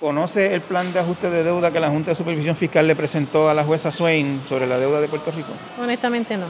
¿Conoce 0.00 0.54
el 0.54 0.62
plan 0.62 0.90
de 0.94 0.98
ajuste 1.00 1.28
de 1.28 1.44
deuda 1.44 1.70
que 1.70 1.78
la 1.78 1.90
Junta 1.90 2.10
de 2.12 2.14
Supervisión 2.14 2.56
Fiscal 2.56 2.86
le 2.86 2.96
presentó 2.96 3.50
a 3.50 3.54
la 3.54 3.64
jueza 3.64 3.92
Swain 3.92 4.40
sobre 4.48 4.66
la 4.66 4.78
deuda 4.78 4.98
de 5.00 5.08
Puerto 5.08 5.30
Rico? 5.30 5.50
Honestamente 5.78 6.38
no. 6.38 6.46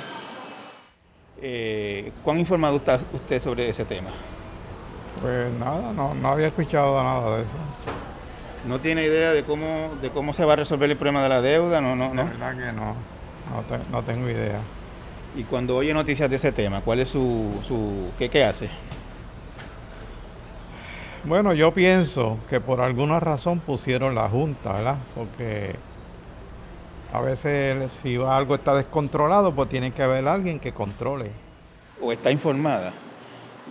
Eh, 1.42 2.12
¿Cuán 2.22 2.38
informado 2.38 2.76
está 2.76 2.98
usted 3.12 3.40
sobre 3.40 3.68
ese 3.68 3.84
tema? 3.84 4.10
Pues 5.20 5.52
nada, 5.58 5.92
no, 5.92 6.14
no 6.14 6.28
había 6.28 6.46
escuchado 6.46 7.02
nada 7.02 7.36
de 7.38 7.42
eso. 7.42 7.50
¿No 8.68 8.78
tiene 8.78 9.04
idea 9.04 9.32
de 9.32 9.42
cómo, 9.42 9.66
de 10.00 10.10
cómo 10.10 10.32
se 10.32 10.44
va 10.44 10.52
a 10.52 10.56
resolver 10.56 10.88
el 10.88 10.96
problema 10.96 11.22
de 11.22 11.28
la 11.30 11.40
deuda? 11.40 11.80
No, 11.80 11.96
no, 11.96 12.14
no. 12.14 12.22
La 12.22 12.30
verdad 12.30 12.52
que 12.52 12.72
no, 12.72 12.94
no, 13.52 13.62
te- 13.68 13.90
no 13.90 14.02
tengo 14.02 14.28
idea. 14.30 14.60
Y 15.34 15.42
cuando 15.44 15.76
oye 15.76 15.92
noticias 15.92 16.30
de 16.30 16.36
ese 16.36 16.52
tema, 16.52 16.82
¿cuál 16.82 17.00
es 17.00 17.08
su, 17.08 17.58
su 17.66 18.10
qué, 18.18 18.28
qué 18.28 18.44
hace? 18.44 18.68
Bueno, 21.24 21.52
yo 21.52 21.72
pienso 21.72 22.38
que 22.48 22.60
por 22.60 22.80
alguna 22.80 23.20
razón 23.20 23.60
pusieron 23.60 24.14
la 24.14 24.28
junta, 24.28 24.72
¿verdad? 24.72 24.96
Porque 25.14 25.76
a 27.12 27.20
veces 27.20 27.92
si 28.02 28.16
algo 28.16 28.54
está 28.54 28.74
descontrolado, 28.74 29.54
pues 29.54 29.68
tiene 29.68 29.92
que 29.92 30.02
haber 30.02 30.26
alguien 30.26 30.58
que 30.58 30.72
controle. 30.72 31.30
¿O 32.00 32.10
está 32.10 32.30
informada 32.30 32.92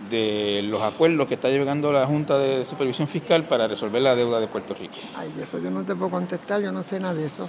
de 0.08 0.60
los 0.64 0.80
acuerdos 0.80 1.26
que 1.26 1.34
está 1.34 1.48
llegando 1.48 1.92
la 1.92 2.06
Junta 2.06 2.38
de 2.38 2.64
Supervisión 2.64 3.08
Fiscal 3.08 3.42
para 3.42 3.66
resolver 3.66 4.00
la 4.00 4.14
deuda 4.14 4.38
de 4.38 4.46
Puerto 4.46 4.72
Rico? 4.74 4.94
Ay, 5.16 5.32
eso 5.36 5.58
yo 5.58 5.70
no 5.70 5.82
te 5.82 5.96
puedo 5.96 6.10
contestar, 6.12 6.62
yo 6.62 6.70
no 6.70 6.84
sé 6.84 7.00
nada 7.00 7.14
de 7.14 7.26
eso. 7.26 7.48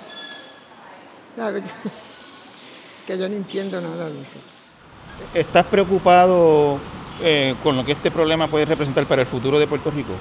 ¿Sabes? 1.35 1.63
Que 3.07 3.17
yo 3.17 3.27
no 3.27 3.35
entiendo 3.35 3.81
nada 3.81 4.07
de 4.09 4.21
eso. 4.21 4.39
¿Estás 5.33 5.65
preocupado 5.65 6.77
eh, 7.21 7.55
con 7.63 7.75
lo 7.75 7.85
que 7.85 7.93
este 7.93 8.11
problema 8.11 8.47
puede 8.47 8.65
representar 8.65 9.05
para 9.05 9.21
el 9.21 9.27
futuro 9.27 9.59
de 9.59 9.67
Puerto 9.67 9.91
Rico? 9.91 10.13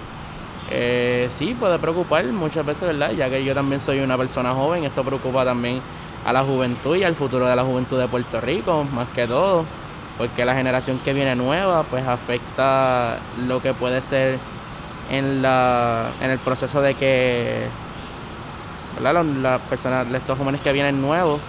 Eh, 0.71 1.27
sí, 1.29 1.55
puede 1.59 1.79
preocupar 1.79 2.25
muchas 2.27 2.65
veces, 2.65 2.83
¿verdad? 2.83 3.11
Ya 3.13 3.29
que 3.29 3.45
yo 3.45 3.55
también 3.55 3.81
soy 3.81 4.01
una 4.01 4.17
persona 4.17 4.55
joven, 4.55 4.85
esto 4.85 5.03
preocupa 5.03 5.45
también 5.45 5.81
a 6.25 6.33
la 6.33 6.45
juventud 6.45 6.97
y 6.97 7.03
al 7.03 7.15
futuro 7.15 7.47
de 7.47 7.57
la 7.57 7.65
juventud 7.65 7.99
de 7.99 8.07
Puerto 8.07 8.41
Rico, 8.41 8.85
más 8.85 9.09
que 9.09 9.27
todo, 9.27 9.65
porque 10.17 10.45
la 10.45 10.55
generación 10.55 10.99
que 11.01 11.13
viene 11.13 11.35
nueva, 11.35 11.83
pues 11.85 12.07
afecta 12.07 13.19
lo 13.49 13.61
que 13.61 13.75
puede 13.75 14.01
ser 14.01 14.39
en, 15.11 15.43
la, 15.43 16.11
en 16.21 16.31
el 16.31 16.39
proceso 16.39 16.81
de 16.81 16.95
que 16.95 17.67
¿verdad? 19.01 19.25
Las 19.25 19.61
personas, 19.63 20.07
estos 20.13 20.39
jóvenes 20.39 20.61
que 20.61 20.73
vienen 20.73 21.01
nuevos, 21.01 21.41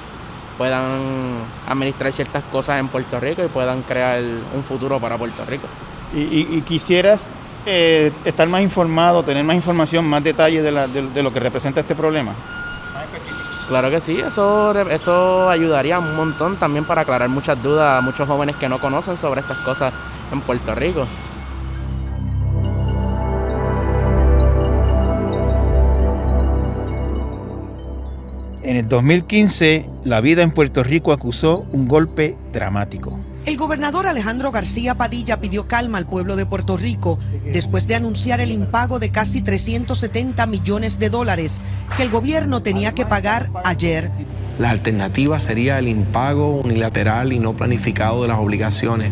puedan 0.61 1.39
administrar 1.67 2.13
ciertas 2.13 2.43
cosas 2.51 2.79
en 2.79 2.87
Puerto 2.87 3.19
Rico 3.19 3.43
y 3.43 3.47
puedan 3.47 3.81
crear 3.81 4.21
un 4.53 4.63
futuro 4.63 4.99
para 4.99 5.17
Puerto 5.17 5.43
Rico. 5.43 5.67
Y, 6.13 6.19
y- 6.19 6.47
y 6.51 6.61
quisieras 6.61 7.25
eh, 7.65 8.11
estar 8.25 8.47
más 8.47 8.61
informado, 8.61 9.23
tener 9.23 9.43
más 9.43 9.55
información, 9.55 10.05
más 10.07 10.23
detalles 10.23 10.61
de, 10.63 10.71
la- 10.71 10.85
de- 10.87 11.09
de 11.09 11.23
lo 11.23 11.33
que 11.33 11.39
representa 11.39 11.79
este 11.81 11.95
problema. 11.95 12.33
Claro 13.69 13.89
que 13.89 14.01
sí, 14.01 14.19
eso, 14.19 14.71
eso 14.91 15.49
ayudaría 15.49 15.97
un 15.97 16.15
montón 16.15 16.57
también 16.57 16.85
para 16.85 17.01
aclarar 17.01 17.27
muchas 17.29 17.61
dudas 17.63 17.97
a 17.97 18.01
muchos 18.01 18.27
jóvenes 18.27 18.55
que 18.57 18.69
no 18.69 18.77
conocen 18.77 19.17
sobre 19.17 19.41
estas 19.41 19.57
cosas 19.59 19.91
en 20.31 20.41
Puerto 20.41 20.75
Rico. 20.75 21.07
En 28.63 28.75
el 28.75 28.87
2015, 28.87 29.85
la 30.05 30.21
vida 30.21 30.43
en 30.43 30.51
Puerto 30.51 30.83
Rico 30.83 31.13
acusó 31.13 31.65
un 31.71 31.87
golpe 31.87 32.35
dramático. 32.53 33.19
El 33.47 33.57
gobernador 33.57 34.05
Alejandro 34.05 34.51
García 34.51 34.93
Padilla 34.93 35.41
pidió 35.41 35.67
calma 35.67 35.97
al 35.97 36.05
pueblo 36.05 36.35
de 36.35 36.45
Puerto 36.45 36.77
Rico 36.77 37.17
después 37.51 37.87
de 37.87 37.95
anunciar 37.95 38.39
el 38.39 38.51
impago 38.51 38.99
de 38.99 39.09
casi 39.09 39.41
370 39.41 40.45
millones 40.45 40.99
de 40.99 41.09
dólares 41.09 41.59
que 41.97 42.03
el 42.03 42.11
gobierno 42.11 42.61
tenía 42.61 42.93
que 42.93 43.03
pagar 43.03 43.49
ayer. 43.63 44.11
La 44.59 44.69
alternativa 44.69 45.39
sería 45.39 45.79
el 45.79 45.87
impago 45.87 46.51
unilateral 46.51 47.33
y 47.33 47.39
no 47.39 47.53
planificado 47.53 48.21
de 48.21 48.27
las 48.27 48.37
obligaciones, 48.37 49.11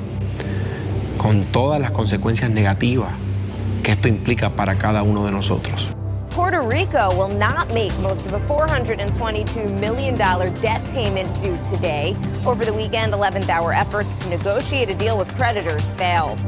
con 1.18 1.42
todas 1.46 1.82
las 1.82 1.90
consecuencias 1.90 2.52
negativas 2.52 3.10
que 3.82 3.94
esto 3.94 4.08
implica 4.08 4.52
para 4.52 4.76
cada 4.76 5.02
uno 5.02 5.26
de 5.26 5.32
nosotros. 5.32 5.90
Puerto 6.50 6.68
Rico 6.68 7.16
will 7.16 7.30
not 7.38 7.72
make 7.76 7.96
most 8.00 8.26
of 8.26 8.34
a 8.34 8.40
$422 8.48 9.80
million 9.80 10.18
debt 10.18 10.84
payment 10.86 11.32
due 11.44 11.56
today. 11.72 12.16
Over 12.44 12.66
the 12.66 12.74
weekend, 12.74 13.14
11th 13.14 13.50
hour 13.50 13.72
efforts 13.72 14.10
to 14.24 14.30
negotiate 14.30 14.90
a 14.90 14.96
deal 14.96 15.16
with 15.16 15.28
creditors 15.38 15.84
failed. 15.96 16.40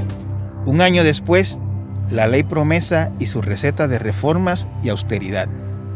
Un 0.66 0.80
año 0.82 1.04
después, 1.04 1.60
la 2.10 2.26
ley 2.26 2.42
promesa 2.42 3.12
y 3.20 3.28
su 3.28 3.44
receta 3.44 3.88
de 3.88 4.00
reformas 4.00 4.68
y 4.82 4.90
austeridad. 4.90 5.48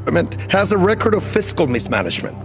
government 0.06 0.36
has 0.52 0.72
a 0.72 0.78
record 0.78 1.16
of 1.16 1.24
fiscal 1.24 1.66
mismanagement. 1.66 2.38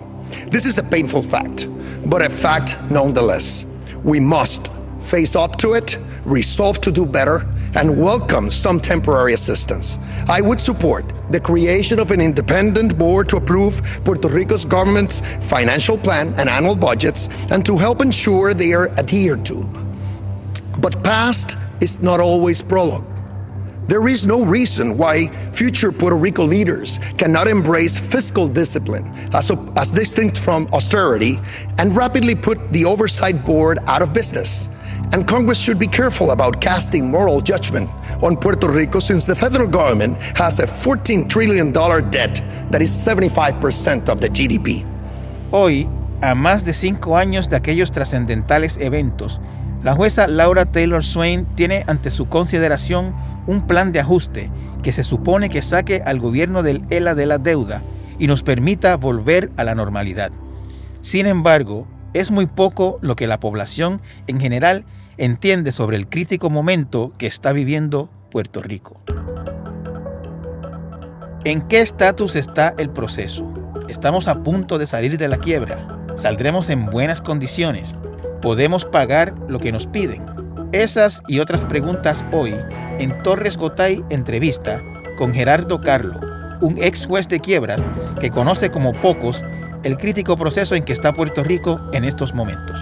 This 0.50 0.64
is 0.64 0.78
a 0.78 0.82
painful 0.82 1.20
fact, 1.20 1.68
but 2.06 2.22
a 2.22 2.30
fact 2.30 2.78
nonetheless. 2.90 3.66
We 4.02 4.18
must 4.18 4.72
face 5.02 5.36
up 5.36 5.58
to 5.58 5.74
it, 5.74 5.98
resolve 6.24 6.80
to 6.80 6.90
do 6.90 7.04
better, 7.04 7.46
and 7.74 7.96
welcome 8.00 8.50
some 8.50 8.80
temporary 8.80 9.32
assistance. 9.32 9.98
I 10.28 10.40
would 10.40 10.60
support 10.60 11.12
the 11.30 11.40
creation 11.40 12.00
of 12.00 12.10
an 12.10 12.20
independent 12.20 12.98
board 12.98 13.28
to 13.28 13.36
approve 13.36 13.80
Puerto 14.04 14.28
Rico's 14.28 14.64
government's 14.64 15.20
financial 15.48 15.96
plan 15.96 16.34
and 16.36 16.48
annual 16.48 16.74
budgets 16.74 17.28
and 17.50 17.64
to 17.66 17.78
help 17.78 18.00
ensure 18.00 18.54
they 18.54 18.72
are 18.72 18.88
adhered 18.98 19.44
to. 19.46 19.68
But 20.78 21.02
past 21.04 21.56
is 21.80 22.02
not 22.02 22.20
always 22.20 22.60
prologue. 22.62 23.04
There 23.86 24.06
is 24.06 24.24
no 24.24 24.44
reason 24.44 24.96
why 24.96 25.28
future 25.50 25.90
Puerto 25.90 26.16
Rico 26.16 26.44
leaders 26.44 27.00
cannot 27.18 27.48
embrace 27.48 27.98
fiscal 27.98 28.46
discipline 28.48 29.04
as, 29.32 29.50
as 29.76 29.90
distinct 29.90 30.38
from 30.38 30.68
austerity 30.72 31.40
and 31.78 31.94
rapidly 31.96 32.34
put 32.36 32.72
the 32.72 32.84
oversight 32.84 33.44
board 33.44 33.78
out 33.86 34.00
of 34.00 34.12
business. 34.12 34.68
And 35.12 35.26
Congress 35.26 35.58
should 35.58 35.78
be 35.78 35.86
careful 35.86 36.30
about 36.30 36.60
casting 36.60 37.10
moral 37.10 37.40
judgment 37.40 37.90
on 38.22 38.36
Puerto 38.36 38.68
Rico 38.68 39.00
since 39.00 39.26
the 39.26 39.34
federal 39.34 39.68
government 39.68 40.22
has 40.36 40.60
a 40.60 40.66
$14 40.66 41.28
trillion 41.28 41.72
debt 41.72 42.40
that 42.70 42.80
is 42.80 42.90
75% 42.90 44.08
of 44.08 44.20
the 44.20 44.28
GDP. 44.28 44.84
Hoy, 45.50 45.88
a 46.22 46.34
más 46.34 46.64
de 46.64 46.74
cinco 46.74 47.16
años 47.16 47.48
de 47.48 47.56
aquellos 47.56 47.90
trascendentales 47.92 48.76
eventos, 48.76 49.40
la 49.82 49.94
jueza 49.94 50.26
Laura 50.26 50.66
Taylor 50.66 51.02
Swain 51.02 51.46
tiene 51.54 51.84
ante 51.86 52.10
su 52.10 52.28
consideración 52.28 53.14
un 53.46 53.66
plan 53.66 53.92
de 53.92 54.00
ajuste 54.00 54.50
que 54.82 54.92
se 54.92 55.02
supone 55.02 55.48
que 55.48 55.62
saque 55.62 56.02
al 56.04 56.20
gobierno 56.20 56.62
del 56.62 56.84
ELA 56.90 57.14
de 57.14 57.26
la 57.26 57.38
deuda 57.38 57.82
y 58.18 58.26
nos 58.26 58.42
permita 58.42 58.96
volver 58.96 59.50
a 59.56 59.64
la 59.64 59.74
normalidad. 59.74 60.30
Sin 61.02 61.26
embargo, 61.26 61.86
es 62.12 62.30
muy 62.30 62.46
poco 62.46 62.98
lo 63.02 63.16
que 63.16 63.26
la 63.26 63.40
población 63.40 64.00
en 64.26 64.40
general 64.40 64.84
entiende 65.16 65.72
sobre 65.72 65.96
el 65.96 66.08
crítico 66.08 66.50
momento 66.50 67.12
que 67.18 67.26
está 67.26 67.52
viviendo 67.52 68.10
Puerto 68.30 68.62
Rico. 68.62 69.00
¿En 71.44 71.62
qué 71.62 71.80
estatus 71.80 72.36
está 72.36 72.74
el 72.78 72.90
proceso? 72.90 73.52
Estamos 73.88 74.28
a 74.28 74.42
punto 74.42 74.78
de 74.78 74.86
salir 74.86 75.18
de 75.18 75.28
la 75.28 75.38
quiebra. 75.38 75.98
Saldremos 76.16 76.68
en 76.70 76.86
buenas 76.86 77.20
condiciones. 77.20 77.96
¿Podemos 78.42 78.84
pagar 78.84 79.34
lo 79.48 79.58
que 79.58 79.72
nos 79.72 79.86
piden? 79.86 80.24
Esas 80.72 81.22
y 81.28 81.40
otras 81.40 81.64
preguntas 81.64 82.24
hoy 82.32 82.54
en 82.98 83.22
Torres 83.22 83.56
Gotay 83.56 84.04
entrevista 84.10 84.82
con 85.16 85.32
Gerardo 85.32 85.80
Carlo, 85.80 86.20
un 86.60 86.78
ex 86.78 87.06
juez 87.06 87.28
de 87.28 87.40
quiebras 87.40 87.82
que 88.20 88.30
conoce 88.30 88.70
como 88.70 88.92
pocos 88.92 89.42
el 89.82 89.96
crítico 89.96 90.36
proceso 90.36 90.74
en 90.74 90.84
que 90.84 90.92
está 90.92 91.12
Puerto 91.12 91.42
Rico 91.42 91.80
en 91.92 92.04
estos 92.04 92.34
momentos. 92.34 92.78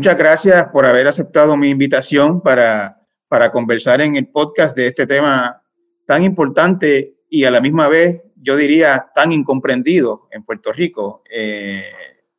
Muchas 0.00 0.16
gracias 0.16 0.66
por 0.72 0.86
haber 0.86 1.08
aceptado 1.08 1.58
mi 1.58 1.68
invitación 1.68 2.40
para, 2.40 3.02
para 3.28 3.52
conversar 3.52 4.00
en 4.00 4.16
el 4.16 4.28
podcast 4.28 4.74
de 4.74 4.86
este 4.86 5.06
tema 5.06 5.62
tan 6.06 6.22
importante 6.22 7.16
y 7.28 7.44
a 7.44 7.50
la 7.50 7.60
misma 7.60 7.86
vez, 7.86 8.24
yo 8.34 8.56
diría, 8.56 9.10
tan 9.14 9.30
incomprendido 9.30 10.26
en 10.30 10.42
Puerto 10.42 10.72
Rico. 10.72 11.22
Eh, 11.30 11.84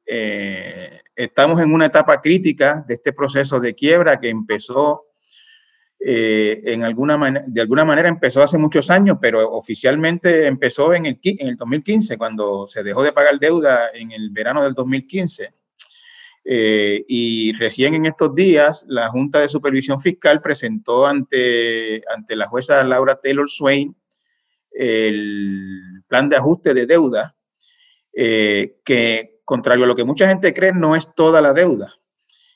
eh, 0.07 1.01
estamos 1.15 1.61
en 1.61 1.71
una 1.71 1.85
etapa 1.85 2.19
crítica 2.19 2.83
de 2.87 2.95
este 2.95 3.13
proceso 3.13 3.59
de 3.59 3.75
quiebra 3.75 4.19
que 4.19 4.29
empezó 4.29 5.09
eh, 5.99 6.63
en 6.65 6.83
alguna 6.83 7.43
de 7.45 7.61
alguna 7.61 7.85
manera 7.85 8.09
empezó 8.09 8.41
hace 8.41 8.57
muchos 8.57 8.89
años, 8.89 9.19
pero 9.21 9.51
oficialmente 9.51 10.47
empezó 10.47 10.95
en 10.95 11.05
el, 11.05 11.19
en 11.21 11.47
el 11.47 11.57
2015, 11.57 12.17
cuando 12.17 12.65
se 12.65 12.81
dejó 12.81 13.03
de 13.03 13.13
pagar 13.13 13.37
deuda 13.37 13.91
en 13.93 14.09
el 14.09 14.31
verano 14.31 14.63
del 14.63 14.73
2015. 14.73 15.60
Eh, 16.43 17.05
y 17.07 17.53
recién 17.53 17.93
en 17.93 18.05
estos 18.05 18.33
días, 18.33 18.85
la 18.87 19.09
Junta 19.09 19.39
de 19.39 19.47
Supervisión 19.47 20.01
Fiscal 20.01 20.41
presentó 20.41 21.05
ante, 21.05 22.03
ante 22.13 22.35
la 22.35 22.47
jueza 22.47 22.83
Laura 22.83 23.19
Taylor 23.21 23.49
Swain 23.49 23.95
el 24.71 26.03
plan 26.07 26.29
de 26.29 26.37
ajuste 26.37 26.73
de 26.73 26.85
deuda, 26.85 27.35
eh, 28.13 28.77
que 28.85 29.41
contrario 29.43 29.83
a 29.83 29.87
lo 29.87 29.95
que 29.95 30.05
mucha 30.05 30.27
gente 30.27 30.53
cree, 30.53 30.71
no 30.71 30.95
es 30.95 31.13
toda 31.13 31.41
la 31.41 31.53
deuda. 31.53 31.93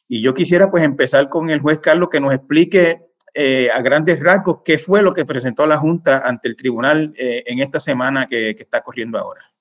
Y 0.08 0.22
yo 0.22 0.34
quisiera 0.34 0.72
pues 0.72 0.84
empezar 0.84 1.30
con 1.30 1.50
el 1.50 1.60
juez 1.60 1.80
Carlos 1.80 2.10
que 2.10 2.22
nos 2.22 2.34
explique 2.34 3.02
eh, 3.34 3.70
a 3.74 3.82
grandes 3.82 4.22
rasgos 4.22 4.60
qué 4.64 4.78
fue 4.78 5.02
lo 5.02 5.12
que 5.12 5.26
presentó 5.26 5.68
la 5.68 5.78
Junta 5.78 6.20
ante 6.20 6.48
el 6.48 6.56
tribunal 6.56 7.14
en 7.18 7.60
esta 7.60 7.82
semana 7.82 8.28
que 8.28 8.56
está 8.58 8.82
corriendo 8.82 9.18
ahora. 9.18 9.55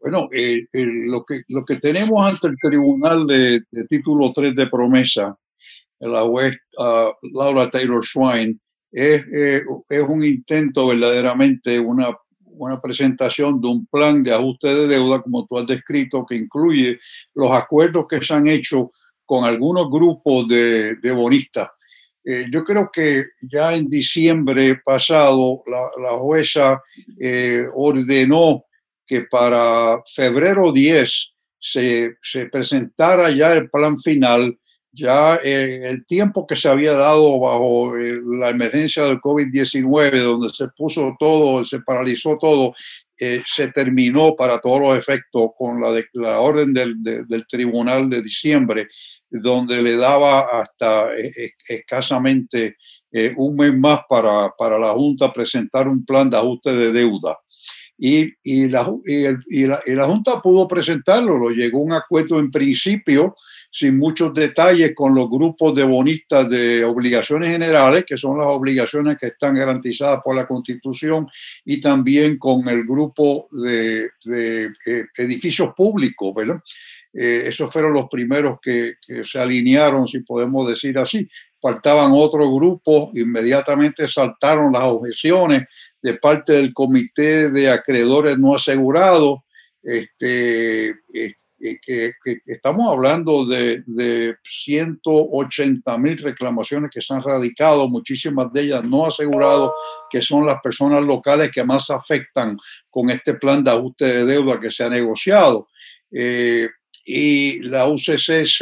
Bueno, 0.00 0.30
eh, 0.32 0.66
lo, 0.72 1.22
que, 1.24 1.42
lo 1.50 1.62
que 1.62 1.76
tenemos 1.76 2.26
ante 2.26 2.46
el 2.46 2.56
tribunal 2.56 3.26
de, 3.26 3.62
título 3.86 4.32
3 4.32 4.56
de 4.56 4.66
promesa, 4.66 5.36
la 5.98 6.22
juez 6.22 6.56
uh, 6.78 7.10
Laura 7.36 7.68
Taylor 7.70 8.02
Swain, 8.02 8.58
es, 8.90 9.22
eh, 9.30 9.62
es 9.88 10.00
un 10.00 10.24
intento 10.24 10.86
verdaderamente, 10.86 11.78
una, 11.78 12.16
una 12.46 12.80
presentación 12.80 13.60
de 13.60 13.68
un 13.68 13.86
plan 13.86 14.22
de 14.22 14.32
ajuste 14.32 14.74
de 14.74 14.88
deuda, 14.88 15.20
como 15.20 15.46
tú 15.46 15.58
has 15.58 15.66
descrito, 15.66 16.24
que 16.26 16.36
incluye 16.36 16.98
los 17.34 17.50
acuerdos 17.50 18.06
que 18.08 18.22
se 18.22 18.32
han 18.32 18.48
hecho 18.48 18.92
con 19.26 19.44
algunos 19.44 19.90
grupos 19.90 20.48
de, 20.48 21.12
bonistas. 21.14 21.68
Eh, 22.24 22.46
yo 22.50 22.64
creo 22.64 22.88
que 22.90 23.24
ya 23.42 23.74
en 23.74 23.86
diciembre 23.86 24.80
pasado 24.82 25.60
la 25.66 26.16
jueza 26.16 26.82
ordenó 27.74 28.64
que 29.10 29.22
para 29.22 30.00
febrero 30.06 30.70
10 30.70 31.32
se, 31.58 32.14
se 32.22 32.46
presentara 32.46 33.28
ya 33.32 33.54
el 33.54 33.68
plan 33.68 33.98
final, 33.98 34.56
ya 34.92 35.34
el, 35.34 36.06
tiempo 36.06 36.46
que 36.46 36.54
se 36.54 36.68
había 36.68 36.92
dado 36.92 37.40
bajo 37.40 37.96
eh, 37.96 38.20
la 38.38 38.50
emergencia 38.50 39.02
del 39.02 39.20
COVID-19, 39.20 40.22
donde 40.22 40.48
se 40.50 40.68
puso 40.68 41.16
todo, 41.18 41.64
se 41.64 41.80
paralizó 41.80 42.38
todo, 42.38 42.72
eh, 43.18 43.42
se 43.44 43.72
terminó 43.72 44.36
para 44.36 44.60
todos 44.60 44.80
los 44.80 44.96
efectos 44.96 45.50
con 45.58 45.80
la, 45.80 46.00
la 46.12 46.38
orden 46.38 46.72
del, 46.72 46.94
del, 47.02 47.46
tribunal 47.48 48.08
de 48.08 48.22
diciembre, 48.22 48.86
donde 49.28 49.82
le 49.82 49.96
daba 49.96 50.42
hasta 50.42 51.12
eh, 51.16 51.50
escasamente 51.68 52.76
un 53.36 53.56
mes 53.56 53.76
más 53.76 54.02
para, 54.08 54.52
para 54.56 54.78
la 54.78 54.92
Junta 54.92 55.32
presentar 55.32 55.88
un 55.88 56.04
plan 56.04 56.30
de 56.30 56.36
ajuste 56.36 56.72
de 56.72 56.92
deuda 56.92 57.36
y, 58.02 58.32
y, 58.42 58.66
la, 58.66 58.90
y, 59.04 59.66
la, 59.66 59.78
y, 59.84 59.92
la, 59.92 60.06
Junta 60.06 60.40
pudo 60.40 60.66
presentarlo, 60.66 61.36
lo 61.36 61.50
llegó 61.50 61.80
un 61.80 61.92
acuerdo 61.92 62.40
en 62.40 62.50
principio, 62.50 63.36
sin 63.70 63.98
muchos 63.98 64.32
detalles, 64.32 64.94
con 64.94 65.14
los 65.14 65.28
grupos 65.28 65.74
de 65.74 65.84
bonistas 65.84 66.48
de 66.48 66.82
obligaciones 66.82 67.50
generales, 67.50 68.06
que 68.06 68.16
son 68.16 68.38
las 68.38 68.46
obligaciones 68.46 69.18
que 69.18 69.26
están 69.26 69.54
garantizadas 69.54 70.20
por 70.24 70.34
la 70.34 70.46
Constitución, 70.46 71.28
y 71.66 71.78
también 71.78 72.38
con 72.38 72.66
el 72.70 72.84
grupo 72.84 73.46
de, 73.50 74.08
de 74.24 74.72
eh, 74.86 75.04
edificios 75.18 75.74
públicos, 75.76 76.32
¿verdad? 76.34 76.58
Eh, 77.12 77.44
esos 77.48 77.70
fueron 77.70 77.92
los 77.92 78.08
primeros 78.08 78.60
que, 78.62 78.94
que, 79.06 79.26
se 79.26 79.38
alinearon, 79.38 80.08
si 80.08 80.20
podemos 80.20 80.66
decir 80.66 80.96
así. 80.98 81.28
Faltaban 81.60 82.12
otros 82.14 82.48
grupos, 82.50 83.10
inmediatamente 83.12 84.08
saltaron 84.08 84.72
las 84.72 84.84
objeciones 84.84 85.64
de 86.02 86.14
parte 86.14 86.54
del 86.54 86.72
Comité 86.72 87.50
de 87.50 87.70
Acreedores 87.70 88.38
No 88.38 88.54
Asegurados, 88.54 89.40
este, 89.82 90.90
eh, 91.14 91.34
que, 91.82 92.12
estamos 92.46 92.88
hablando 92.88 93.44
de, 93.44 93.82
de 93.86 94.36
180 94.42 95.98
mil 95.98 96.16
reclamaciones 96.18 96.90
que 96.90 97.02
se 97.02 97.12
han 97.12 97.22
radicado, 97.22 97.88
muchísimas 97.88 98.52
de 98.52 98.62
ellas 98.62 98.84
no 98.84 99.06
asegurados, 99.06 99.72
que 100.08 100.22
son 100.22 100.46
las 100.46 100.60
personas 100.62 101.02
locales 101.02 101.50
que 101.52 101.62
más 101.62 101.90
afectan 101.90 102.56
con 102.88 103.10
este 103.10 103.34
plan 103.34 103.62
de 103.62 103.70
ajuste 103.72 104.04
de 104.06 104.24
deuda 104.24 104.58
que 104.58 104.70
se 104.70 104.84
ha 104.84 104.88
negociado. 104.88 105.68
Eh, 106.10 106.68
y 107.04 107.60
la 107.60 107.86
UCC, 107.86 108.60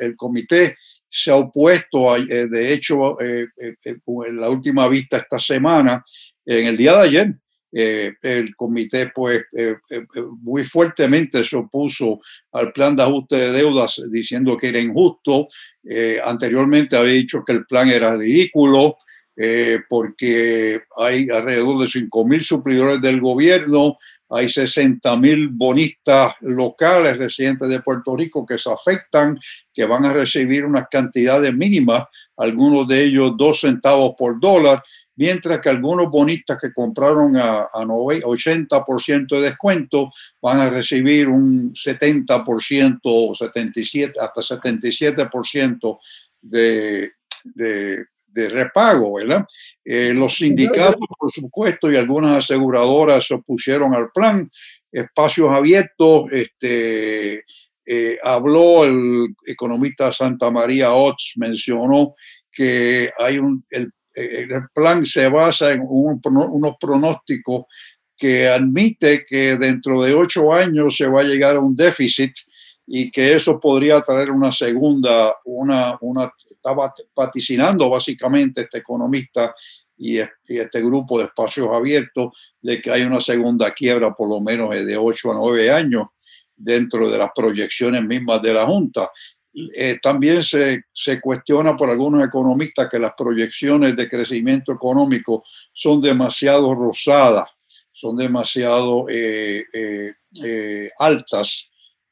el, 0.00 0.16
comité, 0.16 0.76
se 1.08 1.30
ha 1.30 1.36
opuesto, 1.36 2.16
eh, 2.16 2.46
de 2.48 2.72
hecho, 2.72 3.20
en 3.20 4.36
la 4.36 4.48
última 4.48 4.88
vista 4.88 5.18
esta 5.18 5.38
semana, 5.38 6.04
en 6.44 6.66
el 6.66 6.76
día 6.76 6.96
de 6.96 7.02
ayer, 7.02 7.34
eh, 7.74 8.12
el 8.20 8.54
comité 8.54 9.10
pues 9.14 9.44
eh, 9.56 9.76
eh, 9.90 10.04
muy 10.42 10.62
fuertemente 10.62 11.42
se 11.42 11.56
opuso 11.56 12.20
al 12.52 12.70
plan 12.70 12.94
de 12.94 13.02
ajuste 13.02 13.36
de 13.36 13.52
deudas 13.52 14.02
diciendo 14.10 14.58
que 14.58 14.68
era 14.68 14.78
injusto. 14.78 15.48
anteriormente 16.24 16.96
había 16.96 17.14
dicho 17.14 17.42
que 17.44 17.52
el 17.52 17.64
plan 17.64 17.88
era 17.88 18.16
ridículo 18.16 18.98
porque 19.88 20.82
hay 20.98 21.28
alrededor 21.30 21.78
de 21.78 21.86
5 21.86 22.26
mil 22.26 22.42
suplidores 22.42 23.00
del 23.00 23.18
gobierno, 23.18 23.96
hay 24.28 24.48
60 24.48 25.16
mil 25.16 25.48
bonistas 25.48 26.34
locales 26.40 27.16
residentes 27.16 27.68
de 27.68 27.80
Puerto 27.80 28.14
Rico 28.14 28.44
que 28.46 28.58
se 28.58 28.70
afectan, 28.70 29.38
que 29.72 29.86
van 29.86 30.04
a 30.04 30.12
recibir 30.12 30.64
unas 30.64 30.86
cantidades 30.90 31.54
mínimas, 31.54 32.04
algunos 32.36 32.86
de 32.86 33.04
ellos 33.04 33.32
dos 33.36 33.60
centavos 33.60 34.12
por 34.16 34.38
dólar, 34.38 34.82
mientras 35.16 35.60
que 35.60 35.68
algunos 35.68 36.10
bonistas 36.10 36.58
que 36.60 36.72
compraron 36.72 37.36
a, 37.36 37.66
80% 37.66 39.28
de 39.28 39.40
descuento 39.42 40.10
van 40.40 40.58
a 40.60 40.70
recibir 40.70 41.28
un 41.28 41.72
70% 41.72 43.00
o 43.04 43.34
77, 43.34 44.18
hasta 44.20 44.40
77% 44.40 45.98
de, 46.40 47.12
de, 47.44 48.04
de 48.32 48.48
repago, 48.48 49.14
¿verdad? 49.14 49.46
Eh, 49.84 50.12
los 50.14 50.36
sindicatos, 50.36 51.06
por 51.18 51.30
supuesto, 51.30 51.90
y 51.90 51.96
algunas 51.96 52.44
aseguradoras 52.44 53.26
se 53.26 53.34
opusieron 53.34 53.94
al 53.94 54.10
plan. 54.10 54.50
Espacios 54.90 55.50
abiertos, 55.50 56.24
este, 56.32 57.44
eh, 57.86 58.18
habló 58.22 58.84
el 58.84 59.34
economista 59.46 60.12
Santa 60.12 60.50
María 60.50 60.92
Ots, 60.92 61.34
mencionó 61.36 62.14
que 62.50 63.10
hay 63.18 63.38
un, 63.38 63.64
el 63.70 63.90
el 64.14 64.68
plan 64.74 65.04
se 65.04 65.28
basa 65.28 65.72
en 65.72 65.82
unos 65.84 66.76
pronósticos 66.80 67.64
que 68.16 68.48
admite 68.48 69.24
que 69.26 69.56
dentro 69.56 70.02
de 70.02 70.14
ocho 70.14 70.52
años 70.52 70.96
se 70.96 71.06
va 71.06 71.22
a 71.22 71.24
llegar 71.24 71.56
a 71.56 71.60
un 71.60 71.74
déficit 71.74 72.32
y 72.86 73.10
que 73.10 73.34
eso 73.34 73.58
podría 73.58 74.00
traer 74.00 74.30
una 74.30 74.52
segunda, 74.52 75.34
una, 75.44 75.96
una 76.00 76.32
estaba 76.48 76.92
vaticinando 77.14 77.88
básicamente 77.88 78.62
este 78.62 78.78
economista 78.78 79.54
y, 79.96 80.18
este 80.18 80.82
grupo 80.82 81.18
de 81.18 81.26
espacios 81.26 81.68
abiertos 81.72 82.36
de 82.60 82.80
que 82.80 82.90
hay 82.90 83.02
una 83.02 83.20
segunda 83.20 83.70
quiebra 83.70 84.12
por 84.12 84.28
lo 84.28 84.40
menos 84.40 84.70
de 84.70 84.96
ocho 84.96 85.32
a 85.32 85.34
nueve 85.34 85.70
años 85.70 86.08
dentro 86.56 87.08
de 87.08 87.18
las 87.18 87.30
proyecciones 87.34 88.04
mismas 88.04 88.42
de 88.42 88.52
la 88.52 88.66
Junta. 88.66 89.10
Eh, 89.54 89.98
también 90.00 90.42
se, 90.42 90.84
se, 90.92 91.20
cuestiona 91.20 91.76
por 91.76 91.90
algunos 91.90 92.24
economistas 92.26 92.88
que 92.88 92.98
las 92.98 93.12
proyecciones 93.12 93.94
de 93.94 94.08
crecimiento 94.08 94.72
económico 94.72 95.44
son 95.74 96.00
demasiado 96.00 96.74
rosadas, 96.74 97.48
son 97.92 98.16
demasiado 98.16 99.06
eh, 99.10 99.64
eh, 99.72 100.90
altas, 100.98 101.68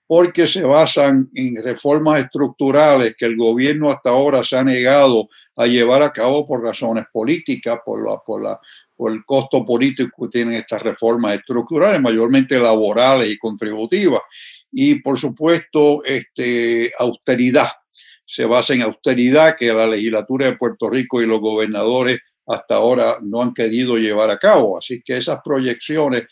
porque 0.07 0.47
se 0.47 0.63
basan 0.63 1.31
en 1.35 1.63
reformas 1.63 2.25
estructurales 2.25 3.15
que 3.17 3.25
el 3.25 3.37
gobierno 3.37 3.91
hasta 3.91 4.11
ahora 4.11 4.45
se 4.45 4.57
ha 4.57 4.65
negado 4.65 5.29
a 5.57 5.67
llevar 5.67 6.03
a 6.03 6.13
cabo 6.13 6.47
por 6.47 6.63
razones 6.63 7.07
políticas, 7.11 7.79
por, 7.85 8.05
la, 8.05 8.19
por, 8.19 8.43
la, 8.43 8.61
por 8.95 9.13
el 9.13 9.25
costo 9.25 9.65
político 9.65 10.27
que 10.27 10.39
tienen 10.39 10.55
estas 10.57 10.83
reformas 10.83 11.37
estructurales, 11.37 12.03
mayormente 12.03 12.59
laborales 12.59 13.31
y 13.31 13.39
contributivas 13.39 14.21
y 14.71 14.97
por 14.97 15.19
supuesto 15.19 16.03
este, 16.05 16.93
austeridad. 16.99 17.69
Se 18.25 18.45
basa 18.45 18.75
en 18.75 18.83
austeridad 18.83 19.57
que 19.59 19.73
la 19.73 19.87
legislatura 19.87 20.47
de 20.47 20.57
Puerto 20.57 20.89
Rico 20.89 21.21
y 21.21 21.27
los 21.27 21.41
gobernadores 21.41 22.21
hasta 22.47 22.77
ahora 22.77 23.19
no 23.23 23.43
han 23.43 23.53
querido 23.53 23.97
llevar 23.97 24.31
a 24.31 24.39
cabo. 24.39 24.79
Así 24.79 25.03
que 25.05 25.17
esas 25.17 25.41
proyecciones, 25.45 26.25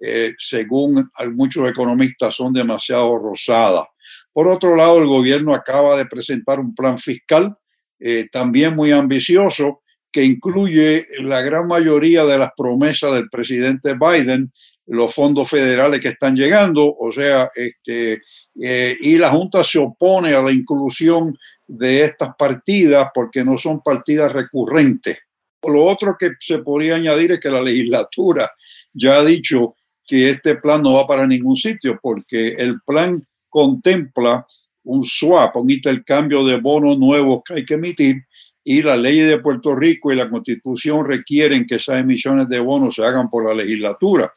eh, 0.00 0.32
según 0.36 1.10
muchos 1.32 1.68
economistas, 1.68 2.34
son 2.34 2.52
demasiado 2.52 3.16
rosadas. 3.18 3.86
Por 4.32 4.48
otro 4.48 4.74
lado, 4.74 4.98
el 4.98 5.06
gobierno 5.06 5.54
acaba 5.54 5.96
de 5.96 6.06
presentar 6.06 6.58
un 6.58 6.74
plan 6.74 6.98
fiscal 6.98 7.56
eh, 8.00 8.28
también 8.30 8.74
muy 8.74 8.90
ambicioso 8.90 9.82
que 10.12 10.24
incluye 10.24 11.06
la 11.22 11.40
gran 11.40 11.66
mayoría 11.66 12.24
de 12.24 12.38
las 12.38 12.50
promesas 12.56 13.14
del 13.14 13.28
presidente 13.28 13.94
Biden 13.94 14.52
los 14.86 15.14
fondos 15.14 15.48
federales 15.48 16.00
que 16.00 16.08
están 16.08 16.36
llegando, 16.36 16.94
o 16.98 17.10
sea, 17.10 17.48
este, 17.54 18.22
eh, 18.60 18.96
y 19.00 19.16
la 19.16 19.30
Junta 19.30 19.64
se 19.64 19.78
opone 19.78 20.34
a 20.34 20.42
la 20.42 20.52
inclusión 20.52 21.36
de 21.66 22.02
estas 22.02 22.36
partidas 22.36 23.08
porque 23.14 23.44
no 23.44 23.56
son 23.56 23.80
partidas 23.80 24.32
recurrentes. 24.32 25.18
Lo 25.62 25.84
otro 25.84 26.16
que 26.18 26.32
se 26.38 26.58
podría 26.58 26.96
añadir 26.96 27.32
es 27.32 27.40
que 27.40 27.50
la 27.50 27.62
legislatura 27.62 28.50
ya 28.92 29.16
ha 29.16 29.24
dicho 29.24 29.76
que 30.06 30.30
este 30.30 30.56
plan 30.56 30.82
no 30.82 30.94
va 30.94 31.06
para 31.06 31.26
ningún 31.26 31.56
sitio 31.56 31.98
porque 32.02 32.48
el 32.48 32.80
plan 32.82 33.26
contempla 33.48 34.44
un 34.84 35.04
swap, 35.04 35.56
un 35.56 35.70
intercambio 35.70 36.44
de 36.44 36.58
bonos 36.58 36.98
nuevos 36.98 37.40
que 37.44 37.54
hay 37.54 37.64
que 37.64 37.74
emitir 37.74 38.16
y 38.62 38.82
la 38.82 38.96
ley 38.96 39.18
de 39.20 39.38
Puerto 39.38 39.74
Rico 39.74 40.12
y 40.12 40.16
la 40.16 40.28
constitución 40.28 41.06
requieren 41.06 41.66
que 41.66 41.76
esas 41.76 42.00
emisiones 42.00 42.48
de 42.48 42.60
bonos 42.60 42.94
se 42.94 43.04
hagan 43.04 43.28
por 43.28 43.46
la 43.46 43.54
legislatura. 43.54 44.32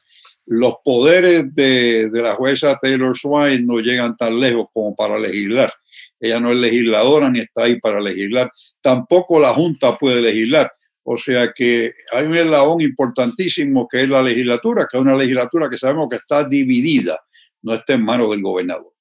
Los 0.48 0.76
poderes 0.84 1.54
de, 1.54 2.10
la 2.12 2.36
jueza 2.36 2.80
Taylor 2.82 3.16
Swain 3.18 3.66
no 3.66 3.80
llegan 3.80 4.16
tan 4.16 4.40
lejos 4.40 4.68
como 4.74 4.96
para 4.96 5.20
legislar. 5.20 5.74
Ella 6.20 6.40
no 6.40 6.52
es 6.52 6.58
legisladora 6.58 7.30
ni 7.30 7.42
está 7.42 7.64
ahí 7.64 7.80
para 7.80 8.00
legislar. 8.00 8.52
Tampoco 8.82 9.40
la 9.40 9.54
Junta 9.54 9.98
puede 9.98 10.22
legislar. 10.22 10.72
O 11.04 11.18
sea 11.18 11.52
que 11.54 11.92
hay 12.12 12.26
un 12.26 12.36
eslabón 12.36 12.82
importantísimo 12.82 13.88
que 13.88 14.04
es 14.04 14.10
la 14.10 14.22
legislatura, 14.22 14.88
que 14.90 14.98
es 14.98 15.02
una 15.02 15.16
legislatura 15.16 15.70
que 15.70 15.78
sabemos 15.78 16.08
que 16.10 16.18
está 16.18 16.44
dividida, 16.44 17.20
no 17.62 17.74
está 17.74 17.94
en 17.94 18.04
manos 18.04 18.30
del 18.30 18.42
gobernador. 18.42 18.94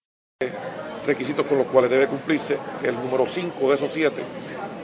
Requisitos 1.07 1.47
con 1.47 1.59
los 1.59 1.67
cuales 1.69 1.91
debe 1.91 2.07
cumplirse, 2.07 2.59
el 2.83 2.95
número 2.95 3.25
5 3.27 3.69
de 3.69 3.75
esos 3.75 3.91
7 3.91 4.23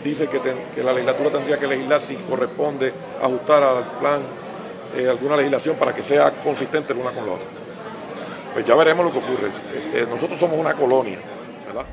dice 0.03 0.29
que, 0.29 0.83
la 0.83 0.93
legislatura 0.93 1.31
tendría 1.31 1.59
que 1.59 1.67
legislar 1.67 2.01
si 2.03 2.15
corresponde 2.15 2.93
ajustar 3.21 3.63
al 3.63 3.85
plan 4.01 4.21
eh, 4.97 5.09
alguna 5.09 5.37
legislación 5.37 5.77
para 5.77 5.95
que 5.95 6.03
sea 6.03 6.31
consistente 6.43 6.93
una 6.93 7.11
con 7.11 7.27
la 7.27 7.33
otra. 7.33 7.47
Pues 8.53 8.65
ya 8.65 8.75
veremos 8.75 9.05
lo 9.05 9.13
que 9.13 9.19
ocurre. 9.19 9.51
Eh, 9.95 10.07
nosotros 10.09 10.39
somos 10.39 10.59
una 10.59 10.75
colonia, 10.75 11.19
¿verdad? 11.67 11.87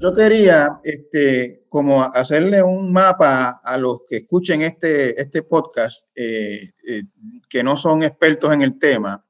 Yo 0.00 0.14
quería 0.14 0.80
este, 0.82 1.64
como 1.68 2.02
hacerle 2.02 2.62
un 2.62 2.90
mapa 2.90 3.60
a 3.62 3.76
los 3.76 3.98
que 4.08 4.16
escuchen 4.18 4.62
este, 4.62 5.20
este 5.20 5.42
podcast, 5.42 6.06
eh, 6.14 6.72
eh, 6.88 7.02
que 7.46 7.62
no 7.62 7.76
son 7.76 8.02
expertos 8.02 8.50
en 8.52 8.62
el 8.62 8.78
tema. 8.78 9.22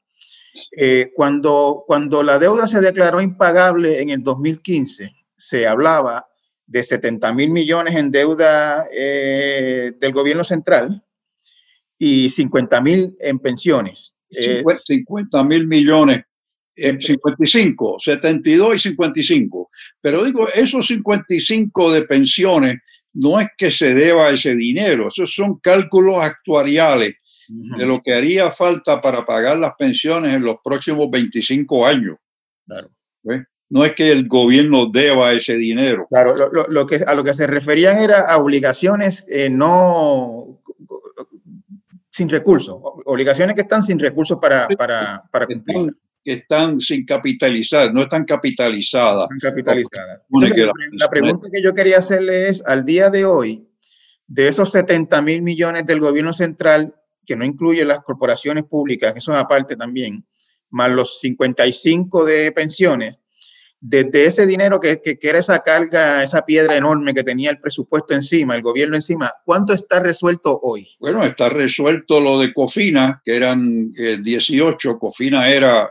Eh, 0.77 1.11
cuando, 1.13 1.83
cuando 1.85 2.23
la 2.23 2.39
deuda 2.39 2.69
se 2.69 2.81
declaró 2.81 3.21
impagable 3.21 4.01
en 4.01 4.11
el 4.11 4.23
2015, 4.23 5.11
se 5.37 5.67
hablaba 5.67 6.29
de 6.71 6.85
70 6.85 7.33
mil 7.33 7.51
millones 7.51 7.97
en 7.97 8.13
deuda 8.13 8.87
del 8.89 10.13
gobierno 10.13 10.45
central 10.45 11.03
y 11.99 12.31
50 12.31 12.81
mil 12.81 13.17
en 13.19 13.41
pensiones. 13.41 14.15
50 14.31 15.45
mil 15.45 15.67
millones 15.67 16.23
55, 16.73 17.97
72 17.99 18.77
y 18.77 18.79
55. 18.79 19.71
Pero 20.01 20.25
digo, 20.25 20.49
esos 20.49 20.87
55 20.87 21.93
de 21.93 22.03
pensiones 22.03 22.77
no 23.13 23.41
es 23.41 23.49
que 23.59 23.73
se 23.73 23.93
deba 23.93 24.31
ese 24.31 24.55
dinero, 24.55 25.09
esos 25.09 25.35
son 25.35 25.59
cálculos 25.59 26.23
actuariales 26.23 27.15
de 27.49 27.85
lo 27.85 28.01
que 28.01 28.15
haría 28.15 28.53
falta 28.53 29.01
para 29.01 29.25
pagar 29.25 29.59
las 29.59 29.75
pensiones 29.77 30.33
en 30.33 30.45
los 30.45 30.59
próximos 30.63 31.11
25 31.11 31.85
años. 31.85 32.17
Claro. 32.65 32.89
No 33.71 33.85
es 33.85 33.95
que 33.95 34.11
el 34.11 34.27
gobierno 34.27 34.87
deba 34.87 35.33
ese 35.33 35.57
dinero. 35.57 36.07
Claro, 36.11 36.35
lo, 36.69 36.87
que, 36.87 36.97
a 37.07 37.15
lo 37.15 37.25
que 37.25 37.33
se 37.33 37.47
referían 37.47 37.99
era 37.99 38.23
a 38.23 38.39
obligaciones 38.39 39.27
eh, 39.29 39.49
no 39.49 40.61
sin 42.11 42.29
recursos, 42.29 42.77
obligaciones 43.05 43.55
que 43.55 43.63
están 43.63 43.83
sin 43.83 43.99
recursos 43.99 44.39
para, 44.41 44.67
para, 44.69 45.23
para 45.31 45.47
cumplir 45.47 45.95
que 46.25 46.33
están 46.33 46.79
sin 46.81 47.05
capitalizar, 47.05 47.93
no 47.93 48.03
están 48.03 48.25
capitalizadas. 48.25 49.29
capitalizadas. 49.41 50.21
la, 50.93 51.09
pregunta 51.09 51.49
que 51.51 51.63
yo 51.63 51.75
quería 51.75 51.99
hacerle 51.99 52.49
es, 52.49 52.63
al 52.67 52.85
día 52.85 53.11
de 53.11 53.25
hoy, 53.25 53.67
de 54.27 54.49
esos 54.49 54.71
70 54.71 55.23
mil 55.23 55.43
millones 55.43 55.87
del 55.87 56.01
gobierno 56.01 56.33
central, 56.33 56.95
que 57.25 57.37
no 57.37 57.45
incluye 57.45 57.85
las 57.85 58.01
corporaciones 58.01 58.65
públicas, 58.65 59.15
eso 59.17 59.33
es 59.33 59.39
aparte 59.39 59.77
también, 59.77 60.25
más 60.71 60.91
los 60.91 61.21
55 61.21 62.25
de 62.25 62.53
pensiones, 62.53 63.21
desde 63.81 64.27
ese 64.27 64.47
dinero 64.47 64.79
que, 64.79 65.01
que, 65.01 65.19
era 65.23 65.39
esa 65.39 65.61
carga, 65.61 66.23
esa 66.23 66.45
piedra 66.45 66.77
enorme 66.77 67.15
que 67.15 67.25
tenía 67.25 67.51
el 67.51 67.59
presupuesto 67.59 68.15
encima, 68.15 68.55
el 68.55 68.61
gobierno 68.61 68.95
encima, 68.95 69.33
¿cuánto 69.43 69.73
está 69.73 70.01
resuelto 70.01 70.61
hoy? 70.63 70.87
Bueno, 70.99 71.25
está 71.25 71.49
resuelto 71.49 72.21
lo 72.21 72.39
de 72.39 72.53
Cofina, 72.53 73.23
que 73.25 73.35
eran 73.35 73.91
18. 73.93 74.91
Eh, 74.91 74.99
Cofina 75.01 75.49
era, 75.49 75.91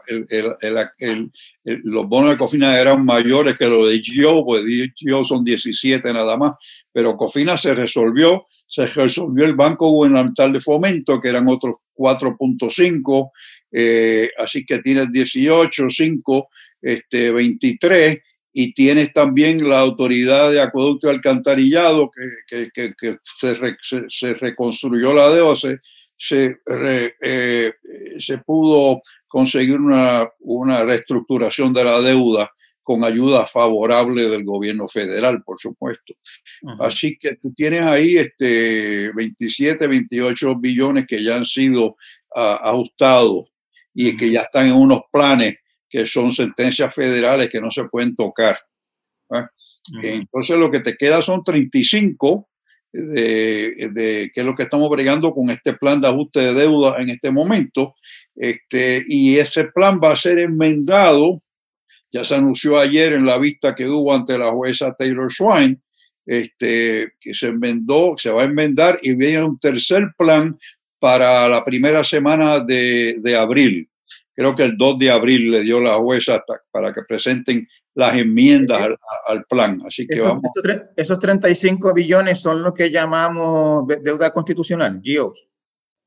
los 1.83 2.07
bonos 2.07 2.31
de 2.31 2.37
Cofina 2.37 2.79
eran 2.79 3.03
mayores 3.03 3.57
que 3.57 3.65
los 3.65 3.89
de 3.89 3.99
GIO, 3.99 4.45
pues 4.45 4.63
GIO 4.95 5.23
son 5.23 5.43
17 5.43 6.13
nada 6.13 6.37
más, 6.37 6.53
pero 6.91 7.17
Cofina 7.17 7.57
se 7.57 7.73
resolvió, 7.73 8.45
se 8.67 8.85
resolvió 8.85 9.45
el 9.45 9.55
Banco 9.55 9.89
Gubernamental 9.89 10.53
de 10.53 10.59
Fomento, 10.59 11.19
que 11.19 11.29
eran 11.29 11.47
otros 11.47 11.77
4.5, 11.95 13.31
eh, 13.71 14.29
así 14.37 14.63
que 14.63 14.79
tienes 14.79 15.11
18, 15.11 15.85
5 15.89 16.49
este, 16.81 17.31
23 17.31 18.19
y 18.51 18.73
tienes 18.73 19.13
también 19.13 19.67
la 19.67 19.79
autoridad 19.79 20.51
de 20.51 20.61
acueducto 20.61 21.07
y 21.07 21.11
alcantarillado 21.11 22.09
que, 22.09 22.69
que, 22.73 22.93
que, 22.99 23.17
se, 23.21 24.05
se, 24.07 24.33
reconstruyó 24.33 25.13
la 25.13 25.29
deuda, 25.29 25.55
se, 25.55 25.79
se, 26.17 26.57
eh, 27.21 27.73
se 28.19 28.37
pudo 28.39 29.01
conseguir 29.27 29.79
una, 29.79 30.27
una, 30.39 30.83
reestructuración 30.83 31.71
de 31.71 31.83
la 31.83 32.01
deuda 32.01 32.51
con 32.89 33.03
ayuda 33.03 33.45
favorable 33.45 34.27
del 34.27 34.43
gobierno 34.43 34.87
federal, 34.87 35.43
por 35.43 35.59
supuesto. 35.59 36.15
Así 36.79 37.19
que 37.19 37.35
tú 37.35 37.53
tienes 37.53 37.83
ahí 37.83 38.17
este 38.17 39.11
27, 39.13 39.87
28 39.87 40.55
billones 40.55 41.05
que 41.07 41.23
ya 41.23 41.35
han 41.35 41.45
sido 41.45 41.97
ah, 42.35 42.59
ajustados 42.63 43.51
y 43.93 44.17
que 44.17 44.31
ya 44.31 44.41
están 44.41 44.65
en 44.65 44.73
unos 44.73 45.01
planes 45.11 45.57
que 45.89 46.05
son 46.05 46.31
sentencias 46.31 46.93
federales 46.93 47.49
que 47.49 47.59
no 47.59 47.71
se 47.71 47.85
pueden 47.85 48.15
tocar. 48.15 48.57
Entonces 50.01 50.57
lo 50.57 50.69
que 50.69 50.81
te 50.81 50.95
queda 50.95 51.21
son 51.21 51.41
35 51.41 52.47
de, 52.91 53.89
de, 53.91 54.31
que 54.33 54.41
es 54.41 54.45
lo 54.45 54.55
que 54.55 54.63
estamos 54.63 54.89
bregando 54.89 55.31
con 55.33 55.49
este 55.49 55.73
plan 55.73 55.99
de 56.01 56.07
ajuste 56.07 56.39
de 56.39 56.53
deuda 56.53 56.97
en 56.99 57.09
este 57.09 57.31
momento. 57.31 57.95
Este, 58.35 59.03
y 59.07 59.37
ese 59.37 59.65
plan 59.65 59.99
va 60.03 60.11
a 60.11 60.15
ser 60.15 60.39
enmendado, 60.39 61.41
ya 62.11 62.23
se 62.23 62.35
anunció 62.35 62.77
ayer 62.77 63.13
en 63.13 63.25
la 63.25 63.37
vista 63.37 63.75
que 63.75 63.87
hubo 63.87 64.13
ante 64.13 64.37
la 64.37 64.51
jueza 64.51 64.95
Taylor 64.97 65.31
Swain, 65.31 65.81
este, 66.25 67.13
que 67.19 67.33
se 67.33 67.47
enmendó, 67.47 68.15
se 68.17 68.29
va 68.29 68.43
a 68.43 68.45
enmendar 68.45 68.99
y 69.01 69.15
viene 69.15 69.43
un 69.43 69.59
tercer 69.59 70.11
plan 70.17 70.57
para 70.99 71.47
la 71.47 71.63
primera 71.63 72.03
semana 72.03 72.59
de, 72.59 73.15
de 73.19 73.35
abril 73.35 73.88
creo 74.39 74.55
que 74.55 74.63
el 74.63 74.77
2 74.77 74.99
de 74.99 75.11
abril 75.11 75.51
le 75.51 75.63
dio 75.63 75.81
la 75.81 75.95
jueza 75.95 76.41
para 76.71 76.93
que 76.93 77.01
presenten 77.05 77.67
las 77.93 78.15
enmiendas 78.15 78.87
al, 79.27 79.43
plan. 79.43 79.81
Así 79.85 80.07
que 80.07 80.15
esos, 80.15 80.29
vamos. 80.29 80.49
Esos 80.95 81.19
35 81.19 81.93
billones 81.93 82.39
son 82.39 82.63
lo 82.63 82.73
que 82.73 82.89
llamamos 82.89 83.85
deuda 84.01 84.31
constitucional, 84.31 85.01
GOs. 85.03 85.45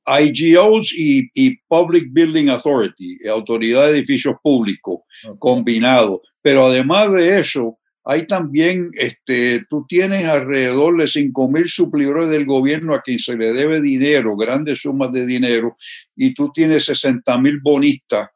Hay 0.06 0.32
GOs 0.32 0.94
y, 0.96 1.28
y 1.34 1.58
Public 1.68 2.06
Building 2.10 2.48
Authority, 2.48 3.18
Autoridad 3.28 3.84
de 3.84 3.98
Edificios 3.98 4.36
Públicos, 4.42 5.00
combinados. 5.38 6.20
Pero 6.40 6.68
además 6.68 7.12
de 7.12 7.38
eso, 7.38 7.80
hay 8.04 8.26
también, 8.26 8.90
este, 8.94 9.64
tú 9.71 9.87
tienes 9.88 10.26
alrededor 10.26 10.97
de 10.97 11.06
5 11.06 11.49
mil 11.49 11.68
suplidores 11.68 12.28
del 12.28 12.47
gobierno 12.47 12.94
a 12.94 13.02
quien 13.02 13.18
se 13.18 13.37
le 13.37 13.52
debe 13.52 13.80
dinero, 13.80 14.37
grandes 14.37 14.80
sumas 14.80 15.12
de 15.12 15.25
dinero, 15.25 15.76
y 16.16 16.35
tú 16.35 16.50
tienes 16.52 16.85
60 16.87 17.38
mil 17.38 17.61
bonistas 17.61 18.28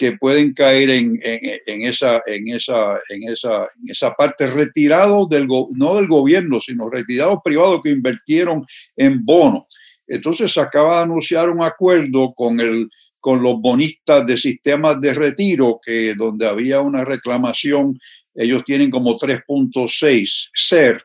que 0.00 0.12
pueden 0.12 0.54
caer 0.54 0.88
en, 0.88 1.18
esa, 1.66 2.22
en, 2.24 2.48
esa, 2.48 2.98
en, 3.10 3.28
esa, 3.28 3.64
en 3.64 3.90
esa 3.90 4.14
parte, 4.14 4.46
retirados 4.46 5.28
del, 5.28 5.46
no 5.46 5.96
del 5.96 6.08
gobierno, 6.08 6.58
sino 6.58 6.88
retirados 6.88 7.40
privados 7.44 7.82
que 7.82 7.90
invirtieron 7.90 8.64
en 8.96 9.22
bonos. 9.22 9.64
Entonces 10.06 10.52
se 10.52 10.60
acaba 10.60 10.96
de 10.96 11.02
anunciar 11.02 11.50
un 11.50 11.62
acuerdo 11.62 12.32
con, 12.34 12.58
el, 12.60 12.88
con 13.20 13.42
los 13.42 13.60
bonistas 13.60 14.24
de 14.24 14.38
sistemas 14.38 14.98
de 15.02 15.12
retiro, 15.12 15.78
que 15.84 16.14
donde 16.14 16.46
había 16.46 16.80
una 16.80 17.04
reclamación 17.04 17.98
ellos 18.40 18.64
tienen 18.64 18.90
como 18.90 19.18
3.6 19.18 20.48
ser, 20.54 21.02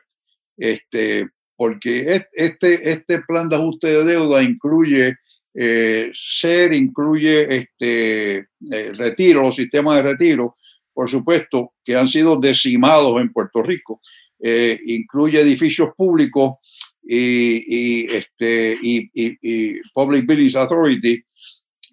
este, 0.56 1.28
porque 1.54 2.24
este, 2.32 2.90
este 2.90 3.20
plan 3.20 3.48
de 3.48 3.56
ajuste 3.56 3.88
de 3.88 4.04
deuda 4.04 4.42
incluye 4.42 5.16
eh, 5.54 6.10
ser, 6.14 6.72
incluye 6.72 7.56
este, 7.56 8.36
eh, 8.36 8.92
retiro, 8.94 9.42
los 9.42 9.54
sistemas 9.54 9.96
de 9.96 10.10
retiro, 10.10 10.56
por 10.94 11.10
supuesto, 11.10 11.74
que 11.84 11.94
han 11.94 12.08
sido 12.08 12.36
decimados 12.36 13.20
en 13.20 13.30
Puerto 13.30 13.62
Rico, 13.62 14.00
eh, 14.40 14.78
incluye 14.86 15.40
edificios 15.40 15.90
públicos 15.94 16.54
y, 17.02 18.06
este, 18.14 18.78
y, 18.80 19.80
Public 19.92 20.26
Billings 20.26 20.56
Authority 20.56 21.22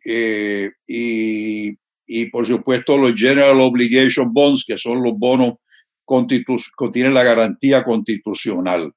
eh, 0.05 0.71
y, 2.15 2.25
por 2.27 2.45
supuesto 2.45 2.95
los 2.95 3.15
General 3.15 3.59
Obligation 3.59 4.31
Bonds, 4.31 4.63
que 4.65 4.77
son 4.77 5.01
los 5.01 5.13
bonos 5.17 5.55
que 6.27 6.89
tienen 6.91 7.13
la 7.13 7.23
garantía 7.23 7.83
constitucional. 7.83 8.91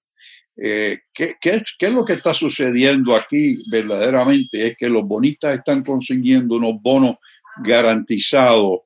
Eh, 0.62 0.98
¿qué, 1.14 1.36
qué, 1.40 1.62
qué, 1.78 1.86
es 1.86 1.92
lo 1.94 2.04
que 2.04 2.14
está 2.14 2.34
sucediendo 2.34 3.14
aquí 3.14 3.56
verdaderamente? 3.70 4.66
Es 4.66 4.76
que 4.76 4.88
los 4.88 5.04
bonistas 5.04 5.56
están 5.56 5.82
consiguiendo 5.82 6.56
unos 6.56 6.74
bonos 6.82 7.16
garantizados 7.62 8.80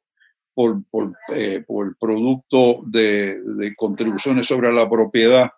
por, 0.55 0.83
por, 0.91 1.13
eh, 1.35 1.65
por 1.67 1.97
producto 1.99 2.81
de, 2.87 3.37
contribuciones 3.77 4.47
sobre 4.47 4.73
la 4.73 4.89
propiedad 4.89 5.51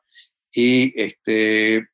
y, 0.54 0.98
este, 0.98 1.88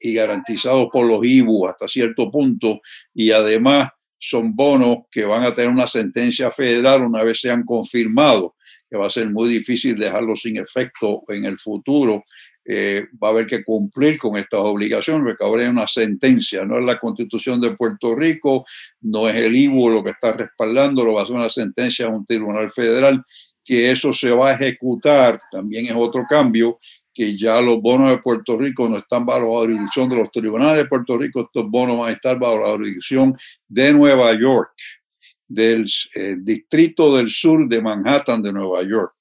y, 0.00 0.14
garantizados 0.14 0.88
por 0.92 1.06
los 1.06 1.20
IBU 1.24 1.68
hasta 1.68 1.88
cierto 1.88 2.30
punto 2.30 2.80
y 3.14 3.30
además 3.30 3.90
son 4.18 4.54
bonos 4.54 4.98
que 5.10 5.24
van 5.24 5.44
a 5.44 5.54
tener 5.54 5.70
una 5.70 5.86
sentencia 5.86 6.50
federal 6.50 7.02
una 7.02 7.22
vez 7.22 7.40
sean 7.40 7.64
confirmados, 7.64 8.52
que 8.90 8.96
va 8.96 9.06
a 9.06 9.10
ser 9.10 9.30
muy 9.30 9.48
difícil 9.48 9.98
dejarlos 9.98 10.42
sin 10.42 10.58
efecto 10.58 11.22
en 11.28 11.44
el 11.44 11.58
futuro. 11.58 12.24
Eh, 12.70 13.06
va 13.22 13.28
a 13.28 13.30
haber 13.30 13.46
que 13.46 13.64
cumplir 13.64 14.18
con 14.18 14.36
estas 14.36 14.60
obligaciones, 14.60 15.22
porque 15.24 15.44
ahora 15.44 15.62
hay 15.62 15.70
una 15.70 15.86
sentencia, 15.86 16.66
no 16.66 16.78
es 16.78 16.84
la 16.84 16.98
constitución 16.98 17.60
de 17.62 17.70
Puerto 17.70 18.14
Rico, 18.14 18.66
no 19.00 19.26
es 19.26 19.36
el 19.36 19.56
IBU 19.56 19.88
lo 19.88 20.04
que 20.04 20.10
está 20.10 20.32
respaldando, 20.32 21.02
lo 21.02 21.14
va 21.14 21.22
a 21.22 21.26
ser 21.26 21.36
una 21.36 21.48
sentencia 21.48 22.06
de 22.06 22.12
un 22.12 22.26
tribunal 22.26 22.70
federal, 22.70 23.24
que 23.64 23.90
eso 23.90 24.12
se 24.12 24.30
va 24.30 24.50
a 24.50 24.54
ejecutar, 24.54 25.38
también 25.50 25.86
es 25.86 25.94
otro 25.94 26.24
cambio, 26.28 26.78
que 27.18 27.36
ya 27.36 27.60
los 27.60 27.82
bonos 27.82 28.12
de 28.12 28.18
Puerto 28.18 28.56
Rico 28.56 28.88
no 28.88 28.98
están 28.98 29.26
bajo 29.26 29.40
la 29.40 29.46
jurisdicción 29.46 30.08
de 30.08 30.14
los 30.14 30.30
tribunales 30.30 30.76
de 30.76 30.84
Puerto 30.84 31.18
Rico, 31.18 31.40
estos 31.40 31.68
bonos 31.68 31.98
van 31.98 32.10
a 32.10 32.12
estar 32.12 32.38
bajo 32.38 32.58
la 32.58 32.70
jurisdicción 32.70 33.36
de 33.66 33.92
Nueva 33.92 34.38
York, 34.38 34.70
del 35.48 35.84
eh, 36.14 36.36
Distrito 36.38 37.16
del 37.16 37.28
Sur 37.28 37.68
de 37.68 37.82
Manhattan 37.82 38.40
de 38.40 38.52
Nueva 38.52 38.84
York, 38.84 39.14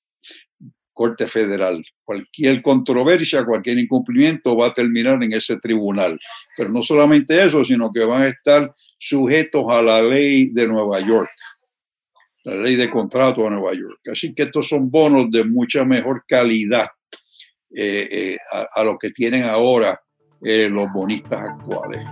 Corte 0.93 1.25
Federal. 1.25 1.83
Cualquier 2.03 2.61
controversia, 2.61 3.43
cualquier 3.43 3.79
incumplimiento 3.79 4.55
va 4.55 4.67
a 4.67 4.73
terminar 4.73 5.23
en 5.23 5.33
ese 5.33 5.57
tribunal. 5.57 6.19
Pero 6.55 6.69
no 6.69 6.83
solamente 6.83 7.43
eso, 7.43 7.65
sino 7.65 7.91
que 7.91 8.05
van 8.05 8.21
a 8.21 8.27
estar 8.27 8.75
sujetos 8.99 9.65
a 9.69 9.81
la 9.81 10.03
ley 10.03 10.51
de 10.51 10.67
Nueva 10.67 10.99
York 10.99 11.31
la 12.43 12.55
ley 12.55 12.77
de 12.77 12.89
contrato 12.89 13.43
de 13.43 13.49
Nueva 13.49 13.73
York. 13.73 13.99
Así 14.09 14.33
que 14.33 14.43
estos 14.43 14.69
son 14.69 14.89
bonos 14.89 15.29
de 15.29 15.43
mucha 15.43 15.83
mejor 15.83 16.23
calidad 16.25 16.87
eh, 17.75 18.07
eh, 18.11 18.37
a, 18.73 18.83
lo 18.83 18.97
que 18.97 19.11
tienen 19.11 19.43
ahora 19.43 20.01
eh, 20.41 20.69
los 20.69 20.91
bonistas 20.93 21.41
actuales. 21.41 22.05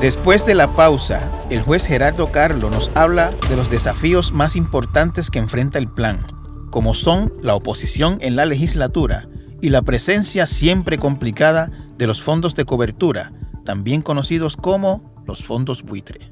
Después 0.00 0.44
de 0.44 0.54
la 0.54 0.72
pausa, 0.74 1.30
el 1.50 1.62
juez 1.62 1.86
Gerardo 1.86 2.30
Carlo 2.30 2.68
nos 2.68 2.90
habla 2.94 3.30
de 3.48 3.56
los 3.56 3.70
desafíos 3.70 4.32
más 4.32 4.56
importantes 4.56 5.30
que 5.30 5.38
enfrenta 5.38 5.78
el 5.78 5.88
plan, 5.88 6.26
como 6.70 6.94
son 6.94 7.32
la 7.42 7.54
oposición 7.54 8.18
en 8.20 8.36
la 8.36 8.44
legislatura 8.44 9.28
y 9.62 9.70
la 9.70 9.82
presencia 9.82 10.46
siempre 10.46 10.98
complicada 10.98 11.70
de 11.96 12.06
los 12.06 12.22
fondos 12.22 12.54
de 12.54 12.64
cobertura, 12.64 13.32
también 13.64 14.02
conocidos 14.02 14.56
como 14.56 15.14
los 15.26 15.44
fondos 15.44 15.84
buitre. 15.84 16.30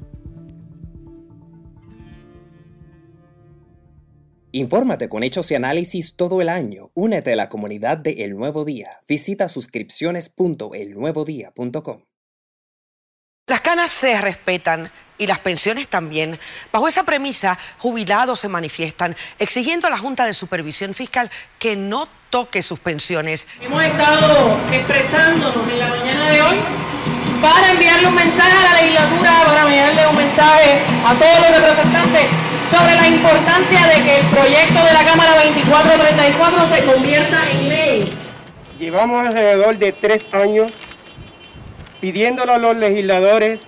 Infórmate 4.55 5.09
con 5.09 5.23
hechos 5.23 5.49
y 5.49 5.55
análisis 5.55 6.15
todo 6.15 6.39
el 6.39 6.47
año. 6.47 6.91
Únete 6.93 7.33
a 7.33 7.35
la 7.35 7.49
comunidad 7.49 7.97
de 7.97 8.23
El 8.23 8.35
Nuevo 8.35 8.65
Día. 8.65 8.99
Visita 9.07 9.49
suscripciones.elnuevodía.com. 9.49 12.03
Las 13.47 13.61
canas 13.61 13.89
se 13.89 14.21
respetan 14.21 14.91
y 15.17 15.25
las 15.25 15.39
pensiones 15.39 15.87
también. 15.87 16.39
Bajo 16.71 16.87
esa 16.87 17.01
premisa, 17.01 17.57
jubilados 17.79 18.41
se 18.41 18.47
manifiestan 18.47 19.15
exigiendo 19.39 19.87
a 19.87 19.89
la 19.89 19.97
Junta 19.97 20.27
de 20.27 20.35
Supervisión 20.35 20.93
Fiscal 20.93 21.31
que 21.57 21.75
no 21.75 22.07
toque 22.29 22.61
sus 22.61 22.77
pensiones. 22.77 23.47
Hemos 23.59 23.83
estado 23.83 24.55
expresándonos 24.71 25.67
en 25.67 25.79
la 25.79 25.89
mañana 25.89 26.29
de 26.29 26.41
hoy 26.43 26.57
para 27.41 27.71
enviarle 27.71 28.05
un 28.05 28.13
mensaje 28.13 28.55
a 28.55 28.61
la 28.71 28.75
legislatura, 28.83 29.45
para 29.45 29.63
enviarle 29.63 30.07
un 30.09 30.15
mensaje 30.15 30.83
a 31.03 31.17
todos 31.17 31.39
los 31.39 31.49
representantes 31.59 32.52
sobre 32.69 32.95
la 32.95 33.07
importancia 33.07 33.87
de 33.87 34.03
que 34.03 34.19
el 34.19 34.25
proyecto 34.27 34.85
de 34.85 34.93
la 34.93 35.05
Cámara 35.05 35.31
2434 35.43 36.67
se 36.67 36.85
convierta 36.85 37.51
en 37.51 37.69
ley. 37.69 38.13
Llevamos 38.79 39.27
alrededor 39.27 39.77
de 39.77 39.91
tres 39.91 40.23
años 40.33 40.71
pidiéndole 42.01 42.53
a 42.53 42.57
los 42.57 42.75
legisladores 42.75 43.59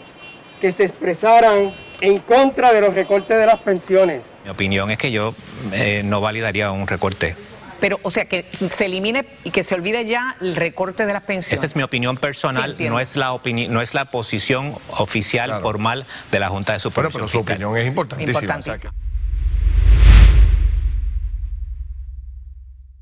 que 0.62 0.73
se 0.73 0.84
expresaran 0.84 1.73
en 2.01 2.19
contra 2.19 2.73
de 2.73 2.81
los 2.81 2.93
recortes 2.93 3.38
de 3.38 3.45
las 3.45 3.60
pensiones. 3.60 4.21
Mi 4.43 4.49
opinión 4.51 4.91
es 4.91 4.97
que 4.97 5.12
yo 5.12 5.34
eh, 5.71 6.01
no 6.03 6.21
validaría 6.21 6.71
un 6.71 6.88
recorte 6.88 7.36
pero, 7.80 8.00
o 8.04 8.12
sea, 8.12 8.26
que 8.26 8.46
se 8.70 8.86
elimine 8.86 9.26
y 9.44 9.52
que 9.52 9.64
se 9.64 9.76
olvide 9.76 10.06
ya 10.06 10.36
el 10.42 10.56
recorte 10.56 11.06
de 11.06 11.14
las 11.14 11.24
pensiones. 11.24 11.60
Esa 11.60 11.66
es 11.66 11.76
mi 11.76 11.84
opinión 11.84 12.18
personal, 12.18 12.76
no, 12.80 13.00
es 13.00 13.16
la 13.16 13.40
no 13.70 13.82
es 13.82 13.94
la 13.94 14.06
posición 14.06 14.76
oficial, 14.90 15.62
formal 15.62 16.06
de 16.32 16.40
la 16.40 16.50
Junta 16.50 16.74
de 16.74 16.80
Supervisión. 16.80 17.26
Pero, 17.26 17.32
pero 17.32 17.32
su 17.32 17.40
opinión 17.40 17.78
es 17.78 17.88
importantísima. 17.88 18.92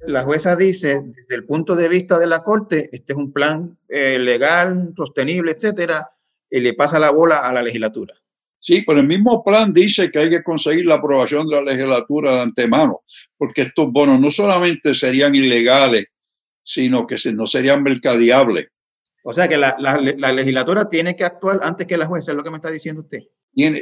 La 0.06 0.24
jueza 0.24 0.58
dice, 0.58 1.02
desde 1.02 1.36
el 1.36 1.46
punto 1.46 1.76
de 1.76 1.88
vista 1.88 2.20
de 2.20 2.28
la 2.28 2.44
Corte, 2.44 2.90
este 2.92 3.14
es 3.14 3.18
un 3.18 3.32
plan 3.32 3.78
eh, 3.88 4.20
legal, 4.20 4.94
sostenible, 4.98 5.52
etcétera, 5.52 6.12
y 6.50 6.60
le 6.60 6.74
pasa 6.74 7.00
la 7.00 7.10
bola 7.12 7.40
a 7.40 7.54
la 7.54 7.62
legislatura. 7.62 8.14
Sí, 8.66 8.82
pero 8.88 9.02
el 9.02 9.08
mismo 9.08 9.44
plan 9.44 9.74
dice 9.74 10.10
que 10.10 10.20
hay 10.20 10.30
que 10.30 10.42
conseguir 10.42 10.86
la 10.86 10.96
aprobación 10.96 11.46
de 11.50 11.58
la 11.58 11.74
legislatura 11.74 12.36
de 12.36 12.42
antemano, 12.44 13.02
porque 13.38 13.64
estos 13.64 13.92
bonos 13.92 14.22
no 14.22 14.32
solamente 14.32 14.94
serían 14.94 15.36
ilegales, 15.36 16.06
sino 16.64 17.06
que 17.06 17.18
no 17.34 17.46
serían 17.46 17.84
mercadeables. 17.84 18.68
O 19.26 19.34
sea 19.34 19.50
que 19.50 19.58
la, 19.58 19.76
legislatura 20.32 20.88
tiene 20.88 21.14
que 21.14 21.26
actuar 21.26 21.60
antes 21.62 21.86
que 21.86 21.98
la 21.98 22.06
jueza, 22.06 22.32
es 22.32 22.38
lo 22.38 22.44
que 22.44 22.52
me 22.52 22.56
está 22.56 22.72
diciendo 22.72 23.02
usted. 23.02 23.20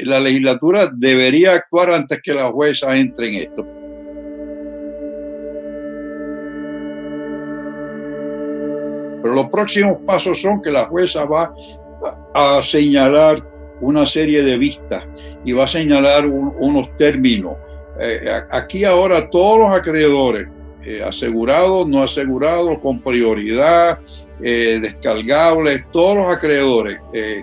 la 0.03 0.19
legislatura 0.19 0.89
debería 0.91 1.53
actuar 1.53 1.91
antes 1.91 2.19
que 2.19 2.33
la 2.33 2.51
jueza 2.51 2.97
entre 2.97 3.27
en 3.27 3.35
esto. 3.35 3.63
Pero 9.21 9.35
los 9.35 9.45
próximos 9.51 9.99
pasos 10.07 10.41
son 10.41 10.59
que 10.59 10.71
la 10.71 10.85
jueza 10.85 11.23
va 11.25 11.53
a 12.33 12.59
señalar 12.63 13.50
una 13.81 14.05
serie 14.05 14.43
de 14.43 14.57
vistas 14.57 15.05
y 15.43 15.51
va 15.51 15.65
a 15.65 15.67
señalar 15.67 16.25
unos 16.25 16.95
términos. 16.95 17.55
Eh, 17.99 18.21
aquí 18.49 18.85
ahora 18.85 19.29
todos 19.29 19.59
los 19.59 19.73
acreedores, 19.73 20.47
eh, 20.85 21.01
asegurados, 21.03 21.87
no 21.87 22.01
asegurados, 22.03 22.79
con 22.79 23.01
prioridad, 23.01 23.99
eh, 24.41 24.79
descargables, 24.81 25.83
todos 25.91 26.17
los 26.17 26.31
acreedores 26.31 26.99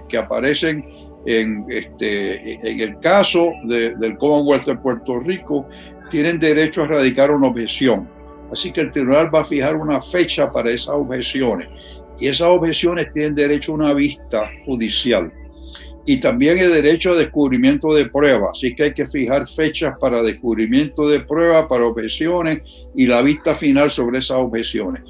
que 0.09 0.17
aparecen 0.17 0.85
en, 1.27 1.65
este, 1.69 2.55
en 2.69 2.81
el 2.81 2.99
caso 2.99 3.51
del 3.65 4.17
Commonwealth 4.17 4.65
de 4.65 4.77
Puerto 4.77 5.21
Rico 5.21 5.69
tienen 6.11 6.39
derecho 6.39 6.83
a 6.83 6.87
radicar 6.87 7.31
una 7.31 7.49
objeción. 7.49 8.09
Así 8.51 8.73
que 8.73 8.81
el 8.81 8.91
tribunal 8.91 9.33
va 9.33 9.41
a 9.41 9.45
fijar 9.45 9.77
una 9.77 10.01
fecha 10.01 10.51
para 10.51 10.71
esas 10.71 10.95
objeciones 10.95 11.69
y 12.19 12.29
esas 12.29 12.49
objeciones 12.49 13.13
tienen 13.13 13.35
derecho 13.35 13.73
a 13.73 13.75
una 13.77 13.95
vista 13.95 14.51
judicial 14.65 15.31
y 16.09 16.17
también 16.21 16.57
el 16.57 16.73
derecho 16.73 17.13
a 17.13 17.19
descubrimiento 17.19 17.93
de 17.93 18.07
pruebas. 18.07 18.53
Así 18.53 18.75
que 18.75 18.85
hay 18.85 18.95
que 18.95 19.05
fijar 19.05 19.47
fechas 19.47 19.95
para 20.01 20.23
descubrimiento 20.23 21.07
de 21.07 21.21
pruebas, 21.21 21.67
para 21.69 21.85
objeciones 21.85 22.63
y 22.97 23.07
la 23.07 23.21
vista 23.21 23.55
final 23.55 23.91
sobre 23.91 24.21
esas 24.21 24.39
objeciones. 24.39 25.03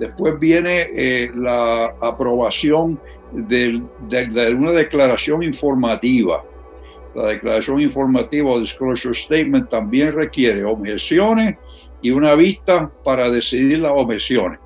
Después 0.00 0.40
viene 0.40 0.88
eh, 0.92 1.30
la 1.36 1.94
aprobación 2.02 3.00
de, 3.30 3.80
una 4.52 4.72
declaración 4.72 5.44
informativa. 5.44 6.44
La 7.14 7.26
declaración 7.26 7.80
informativa 7.80 8.50
o 8.50 8.58
disclosure 8.58 9.14
statement 9.14 9.68
también 9.68 10.14
requiere 10.14 10.64
objeciones 10.64 11.54
y 12.02 12.10
una 12.10 12.34
vista 12.34 12.90
para 13.04 13.30
decidir 13.30 13.78
las 13.78 13.92
objeciones. 13.94 14.58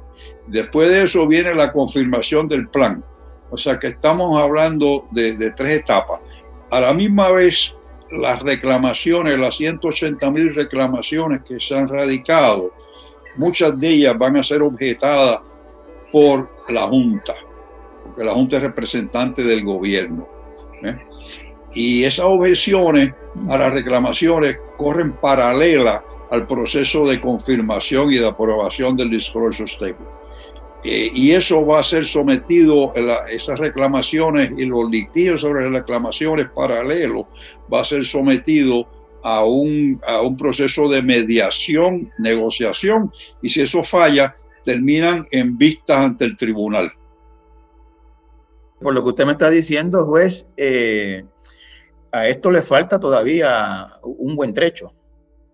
Después 0.47 0.91
de 0.91 1.05
eso 1.05 1.27
viene 1.27 1.55
la 1.55 1.73
confirmación 1.73 2.49
del 2.49 2.69
plan. 2.69 3.03
O 3.51 3.57
sea 3.57 3.79
que 3.79 3.89
estamos 3.89 4.41
hablando 4.41 5.07
de, 5.11 5.51
tres 5.53 5.81
etapas. 5.81 6.21
A 6.71 6.81
la 6.81 6.93
misma 6.93 7.31
vez, 7.31 7.73
las 8.11 8.41
reclamaciones, 8.41 9.39
las 9.39 9.57
180 9.57 10.31
mil 10.31 10.55
reclamaciones 10.55 11.43
que 11.43 11.61
se 11.61 11.77
han 11.77 11.89
radicado, 11.89 12.73
muchas 13.37 13.79
de 13.79 13.89
ellas 13.89 14.19
van 14.19 14.37
a 14.37 14.43
ser 14.43 14.63
objetadas 14.63 15.41
por 16.11 16.51
la 16.69 16.83
Junta, 16.83 17.35
porque 18.05 18.25
la 18.25 18.33
Junta 18.33 18.57
es 18.57 18.63
representante 18.63 19.43
del 19.43 19.65
gobierno. 19.65 20.27
¿eh? 20.83 20.99
Y 21.75 22.05
esas 22.05 22.27
objeciones 22.27 23.13
a 23.49 23.59
las 23.59 23.73
reclamaciones 23.73 24.57
corren 24.77 25.13
paralelas 25.13 26.03
al 26.31 26.47
proceso 26.47 27.07
de 27.07 27.21
confirmación 27.21 28.13
y 28.13 28.17
de 28.17 28.27
aprobación 28.27 28.97
del 28.97 29.11
disclosure 29.11 29.69
statement. 29.69 30.24
Eh, 30.85 31.11
y 31.15 31.33
eso 31.33 31.65
va 31.65 31.81
a 31.81 31.83
ser 31.83 32.05
sometido, 32.05 32.93
esas 33.31 33.59
reclamaciones 33.59 34.53
y 34.57 34.67
los 34.67 34.91
litigios 34.91 35.41
sobre 35.41 35.65
las 35.65 35.73
reclamaciones 35.73 36.51
paralelos, 36.55 37.25
va 37.73 37.81
a 37.81 37.85
ser 37.87 38.05
sometido 38.05 38.87
a 39.23 39.45
un, 39.47 39.99
a 40.07 40.21
un 40.21 40.37
proceso 40.37 40.87
de 40.91 41.01
mediación, 41.01 42.13
negociación, 42.19 43.11
y 43.41 43.49
si 43.49 43.63
eso 43.63 43.83
falla, 43.83 44.37
terminan 44.63 45.27
en 45.31 45.57
vistas 45.57 45.99
ante 45.99 46.27
el 46.27 46.37
tribunal. 46.37 46.93
Por 48.79 48.93
lo 48.93 49.03
que 49.03 49.09
usted 49.09 49.25
me 49.25 49.33
está 49.33 49.49
diciendo, 49.49 50.05
juez, 50.05 50.47
eh, 50.59 51.25
a 52.13 52.29
esto 52.29 52.51
le 52.51 52.61
falta 52.61 53.01
todavía 53.01 53.87
un 54.03 54.37
buen 54.37 54.53
trecho. 54.53 54.93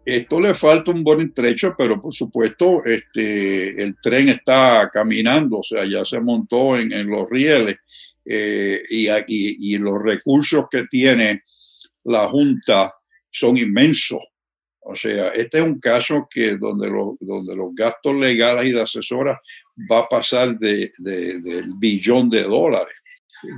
Esto 0.05 0.41
le 0.41 0.55
falta 0.55 0.91
un 0.91 1.05
buen 1.05 1.33
trecho, 1.33 1.75
pero 1.77 2.01
por 2.01 2.13
supuesto 2.13 2.85
este, 2.85 3.83
el 3.83 3.97
tren 4.01 4.31
está 4.31 4.91
caminando, 4.93 5.59
o 5.59 5.63
sea, 5.63 5.85
ya 5.85 6.05
se 6.05 6.21
montó 6.21 6.77
en, 6.77 7.07
los 7.07 7.29
rieles 7.29 7.77
eh, 8.25 8.83
y, 8.89 9.09
y, 9.09 9.75
y, 9.75 9.79
los 9.79 10.03
recursos 10.03 10.67
que 10.71 10.85
tiene 10.85 11.43
la 12.05 12.29
Junta 12.29 12.95
son 13.31 13.57
inmensos. 13.57 14.21
O 14.83 14.95
sea, 14.95 15.29
este 15.29 15.59
es 15.59 15.65
un 15.65 15.79
caso 15.79 16.27
que 16.29 16.57
donde, 16.57 16.91
donde 17.21 17.55
los 17.55 17.75
gastos 17.75 18.15
legales 18.15 18.65
y 18.65 18.73
de 18.73 18.83
asesoras 18.83 19.39
va 19.91 20.01
a 20.01 20.09
pasar 20.09 20.59
de, 20.59 20.91
del 20.99 21.73
billón 21.77 22.31
de 22.31 22.43
dólares. 22.43 22.95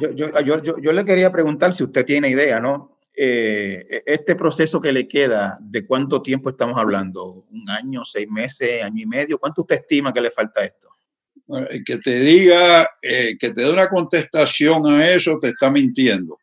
Yo, 0.01 0.13
yo, 0.13 0.43
yo, 0.43 0.79
yo, 0.79 0.93
le 0.93 1.05
quería 1.05 1.33
preguntar 1.33 1.75
si 1.75 1.85
usted 1.85 2.05
tiene 2.05 2.29
idea, 2.29 2.61
¿no? 2.61 2.92
Eh, 3.15 4.03
este 4.07 4.35
proceso 4.35 4.81
que 4.81 4.93
le 4.93 5.07
queda, 5.07 5.59
¿de 5.61 5.87
cuánto 5.87 6.23
tiempo 6.23 6.51
estamos 6.51 6.79
hablando? 6.79 7.45
¿Un 7.51 7.69
año, 7.69 8.05
seis 8.05 8.29
meses, 8.29 8.83
año 8.83 9.03
y 9.03 9.07
medio? 9.07 9.39
¿Cuánto 9.39 9.63
usted 9.63 9.81
estima 9.81 10.13
que 10.13 10.21
le 10.21 10.31
falta 10.31 10.65
esto? 10.65 10.89
que 11.85 11.99
te 11.99 12.21
diga, 12.21 12.89
eh, 13.03 13.37
que 13.39 13.51
te 13.51 13.63
dé 13.63 13.71
una 13.71 13.89
contestación 13.89 14.87
a 14.87 15.11
eso, 15.11 15.39
te 15.39 15.49
está 15.49 15.71
mintiendo. 15.71 16.39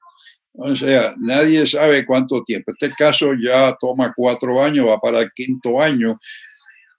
O 0.53 0.75
sea, 0.75 1.15
nadie 1.17 1.65
sabe 1.65 2.05
cuánto 2.05 2.43
tiempo. 2.43 2.71
Este 2.71 2.93
caso 2.93 3.32
ya 3.34 3.75
toma 3.79 4.13
cuatro 4.15 4.62
años, 4.62 4.88
va 4.88 4.99
para 4.99 5.21
el 5.21 5.32
quinto 5.34 5.82
año. 5.82 6.19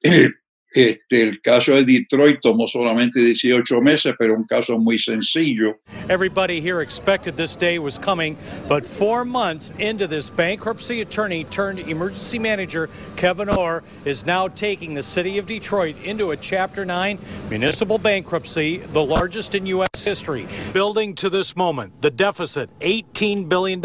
Este, 0.73 1.23
el 1.23 1.41
caso 1.43 1.75
de 1.75 1.85
Detroit 1.85 2.41
tomó 2.41 2.67
solamente 2.67 3.21
18 3.21 3.81
meses, 3.81 4.15
pero 4.19 4.35
un 4.35 4.45
caso 4.45 4.79
muy 4.79 4.99
sencillo. 4.99 5.81
Everybody 6.09 6.61
here 6.61 6.81
expected 6.81 7.37
this 7.37 7.57
day 7.57 7.79
was 7.79 7.99
coming, 7.99 8.37
but 8.69 8.87
four 8.87 9.25
months 9.25 9.73
into 9.79 10.07
this, 10.07 10.31
bankruptcy 10.31 11.01
attorney 11.01 11.45
turned 11.45 11.81
emergency 11.81 12.39
manager 12.39 12.89
Kevin 13.17 13.49
Orr 13.49 13.83
is 14.05 14.25
now 14.25 14.47
taking 14.49 14.95
the 14.95 15.03
city 15.03 15.39
of 15.39 15.47
Detroit 15.47 15.97
into 16.05 16.31
a 16.31 16.37
Chapter 16.37 16.85
9 16.85 17.19
municipal 17.49 17.99
bankruptcy, 17.99 18.79
the 18.79 19.05
largest 19.05 19.55
in 19.55 19.67
U.S. 19.67 20.05
history. 20.05 20.47
Building 20.73 21.15
to 21.17 21.29
this 21.29 21.57
moment, 21.57 22.01
the 22.01 22.11
deficit, 22.11 22.71
$18 22.81 23.49
billion. 23.49 23.81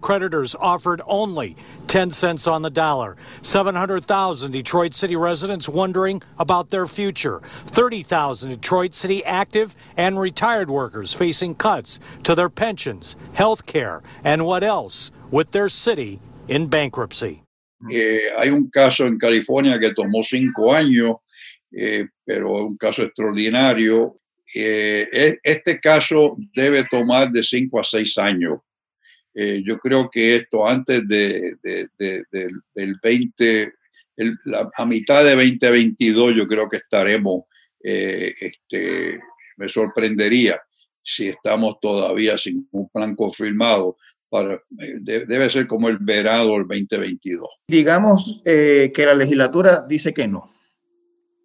Creditors 0.00 0.54
offered 0.58 1.02
only 1.06 1.56
10 1.86 2.10
cents 2.10 2.46
on 2.46 2.62
the 2.62 2.70
dollar. 2.70 3.16
700,000 3.42 4.52
Detroit 4.52 4.94
City 4.94 5.16
residents 5.16 5.68
wondering 5.68 6.22
about 6.40 6.70
their 6.70 6.88
future. 6.88 7.40
30,000 7.66 8.50
Detroit 8.50 8.94
City 8.94 9.24
active 9.24 9.76
and 9.96 10.18
retired 10.18 10.70
workers 10.70 11.12
facing 11.12 11.54
cuts 11.54 12.00
to 12.24 12.34
their 12.34 12.48
pensions, 12.48 13.14
health 13.34 13.66
care, 13.66 14.02
and 14.24 14.46
what 14.46 14.64
else 14.64 15.12
with 15.30 15.52
their 15.52 15.68
city 15.68 16.18
in 16.48 16.66
bankruptcy. 16.66 17.42
Eh, 17.92 18.32
hay 18.36 18.48
un 18.48 18.70
caso 18.70 19.06
en 19.06 19.18
California 19.18 19.78
que 19.78 19.92
tomó 19.94 20.24
cinco 20.24 20.72
años, 20.72 21.16
eh, 21.76 22.04
pero 22.26 22.66
un 22.66 22.76
caso 22.76 23.04
extraordinario. 23.04 24.16
Eh, 24.54 25.36
este 25.44 25.78
caso 25.80 26.36
debe 26.54 26.84
tomar 26.90 27.30
de 27.30 27.42
cinco 27.42 27.78
a 27.78 27.84
seis 27.84 28.18
años. 28.18 28.58
Eh, 29.34 29.62
yo 29.64 29.78
creo 29.78 30.10
que 30.10 30.36
esto 30.36 30.66
antes 30.66 31.06
de, 31.06 31.54
del 31.62 32.96
20, 33.02 33.72
la, 34.44 34.68
a 34.76 34.86
mitad 34.86 35.24
de 35.24 35.34
2022, 35.34 36.34
yo 36.34 36.46
creo 36.46 36.68
que 36.68 36.78
estaremos, 36.78 37.42
eh, 37.82 38.32
este, 38.40 39.20
me 39.56 39.68
sorprendería 39.68 40.60
si 41.02 41.28
estamos 41.28 41.78
todavía 41.80 42.36
sin 42.38 42.68
un 42.72 42.88
plan 42.88 43.14
confirmado. 43.14 43.96
Para, 44.28 44.54
eh, 44.54 45.00
debe 45.26 45.50
ser 45.50 45.66
como 45.66 45.88
el 45.88 45.98
verano 45.98 46.52
del 46.52 46.68
2022. 46.68 47.48
Digamos 47.66 48.40
que 48.44 48.92
la 49.04 49.14
legislatura 49.14 49.84
dice 49.88 50.14
que 50.14 50.28
no. 50.28 50.54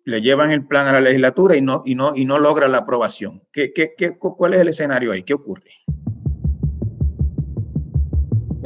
Le 0.04 0.22
llevan 0.22 0.52
el 0.52 0.68
plan 0.68 0.86
a 0.86 0.94
la 0.94 1.02
legislatura 1.02 1.58
y 1.58 1.62
no, 1.62 1.82
y 1.84 1.96
no, 1.96 2.16
y 2.16 2.26
no 2.26 2.38
logra 2.38 2.68
la 2.68 2.80
aprobación. 2.80 3.42
¿Qué, 3.52 3.74
qué, 3.74 3.94
qué, 3.98 4.16
¿Cuál 4.20 4.54
es 4.54 4.62
el 4.62 4.68
escenario 4.68 5.12
ahí? 5.12 5.24
¿Qué 5.24 5.34
ocurre? 5.34 5.72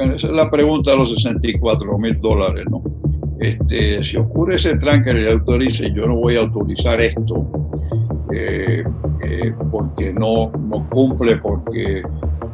esa 0.08 0.26
es 0.28 0.32
la 0.32 0.48
pregunta 0.50 0.92
de 0.92 0.96
los 0.98 1.14
64 1.14 1.98
mil 1.98 2.20
dólares, 2.20 2.64
¿no? 2.70 2.82
Este, 3.40 4.04
si 4.04 4.18
ocurre 4.18 4.56
ese 4.56 4.76
tranque 4.76 5.10
el 5.10 5.28
autor 5.28 5.62
dice, 5.62 5.90
yo 5.94 6.06
no 6.06 6.16
voy 6.16 6.36
a 6.36 6.40
autorizar 6.40 7.00
esto 7.00 7.50
eh, 8.32 8.84
eh, 9.22 9.54
porque 9.70 10.12
no, 10.12 10.52
no 10.52 10.86
cumple, 10.90 11.38
porque, 11.38 12.02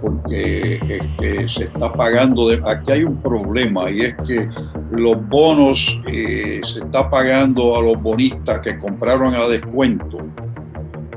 porque 0.01 0.79
este, 0.88 1.49
se 1.49 1.64
está 1.64 1.92
pagando, 1.92 2.51
aquí 2.64 2.92
hay 2.92 3.03
un 3.05 3.20
problema 3.20 3.90
y 3.90 4.03
es 4.03 4.14
que 4.27 4.49
los 4.92 5.29
bonos 5.29 6.01
eh, 6.07 6.61
se 6.62 6.79
está 6.79 7.11
pagando 7.11 7.77
a 7.77 7.83
los 7.83 8.01
bonistas 8.01 8.61
que 8.61 8.79
compraron 8.79 9.35
a 9.35 9.49
descuento 9.49 10.18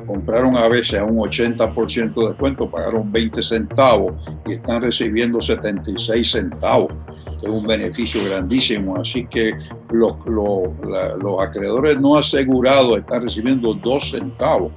compraron 0.10 0.58
a 0.58 0.68
veces 0.68 1.00
a 1.00 1.04
un 1.04 1.18
80% 1.18 2.16
de 2.16 2.28
descuento, 2.30 2.70
pagaron 2.70 3.12
20 3.12 3.44
centavos 3.44 4.14
y 4.48 4.54
están 4.54 4.82
recibiendo 4.82 5.40
76 5.40 6.32
centavos. 6.32 6.92
Es 7.42 7.50
un 7.50 7.66
beneficio 7.66 8.24
grandísimo. 8.24 8.98
Así 8.98 9.26
que 9.28 9.54
los, 9.92 10.16
los, 10.26 11.42
acreedores 11.42 12.00
no 12.00 12.18
asegurados 12.18 13.00
están 13.00 13.24
recibiendo 13.24 13.74
2 13.74 14.10
centavos. 14.12 14.72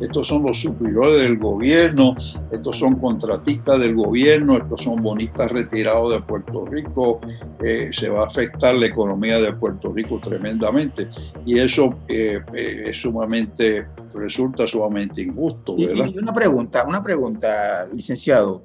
Estos 0.00 0.26
son 0.26 0.42
los 0.44 0.60
superiores 0.60 1.20
del 1.20 1.38
gobierno, 1.38 2.14
estos 2.50 2.78
son 2.78 2.96
contratistas 2.96 3.80
del 3.80 3.94
gobierno, 3.94 4.56
estos 4.56 4.82
son 4.82 5.02
bonistas 5.02 5.50
retirados 5.50 6.12
de 6.12 6.20
Puerto 6.20 6.64
Rico. 6.66 7.20
Eh, 7.62 7.90
se 7.92 8.08
va 8.08 8.22
a 8.22 8.26
afectar 8.26 8.74
la 8.74 8.86
economía 8.86 9.38
de 9.40 9.52
Puerto 9.52 9.92
Rico 9.92 10.18
tremendamente. 10.20 11.08
Y 11.44 11.58
eso 11.58 11.94
eh, 12.08 12.40
eh, 12.54 12.84
es 12.86 13.00
sumamente 13.00 13.86
resulta 14.16 14.66
sumamente 14.66 15.22
injusto. 15.22 15.76
¿verdad? 15.76 16.06
Y, 16.06 16.18
una 16.18 16.32
pregunta, 16.32 16.84
una 16.86 17.02
pregunta, 17.02 17.86
licenciado. 17.92 18.62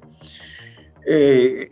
Eh, 1.06 1.68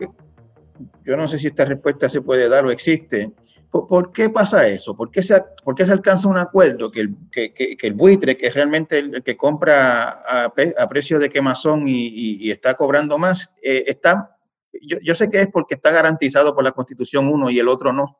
yo 1.03 1.17
no 1.17 1.27
sé 1.27 1.39
si 1.39 1.47
esta 1.47 1.65
respuesta 1.65 2.09
se 2.09 2.21
puede 2.21 2.49
dar 2.49 2.65
o 2.65 2.71
existe. 2.71 3.31
¿Por, 3.69 4.11
qué 4.11 4.29
pasa 4.29 4.67
eso? 4.67 4.95
¿Por 4.97 5.09
qué, 5.11 5.23
se, 5.23 5.41
por 5.63 5.75
qué 5.75 5.85
se 5.85 5.93
alcanza 5.93 6.27
un 6.27 6.37
acuerdo 6.37 6.91
que 6.91 6.99
el, 7.01 7.15
que, 7.31 7.53
que, 7.53 7.77
el 7.87 7.93
buitre, 7.93 8.35
que 8.35 8.47
es 8.47 8.53
realmente 8.53 8.99
el, 8.99 9.23
que 9.23 9.37
compra 9.37 10.09
a, 10.27 10.51
a, 10.77 10.89
precio 10.89 11.19
de 11.19 11.29
quemazón 11.29 11.85
y, 11.87 12.51
está 12.51 12.73
cobrando 12.73 13.17
más, 13.17 13.53
eh, 13.63 13.85
está, 13.87 14.37
yo, 14.81 14.97
yo, 15.01 15.15
sé 15.15 15.29
que 15.29 15.39
es 15.39 15.47
porque 15.47 15.75
está 15.75 15.89
garantizado 15.89 16.53
por 16.53 16.65
la 16.65 16.73
Constitución 16.73 17.29
uno 17.29 17.49
y 17.49 17.59
el 17.59 17.69
otro 17.69 17.93
no, 17.93 18.19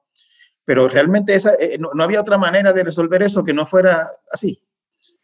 pero 0.64 0.88
realmente 0.88 1.36
esa, 1.36 1.54
eh, 1.56 1.78
no 1.78 2.02
había 2.02 2.22
otra 2.22 2.38
manera 2.38 2.72
de 2.72 2.86
resolver 2.86 3.22
eso 3.22 3.44
que 3.44 3.54
no 3.54 3.66
fuera 3.66 4.10
así. 4.32 4.64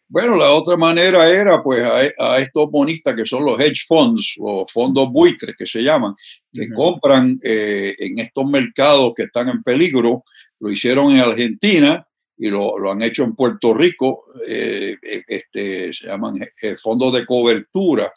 Bueno, 0.09 0.37
la 0.37 0.51
otra 0.51 0.77
manera 0.77 1.29
era 1.29 1.61
pues 1.61 1.83
a, 1.83 2.39
estos 2.39 2.71
bonistas 2.71 3.13
que 3.13 3.25
son 3.25 3.43
los 3.43 3.59
hedge 3.59 3.83
funds, 3.85 4.35
los 4.37 4.71
fondos 4.71 5.11
buitres 5.11 5.53
que 5.57 5.65
se 5.65 5.81
llaman, 5.81 6.15
que 6.51 6.69
compran 6.69 7.37
eh, 7.43 7.93
en 7.99 8.19
estos 8.19 8.49
mercados 8.49 9.11
que 9.13 9.23
están 9.23 9.49
en 9.49 9.61
peligro. 9.61 10.23
Lo 10.61 10.71
hicieron 10.71 11.11
en 11.11 11.19
Argentina 11.19 12.07
y 12.37 12.47
lo, 12.47 12.89
han 12.89 13.01
hecho 13.01 13.25
en 13.25 13.35
Puerto 13.35 13.73
Rico. 13.73 14.27
Eh, 14.47 14.95
eh, 15.01 15.23
este, 15.27 15.93
se 15.93 16.07
llaman 16.07 16.39
fondos 16.81 17.13
de 17.13 17.25
cobertura, 17.25 18.13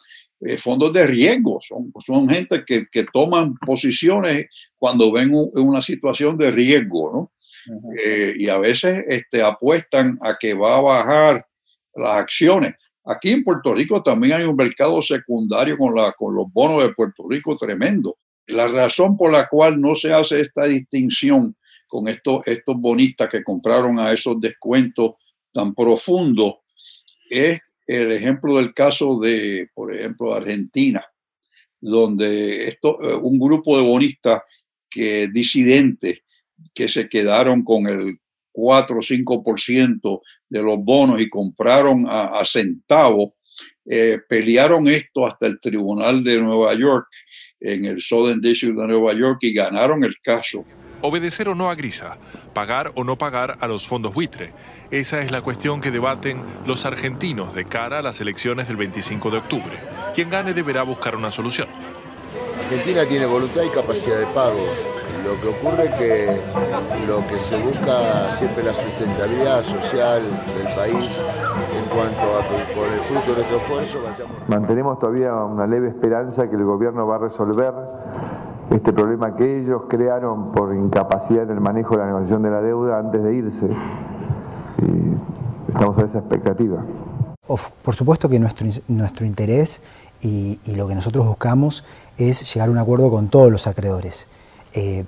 fondos 0.59 0.93
de 0.93 1.05
riesgo. 1.05 1.59
Son, 1.61 1.91
son 2.05 2.29
gente 2.29 2.63
que, 2.65 2.85
que 2.89 3.03
toman 3.11 3.55
posiciones 3.55 4.45
cuando 4.77 5.11
ven 5.11 5.31
una 5.33 5.81
situación 5.81 6.37
de 6.37 6.51
riesgo, 6.51 7.11
¿no? 7.11 7.31
y 8.35 8.47
a 8.47 8.57
veces 8.57 9.03
este, 9.07 9.43
apuestan 9.43 10.17
a 10.21 10.35
que 10.39 10.55
va 10.55 10.77
a 10.77 10.81
bajar 10.81 11.45
las 11.95 12.21
acciones. 12.21 12.75
Aquí 13.05 13.31
en 13.31 13.43
Puerto 13.43 13.73
Rico 13.73 14.03
también 14.03 14.33
hay 14.33 14.43
un 14.43 14.55
mercado 14.55 15.01
secundario 15.01 15.77
con, 15.77 15.95
la, 15.95 16.11
con 16.13 16.35
los 16.35 16.51
bonos 16.51 16.83
de 16.83 16.93
Puerto 16.93 17.27
Rico 17.27 17.55
tremendo. 17.55 18.17
La 18.47 18.67
razón 18.67 19.17
por 19.17 19.31
la 19.31 19.47
cual 19.47 19.79
no 19.79 19.95
se 19.95 20.13
hace 20.13 20.41
esta 20.41 20.65
distinción 20.65 21.55
con 21.87 22.07
estos, 22.07 22.47
estos 22.47 22.77
bonistas 22.77 23.29
que 23.29 23.43
compraron 23.43 23.99
a 23.99 24.13
esos 24.13 24.39
descuentos 24.39 25.13
tan 25.51 25.73
profundos 25.73 26.55
es 27.29 27.59
el 27.87 28.11
ejemplo 28.11 28.57
del 28.57 28.73
caso 28.73 29.19
de, 29.19 29.69
por 29.73 29.93
ejemplo, 29.93 30.33
Argentina, 30.33 31.05
donde 31.79 32.67
esto, 32.67 33.01
eh, 33.01 33.15
un 33.15 33.39
grupo 33.39 33.77
de 33.77 33.83
bonistas 33.83 34.41
que 34.89 35.27
disidentes 35.27 36.21
que 36.73 36.87
se 36.87 37.09
quedaron 37.09 37.63
con 37.63 37.87
el 37.87 38.19
4 38.51 38.97
o 38.97 39.01
5% 39.01 40.21
de 40.49 40.61
los 40.61 40.79
bonos 40.79 41.21
y 41.21 41.29
compraron 41.29 42.05
a, 42.07 42.43
centavos, 42.45 43.31
eh, 43.85 44.19
pelearon 44.27 44.87
esto 44.87 45.25
hasta 45.25 45.47
el 45.47 45.59
Tribunal 45.59 46.23
de 46.23 46.39
Nueva 46.39 46.73
York, 46.75 47.07
en 47.59 47.85
el 47.85 48.01
Southern 48.01 48.41
District 48.41 48.77
de 48.77 48.87
Nueva 48.87 49.13
York, 49.13 49.39
y 49.41 49.53
ganaron 49.53 50.03
el 50.03 50.15
caso. 50.21 50.65
Obedecer 51.03 51.49
o 51.49 51.55
no 51.55 51.69
a 51.71 51.75
Grisa, 51.75 52.17
pagar 52.53 52.91
o 52.95 53.03
no 53.03 53.17
pagar 53.17 53.57
a 53.59 53.67
los 53.67 53.87
fondos 53.87 54.13
buitre. 54.13 54.53
Esa 54.91 55.19
es 55.21 55.31
la 55.31 55.41
cuestión 55.41 55.81
que 55.81 55.89
debaten 55.89 56.41
los 56.67 56.85
argentinos 56.85 57.55
de 57.55 57.65
cara 57.65 57.99
a 57.99 58.01
las 58.03 58.21
elecciones 58.21 58.67
del 58.67 58.77
25 58.77 59.31
de 59.31 59.37
octubre. 59.37 59.79
Quien 60.13 60.29
gane 60.29 60.53
deberá 60.53 60.83
buscar 60.83 61.15
una 61.15 61.31
solución. 61.31 61.67
Argentina 62.59 63.05
tiene 63.05 63.25
voluntad 63.25 63.63
y 63.63 63.69
capacidad 63.69 64.19
de 64.19 64.27
pago. 64.27 64.90
Lo 65.23 65.39
que 65.39 65.47
ocurre 65.49 65.85
es 65.85 65.93
que 65.95 66.41
lo 67.07 67.25
que 67.27 67.37
se 67.39 67.57
busca 67.57 68.31
siempre 68.33 68.63
la 68.63 68.73
sustentabilidad 68.73 69.63
social 69.63 70.21
del 70.21 70.75
país 70.75 71.19
en 71.77 71.85
cuanto 71.89 72.37
a 72.37 72.43
que 72.47 72.73
con 72.73 72.91
el 72.91 72.99
fruto 73.01 73.31
de 73.31 73.35
nuestro 73.37 73.57
esfuerzo 73.57 74.01
vayamos... 74.03 74.37
Mantenemos 74.47 74.99
todavía 74.99 75.33
una 75.33 75.67
leve 75.67 75.89
esperanza 75.89 76.49
que 76.49 76.55
el 76.55 76.63
gobierno 76.63 77.05
va 77.05 77.15
a 77.15 77.19
resolver 77.19 77.73
este 78.71 78.93
problema 78.93 79.35
que 79.35 79.59
ellos 79.59 79.83
crearon 79.89 80.51
por 80.51 80.73
incapacidad 80.73 81.43
en 81.43 81.51
el 81.51 81.61
manejo 81.61 81.95
de 81.95 81.97
la 81.99 82.05
negociación 82.07 82.41
de 82.43 82.49
la 82.49 82.61
deuda 82.61 82.99
antes 82.99 83.23
de 83.23 83.35
irse. 83.35 83.67
Y 84.81 85.71
estamos 85.71 85.97
a 85.99 86.05
esa 86.05 86.19
expectativa. 86.19 86.83
Por 87.83 87.95
supuesto 87.95 88.29
que 88.29 88.39
nuestro, 88.39 88.67
nuestro 88.87 89.25
interés 89.25 89.83
y, 90.21 90.59
lo 90.75 90.87
que 90.87 90.95
nosotros 90.95 91.25
buscamos 91.27 91.83
es 92.17 92.53
llegar 92.53 92.69
a 92.69 92.71
un 92.71 92.77
acuerdo 92.77 93.09
con 93.09 93.27
todos 93.27 93.51
los 93.51 93.67
acreedores. 93.67 94.27
Eh, 94.73 95.05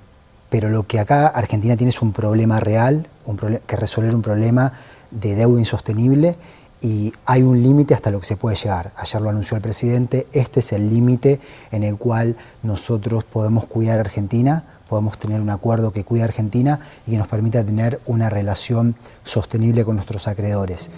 pero 0.50 0.68
lo 0.68 0.86
que 0.86 1.00
acá 1.00 1.26
Argentina 1.26 1.76
tiene 1.76 1.90
es 1.90 2.00
un 2.02 2.12
problema 2.12 2.60
real, 2.60 3.08
un 3.26 3.36
que 3.66 3.76
resolver 3.76 4.14
un 4.14 4.22
problema 4.22 4.72
de 5.10 5.34
deuda 5.34 5.58
insostenible 5.58 6.36
y 6.80 7.12
hay 7.24 7.42
un 7.42 7.62
límite 7.62 7.94
hasta 7.94 8.10
lo 8.10 8.20
que 8.20 8.26
se 8.26 8.36
puede 8.36 8.56
llegar. 8.56 8.92
Ayer 8.96 9.20
lo 9.22 9.30
anunció 9.30 9.56
el 9.56 9.62
presidente, 9.62 10.26
este 10.32 10.60
es 10.60 10.72
el 10.72 10.90
límite 10.90 11.40
en 11.70 11.82
el 11.82 11.96
cual 11.96 12.36
nosotros 12.62 13.24
podemos 13.24 13.66
cuidar 13.66 13.98
a 13.98 14.02
Argentina, 14.02 14.64
podemos 14.88 15.18
tener 15.18 15.40
un 15.40 15.50
acuerdo 15.50 15.92
que 15.92 16.04
cuide 16.04 16.22
a 16.22 16.26
Argentina 16.26 16.80
y 17.06 17.12
que 17.12 17.18
nos 17.18 17.26
permita 17.26 17.64
tener 17.64 18.00
una 18.06 18.28
relación 18.28 18.96
sostenible 19.24 19.84
con 19.84 19.96
nuestros 19.96 20.28
acreedores. 20.28 20.90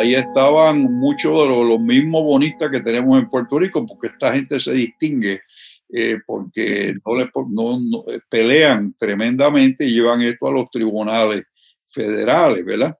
Ahí 0.00 0.14
estaban 0.14 0.82
muchos 0.82 1.32
de 1.32 1.48
los, 1.48 1.80
mismos 1.80 2.22
bonistas 2.24 2.70
que 2.70 2.80
tenemos 2.80 3.18
en 3.18 3.28
Puerto 3.28 3.58
Rico, 3.58 3.84
porque 3.86 4.08
esta 4.08 4.32
gente 4.32 4.58
se 4.58 4.72
distingue 4.72 5.40
eh, 5.92 6.18
porque 6.26 6.94
no, 7.04 8.04
eh, 8.08 8.20
pelean 8.28 8.94
tremendamente 8.96 9.84
y 9.84 9.94
llevan 9.94 10.22
esto 10.22 10.46
a 10.46 10.52
los 10.52 10.70
tribunales 10.70 11.42
federales, 11.88 12.64
¿verdad? 12.64 12.94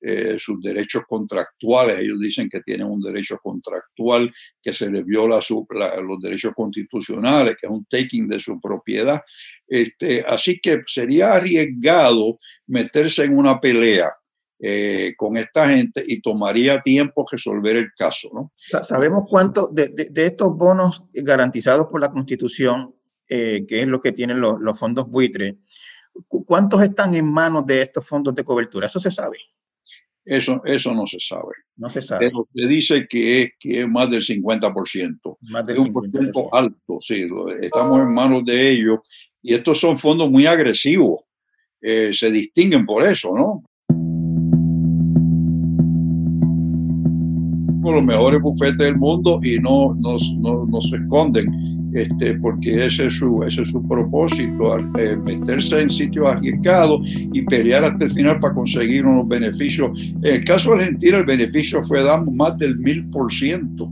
Eh, 0.00 0.36
sus 0.38 0.62
derechos 0.62 1.02
contractuales, 1.08 1.98
ellos 1.98 2.20
dicen 2.20 2.48
que 2.48 2.60
tienen 2.60 2.86
un 2.86 3.00
derecho 3.00 3.38
contractual, 3.42 4.32
que 4.62 4.72
se 4.72 4.88
les 4.90 5.04
viola 5.04 5.40
los 5.40 6.20
derechos 6.20 6.52
constitucionales, 6.54 7.56
que 7.60 7.66
es 7.66 7.72
un 7.72 7.84
taking 7.86 8.28
de 8.28 8.38
su 8.38 8.60
propiedad. 8.60 9.20
Este, 9.66 10.24
así 10.24 10.60
que 10.60 10.82
sería 10.86 11.32
arriesgado 11.32 12.38
meterse 12.68 13.24
en 13.24 13.36
una 13.36 13.58
pelea 13.60 14.12
eh, 14.58 15.12
con 15.18 15.36
esta 15.36 15.68
gente 15.68 16.02
y 16.06 16.22
tomaría 16.22 16.80
tiempo 16.80 17.26
resolver 17.30 17.76
el 17.76 17.92
caso. 17.96 18.30
¿no? 18.32 18.52
Sabemos 18.82 19.24
cuánto 19.28 19.68
de, 19.70 20.08
estos 20.14 20.56
bonos 20.56 21.04
garantizados 21.12 21.88
por 21.88 22.00
la 22.00 22.10
Constitución, 22.10 22.94
eh, 23.28 23.66
que 23.68 23.82
es 23.82 23.86
lo 23.86 24.00
que 24.00 24.12
tienen 24.12 24.40
los, 24.40 24.78
fondos 24.78 25.10
buitres, 25.10 25.56
¿cuántos 26.26 26.82
están 26.82 27.14
en 27.14 27.30
manos 27.30 27.66
de 27.66 27.82
estos 27.82 28.06
fondos 28.06 28.34
de 28.34 28.44
cobertura? 28.44 28.86
¿Eso 28.86 28.98
se 28.98 29.10
sabe? 29.10 29.36
Eso, 30.24 30.62
eso 30.64 30.94
no 30.94 31.06
se 31.06 31.20
sabe. 31.20 31.52
No 31.76 31.90
se 31.90 32.00
sabe. 32.00 32.26
Pero 32.26 32.48
se 32.52 32.66
dice 32.66 33.06
que 33.08 33.42
es, 33.42 33.50
que 33.60 33.82
es 33.82 33.88
más 33.88 34.10
del 34.10 34.22
50%. 34.22 35.36
Más 35.42 35.66
del 35.66 35.76
es 35.76 35.82
un 35.82 35.92
porcentaje 35.92 36.48
alto, 36.52 36.98
sí. 37.00 37.28
Estamos 37.60 38.00
en 38.00 38.12
manos 38.12 38.44
de 38.44 38.70
ellos. 38.70 39.00
Y 39.42 39.54
estos 39.54 39.78
son 39.78 39.98
fondos 39.98 40.30
muy 40.30 40.46
agresivos. 40.46 41.20
Eh, 41.80 42.12
se 42.12 42.30
distinguen 42.30 42.86
por 42.86 43.04
eso, 43.04 43.32
¿no? 43.36 43.62
Los 47.94 48.04
mejores 48.04 48.40
bufetes 48.40 48.78
del 48.78 48.96
mundo 48.96 49.40
y 49.42 49.58
no, 49.58 49.94
no, 49.94 50.16
no, 50.66 50.80
se 50.80 50.96
esconden, 50.96 51.90
este, 51.94 52.34
porque 52.34 52.86
ese 52.86 53.06
es 53.06 53.14
su, 53.14 53.42
ese 53.42 53.62
es 53.62 53.70
su 53.70 53.86
propósito, 53.86 54.78
eh, 54.98 55.16
meterse 55.16 55.80
en 55.80 55.90
sitios 55.90 56.28
arriesgados 56.28 57.00
y 57.04 57.42
pelear 57.42 57.84
hasta 57.84 58.04
el 58.04 58.10
final 58.10 58.38
para 58.40 58.54
conseguir 58.54 59.06
unos 59.06 59.28
beneficios. 59.28 59.90
En 60.22 60.34
el 60.34 60.44
caso 60.44 60.70
de 60.70 60.84
Argentina, 60.84 61.18
el 61.18 61.24
beneficio 61.24 61.82
fue 61.82 62.02
dando 62.02 62.30
más 62.30 62.56
del 62.58 62.78
mil 62.78 63.06
por 63.06 63.32
ciento, 63.32 63.90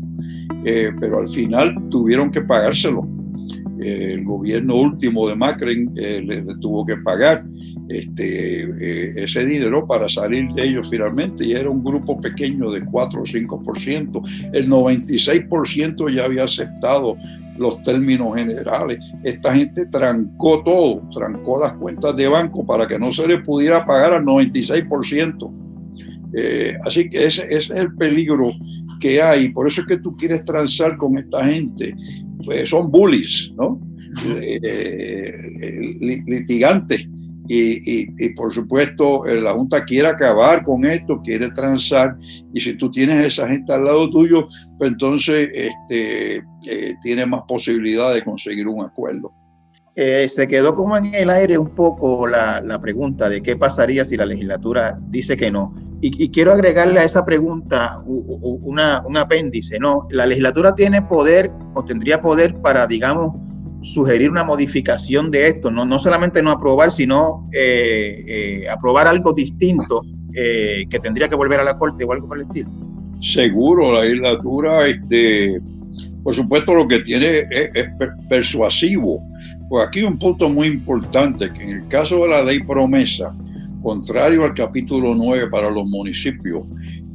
eh, 0.64 0.92
pero 1.00 1.20
al 1.20 1.28
final 1.28 1.74
tuvieron 1.90 2.30
que 2.30 2.42
pagárselo. 2.42 3.06
Eh, 3.80 4.12
el 4.14 4.24
gobierno 4.24 4.76
último 4.76 5.28
de 5.28 5.34
Macri 5.34 5.86
le 5.94 6.42
tuvo 6.60 6.84
que 6.86 6.96
pagar 6.98 7.44
este, 7.88 8.62
eh, 8.62 9.12
ese 9.24 9.44
dinero 9.44 9.86
para 9.86 10.08
salir 10.08 10.48
de 10.54 10.66
ellos 10.66 10.88
finalmente 10.88 11.44
y 11.44 11.52
era 11.52 11.68
un 11.68 11.84
grupo 11.84 12.18
pequeño 12.18 12.70
de 12.70 12.84
4 12.84 13.20
o 13.20 13.24
5%. 13.24 14.50
El 14.52 14.68
96% 14.68 16.14
ya 16.14 16.24
había 16.24 16.44
aceptado 16.44 17.16
los 17.58 17.82
términos 17.82 18.34
generales. 18.36 18.98
Esta 19.22 19.54
gente 19.54 19.86
trancó 19.86 20.62
todo, 20.64 21.02
trancó 21.12 21.60
las 21.60 21.74
cuentas 21.74 22.16
de 22.16 22.26
banco 22.26 22.64
para 22.64 22.86
que 22.86 22.98
no 22.98 23.12
se 23.12 23.26
le 23.26 23.38
pudiera 23.38 23.84
pagar 23.84 24.14
al 24.14 24.24
96%. 24.24 25.52
Eh, 26.36 26.76
así 26.84 27.08
que 27.08 27.26
ese, 27.26 27.46
es 27.54 27.70
el 27.70 27.94
peligro 27.94 28.50
que 28.98 29.20
hay. 29.20 29.50
Por 29.50 29.66
eso 29.66 29.82
es 29.82 29.86
que 29.86 29.98
tú 29.98 30.16
quieres 30.16 30.44
transar 30.44 30.96
con 30.96 31.18
esta 31.18 31.44
gente. 31.44 31.94
Pues 32.44 32.70
son 32.70 32.90
bullies, 32.90 33.52
¿no? 33.56 33.80
Eh, 34.26 35.50
litigantes 36.26 37.06
y, 37.46 38.28
por 38.30 38.52
supuesto, 38.52 39.26
eh, 39.26 39.40
la 39.40 39.52
Junta 39.52 39.84
quiere 39.84 40.08
acabar 40.08 40.62
con 40.62 40.84
esto, 40.84 41.20
quiere 41.22 41.50
transar, 41.50 42.16
y 42.52 42.60
si 42.60 42.74
tú 42.74 42.90
tienes 42.90 43.16
a 43.16 43.26
esa 43.26 43.48
gente 43.48 43.72
al 43.72 43.84
lado 43.84 44.08
tuyo, 44.10 44.48
pues 44.78 44.90
entonces 44.90 45.50
este, 45.52 46.36
eh, 46.66 46.94
tiene 47.02 47.26
más 47.26 47.42
posibilidad 47.46 48.14
de 48.14 48.24
conseguir 48.24 48.66
un 48.66 48.84
acuerdo. 48.84 49.32
Eh, 49.96 50.26
se 50.28 50.48
quedó 50.48 50.74
como 50.74 50.96
en 50.96 51.14
el 51.14 51.30
aire 51.30 51.56
un 51.56 51.70
poco 51.70 52.26
la, 52.26 52.60
la, 52.60 52.80
pregunta 52.80 53.28
de 53.28 53.42
qué 53.42 53.56
pasaría 53.56 54.04
si 54.04 54.16
la 54.16 54.26
legislatura 54.26 54.98
dice 55.08 55.36
que 55.36 55.52
no. 55.52 55.72
Y, 56.06 56.28
quiero 56.28 56.52
agregarle 56.52 57.00
a 57.00 57.04
esa 57.04 57.24
pregunta 57.24 57.98
una, 58.04 59.02
un 59.06 59.16
apéndice, 59.16 59.78
¿no? 59.78 60.06
La 60.10 60.26
legislatura 60.26 60.74
tiene 60.74 61.00
poder 61.00 61.50
o 61.72 61.82
tendría 61.82 62.20
poder 62.20 62.56
para, 62.56 62.86
digamos, 62.86 63.40
sugerir 63.80 64.30
una 64.30 64.44
modificación 64.44 65.30
de 65.30 65.48
esto, 65.48 65.70
no, 65.70 65.86
no 65.86 65.98
solamente 65.98 66.42
no 66.42 66.50
aprobar, 66.50 66.92
sino 66.92 67.44
eh, 67.52 68.22
eh, 68.26 68.68
aprobar 68.68 69.08
algo 69.08 69.32
distinto 69.32 70.02
eh, 70.34 70.84
que 70.90 70.98
tendría 70.98 71.26
que 71.26 71.36
volver 71.36 71.60
a 71.60 71.64
la 71.64 71.78
Corte 71.78 72.04
o 72.04 72.12
algo 72.12 72.28
por 72.28 72.36
el 72.36 72.42
estilo. 72.42 72.68
Seguro, 73.22 73.94
la 73.94 74.04
legislatura, 74.04 74.86
este, 74.86 75.58
por 76.22 76.34
supuesto, 76.34 76.74
lo 76.74 76.86
que 76.86 77.00
tiene 77.00 77.46
es, 77.48 77.86
persuasivo. 78.28 79.22
Pues 79.70 79.86
aquí 79.86 80.02
un 80.02 80.18
punto 80.18 80.50
muy 80.50 80.66
importante, 80.66 81.50
que 81.50 81.62
en 81.62 81.68
el 81.70 81.88
caso 81.88 82.24
de 82.24 82.28
la 82.28 82.44
ley 82.44 82.62
promesa, 82.62 83.34
contrario 83.84 84.42
al 84.42 84.54
capítulo 84.54 85.14
9 85.14 85.48
para 85.48 85.70
los 85.70 85.86
municipios, 85.86 86.64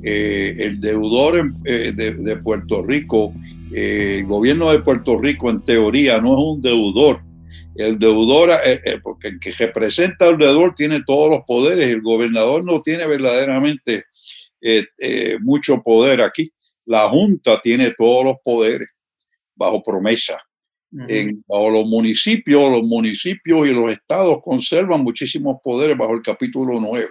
el 0.02 0.80
deudor 0.80 1.52
de, 1.64 1.92
de 1.92 2.36
Puerto 2.38 2.82
Rico 2.82 3.34
eh, 3.74 4.18
el 4.20 4.26
gobierno 4.26 4.72
de 4.72 4.80
Puerto 4.80 5.18
Rico 5.20 5.50
en 5.50 5.64
teoría 5.64 6.20
no 6.20 6.38
es 6.38 6.44
un 6.44 6.62
deudor. 6.62 7.22
El 7.76 7.98
deudor, 8.00 8.52
eh, 8.64 8.82
eh, 8.84 9.00
porque 9.02 9.30
el 9.30 9.40
que 9.40 9.52
representa 9.52 10.28
al 10.28 10.38
deudor 10.38 10.74
tiene 10.76 11.04
todos 11.06 11.30
los 11.30 11.42
poderes, 11.46 11.88
el 11.88 12.02
gobernador 12.02 12.64
no 12.64 12.82
tiene 12.82 13.06
verdaderamente 13.08 14.06
mucho 15.42 15.82
poder 15.82 16.22
aquí. 16.22 16.52
La 16.86 17.08
Junta 17.08 17.62
tiene 17.62 17.94
todos 17.98 18.26
los 18.26 18.36
poderes 18.44 18.90
bajo 19.56 19.82
promesa. 19.82 20.38
En, 21.08 21.44
bajo 21.48 21.70
los 21.70 21.90
municipios, 21.90 22.72
los 22.72 22.88
municipios 22.88 23.68
y 23.68 23.74
los 23.74 23.92
estados 23.92 24.38
conservan 24.44 25.04
muchísimos 25.04 25.58
poderes 25.64 25.98
bajo 25.98 26.14
el 26.14 26.22
capítulo 26.22 26.80
9 26.80 27.08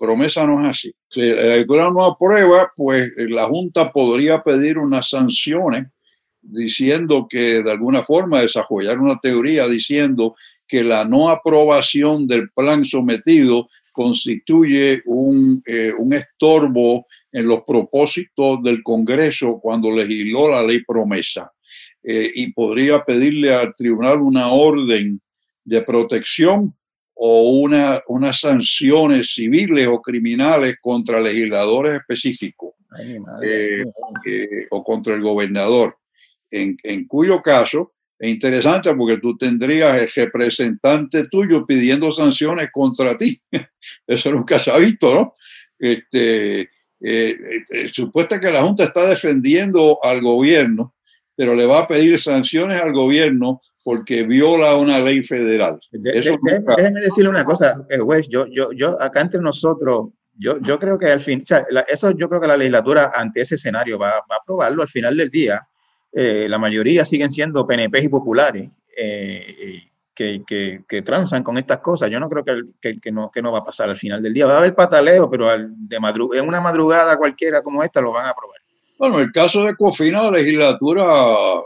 promesa 0.00 0.46
no 0.46 0.60
es 0.62 0.70
así. 0.70 0.92
Si 1.10 1.20
la 1.20 1.56
lectura 1.56 1.90
no 1.90 2.04
aprueba, 2.04 2.72
pues 2.74 3.12
eh, 3.18 3.28
la 3.28 3.44
Junta 3.44 3.92
podría 3.92 4.42
pedir 4.42 4.78
unas 4.78 5.10
sanciones 5.10 5.86
diciendo 6.40 7.26
que 7.28 7.62
de 7.62 7.70
alguna 7.70 8.02
forma 8.02 8.40
desarrollar 8.40 8.98
una 8.98 9.18
teoría 9.20 9.68
diciendo 9.68 10.34
que 10.66 10.82
la 10.82 11.04
no 11.04 11.28
aprobación 11.28 12.26
del 12.26 12.50
plan 12.50 12.82
sometido 12.84 13.68
constituye 13.92 15.02
un, 15.04 15.62
eh, 15.66 15.92
un 15.96 16.14
estorbo 16.14 17.06
en 17.30 17.46
los 17.46 17.60
propósitos 17.66 18.62
del 18.62 18.82
Congreso 18.82 19.58
cuando 19.60 19.90
legisló 19.90 20.48
la 20.48 20.62
ley 20.62 20.82
promesa. 20.82 21.52
Eh, 22.02 22.30
y 22.34 22.52
podría 22.52 23.04
pedirle 23.04 23.54
al 23.54 23.74
tribunal 23.74 24.20
una 24.20 24.48
orden 24.48 25.20
de 25.64 25.82
protección 25.82 26.74
o 27.14 27.50
una, 27.50 28.00
unas 28.08 28.40
sanciones 28.40 29.34
civiles 29.34 29.86
o 29.86 30.00
criminales 30.00 30.76
contra 30.80 31.20
legisladores 31.20 31.94
específicos 31.94 32.72
eh, 33.44 33.84
eh, 34.26 34.66
o 34.70 34.82
contra 34.82 35.14
el 35.14 35.20
gobernador, 35.20 35.96
en, 36.50 36.76
en 36.82 37.06
cuyo 37.06 37.42
caso 37.42 37.92
es 38.20 38.28
interesante 38.28 38.94
porque 38.94 39.16
tú 39.16 39.36
tendrías 39.38 39.96
el 40.02 40.10
representante 40.24 41.24
tuyo 41.28 41.64
pidiendo 41.64 42.12
sanciones 42.12 42.68
contra 42.70 43.16
ti. 43.16 43.40
Eso 44.06 44.30
nunca 44.30 44.58
se 44.58 44.70
ha 44.70 44.76
visto, 44.76 45.14
¿no? 45.14 45.34
Este, 45.78 46.60
eh, 46.60 47.64
eh, 47.70 47.88
supuesta 47.90 48.38
que 48.38 48.50
la 48.50 48.60
Junta 48.60 48.84
está 48.84 49.08
defendiendo 49.08 49.98
al 50.04 50.20
gobierno, 50.20 50.94
pero 51.40 51.54
le 51.54 51.64
va 51.64 51.78
a 51.78 51.86
pedir 51.86 52.18
sanciones 52.18 52.82
al 52.82 52.92
gobierno 52.92 53.62
porque 53.82 54.24
viola 54.24 54.76
una 54.76 54.98
ley 54.98 55.22
federal. 55.22 55.80
déjeme 55.90 57.00
decirle 57.00 57.30
una 57.30 57.46
cosa, 57.46 57.82
eh, 57.88 57.96
yo, 58.28 58.44
yo, 58.44 58.72
yo, 58.72 59.00
acá 59.00 59.22
entre 59.22 59.40
nosotros, 59.40 60.10
yo, 60.34 60.58
yo 60.60 60.78
creo 60.78 60.98
que 60.98 61.06
al 61.06 61.22
fin, 61.22 61.42
eso 61.88 62.10
yo 62.10 62.28
creo 62.28 62.42
que 62.42 62.46
la 62.46 62.58
legislatura 62.58 63.12
ante 63.14 63.40
ese 63.40 63.54
escenario 63.54 63.98
va, 63.98 64.10
va 64.30 64.34
a 64.34 64.36
aprobarlo 64.42 64.82
al 64.82 64.88
final 64.88 65.16
del 65.16 65.30
día 65.30 65.66
eh, 66.12 66.46
la 66.46 66.58
mayoría 66.58 67.06
siguen 67.06 67.30
siendo 67.32 67.66
PNP 67.66 68.02
y 68.02 68.08
populares 68.08 68.68
eh, 68.94 69.84
que, 70.14 70.42
que, 70.46 70.84
que, 70.86 71.00
transan 71.00 71.42
con 71.42 71.56
estas 71.56 71.78
cosas. 71.78 72.10
Yo 72.10 72.20
no 72.20 72.28
creo 72.28 72.44
que, 72.44 73.00
que, 73.00 73.10
no, 73.10 73.30
que 73.30 73.40
no 73.40 73.50
va 73.50 73.60
a 73.60 73.64
pasar 73.64 73.88
al 73.88 73.96
final 73.96 74.22
del 74.22 74.34
día. 74.34 74.44
Va 74.44 74.56
a 74.56 74.58
haber 74.58 74.74
pataleo, 74.74 75.30
pero 75.30 75.48
al, 75.48 75.70
de 75.74 75.96
en 75.96 76.46
una 76.46 76.60
madrugada 76.60 77.16
cualquiera 77.16 77.62
como 77.62 77.82
esta 77.82 78.02
lo 78.02 78.12
van 78.12 78.26
a 78.26 78.30
aprobar. 78.32 78.59
Bueno, 79.00 79.18
el 79.18 79.32
caso 79.32 79.64
de 79.64 79.74
Cofina, 79.76 80.24
la 80.24 80.32
legislatura, 80.32 81.04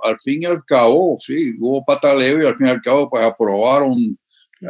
al 0.05 0.17
fin 0.21 0.43
y 0.43 0.45
al 0.45 0.65
cabo, 0.65 1.19
sí, 1.19 1.57
hubo 1.59 1.85
pataleo 1.85 2.41
y 2.41 2.47
al 2.47 2.55
fin 2.55 2.69
y 2.69 2.71
al 2.71 2.81
cabo, 2.81 3.11
pues 3.11 3.25
aprobaron 3.25 4.17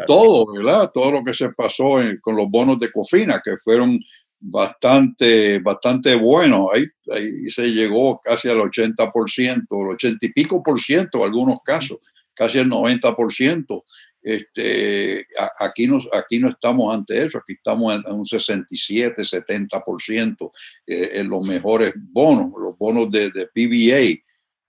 todo, 0.07 0.51
¿verdad? 0.51 0.91
Todo 0.91 1.11
lo 1.11 1.23
que 1.23 1.35
se 1.35 1.51
pasó 1.51 1.97
con 2.23 2.35
los 2.35 2.49
bonos 2.49 2.79
de 2.79 2.91
Cofina, 2.91 3.43
que 3.45 3.59
fueron 3.59 4.01
bastante, 4.41 5.59
bastante 5.59 6.15
bueno. 6.15 6.71
Ahí, 6.73 6.87
ahí 7.13 7.51
se 7.51 7.71
llegó 7.71 8.19
casi 8.19 8.49
al 8.49 8.57
80%, 8.57 9.67
el 9.71 9.89
80 9.97 10.25
y 10.25 10.33
pico 10.33 10.63
por 10.63 10.81
ciento 10.81 11.19
en 11.19 11.25
algunos 11.25 11.59
casos, 11.63 11.99
casi 12.33 12.61
el 12.61 12.71
90%. 12.71 13.85
Este, 14.25 15.27
aquí, 15.61 15.87
no, 15.87 15.99
aquí 16.11 16.39
no 16.39 16.49
estamos 16.49 16.95
ante 16.95 17.27
eso, 17.27 17.37
aquí 17.37 17.53
estamos 17.53 17.95
en, 17.95 18.11
un 18.11 18.25
67, 18.25 19.23
70% 19.23 20.51
eh, 20.87 21.11
en 21.13 21.29
los 21.29 21.47
mejores 21.47 21.93
bonos, 21.95 22.51
los 22.59 22.77
bonos 22.79 23.11
de, 23.11 23.31
PBA 23.31 24.25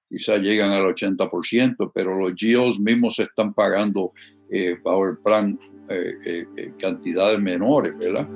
quizás 0.09 0.41
llegan 0.41 0.71
al 0.71 0.83
80%, 0.83 1.89
pero 1.93 2.17
los 2.17 2.33
GEOs 2.35 2.79
mismos 2.79 3.15
se 3.15 3.23
están 3.23 3.53
pagando 3.53 4.11
eh, 4.49 4.77
bajo 4.83 5.07
el 5.07 5.17
plan 5.19 5.57
eh, 5.89 6.45
eh, 6.57 6.73
cantidades 6.79 7.39
menores, 7.39 7.97
¿verdad? 7.97 8.27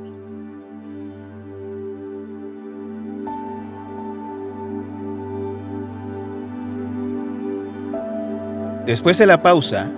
Después 8.86 9.18
de 9.18 9.26
la 9.28 9.42
pausa, 9.42 9.92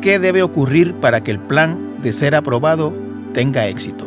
¿qué 0.00 0.18
debe 0.18 0.42
ocurrir 0.42 0.94
para 0.94 1.22
que 1.22 1.30
el 1.30 1.38
plan, 1.38 2.00
de 2.02 2.12
ser 2.12 2.34
aprobado, 2.34 2.94
tenga 3.32 3.66
éxito? 3.66 4.06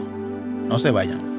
No 0.67 0.79
se 0.79 0.91
vayan. 0.91 1.30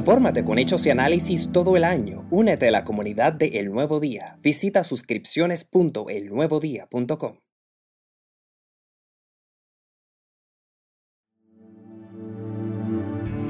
Infórmate 0.00 0.44
con 0.44 0.58
hechos 0.58 0.86
y 0.86 0.90
análisis 0.90 1.52
todo 1.52 1.76
el 1.76 1.84
año. 1.84 2.26
Únete 2.30 2.68
a 2.68 2.70
la 2.70 2.84
comunidad 2.84 3.34
de 3.34 3.58
El 3.58 3.70
Nuevo 3.70 4.00
Día. 4.00 4.38
Visita 4.42 4.82
suscripciones.elnuevodía.com. 4.82 7.36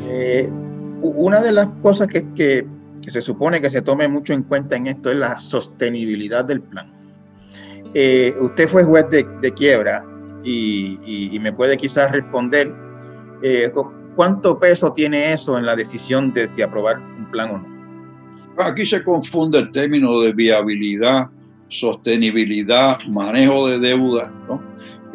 Eh, 0.08 0.50
una 1.02 1.40
de 1.40 1.52
las 1.52 1.68
cosas 1.84 2.08
que, 2.08 2.66
se 3.06 3.22
supone 3.22 3.60
que 3.60 3.70
se 3.70 3.82
tome 3.82 4.08
mucho 4.08 4.32
en 4.32 4.42
cuenta 4.42 4.74
en 4.74 4.88
esto 4.88 5.12
es 5.12 5.18
la 5.18 5.38
sostenibilidad 5.38 6.44
del 6.44 6.62
plan. 6.62 6.92
Eh, 7.94 8.34
usted 8.40 8.66
fue 8.66 8.82
juez 8.82 9.04
de, 9.08 9.54
quiebra 9.54 10.04
y, 10.42 11.38
me 11.40 11.52
puede 11.52 11.76
quizás 11.76 12.10
responder 12.10 12.74
eh, 13.40 13.70
¿Cuánto 14.20 14.59
peso 14.59 14.92
tiene 14.92 15.33
eso 15.33 15.56
en 15.56 15.64
la 15.64 15.74
decisión 15.74 16.30
de 16.35 16.46
si 16.46 16.61
aprobar 16.61 16.98
un 16.98 17.30
plan 17.30 17.52
o 17.52 17.59
no? 17.59 18.62
Aquí 18.62 18.85
se 18.85 19.02
confunde 19.02 19.59
el 19.59 19.70
término 19.70 20.20
de 20.20 20.35
viabilidad, 20.35 21.28
sostenibilidad, 21.68 22.98
manejo 23.09 23.68
de 23.68 23.78
deuda. 23.78 24.30
¿no? 24.46 24.62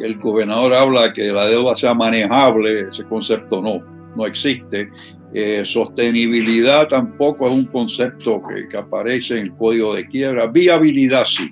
El 0.00 0.18
gobernador 0.18 0.74
habla 0.74 1.12
que 1.12 1.30
la 1.30 1.46
deuda 1.46 1.76
sea 1.76 1.94
manejable, 1.94 2.88
ese 2.88 3.04
concepto 3.04 3.62
no, 3.62 3.80
no 4.16 4.26
existe. 4.26 4.90
Eh, 5.32 5.62
sostenibilidad 5.64 6.88
tampoco 6.88 7.46
es 7.46 7.54
un 7.54 7.66
concepto 7.66 8.42
que, 8.42 8.66
que, 8.66 8.76
aparece 8.76 9.38
en 9.38 9.44
el 9.44 9.52
código 9.54 9.94
de 9.94 10.08
quiebra. 10.08 10.48
Viabilidad 10.48 11.26
sí. 11.26 11.48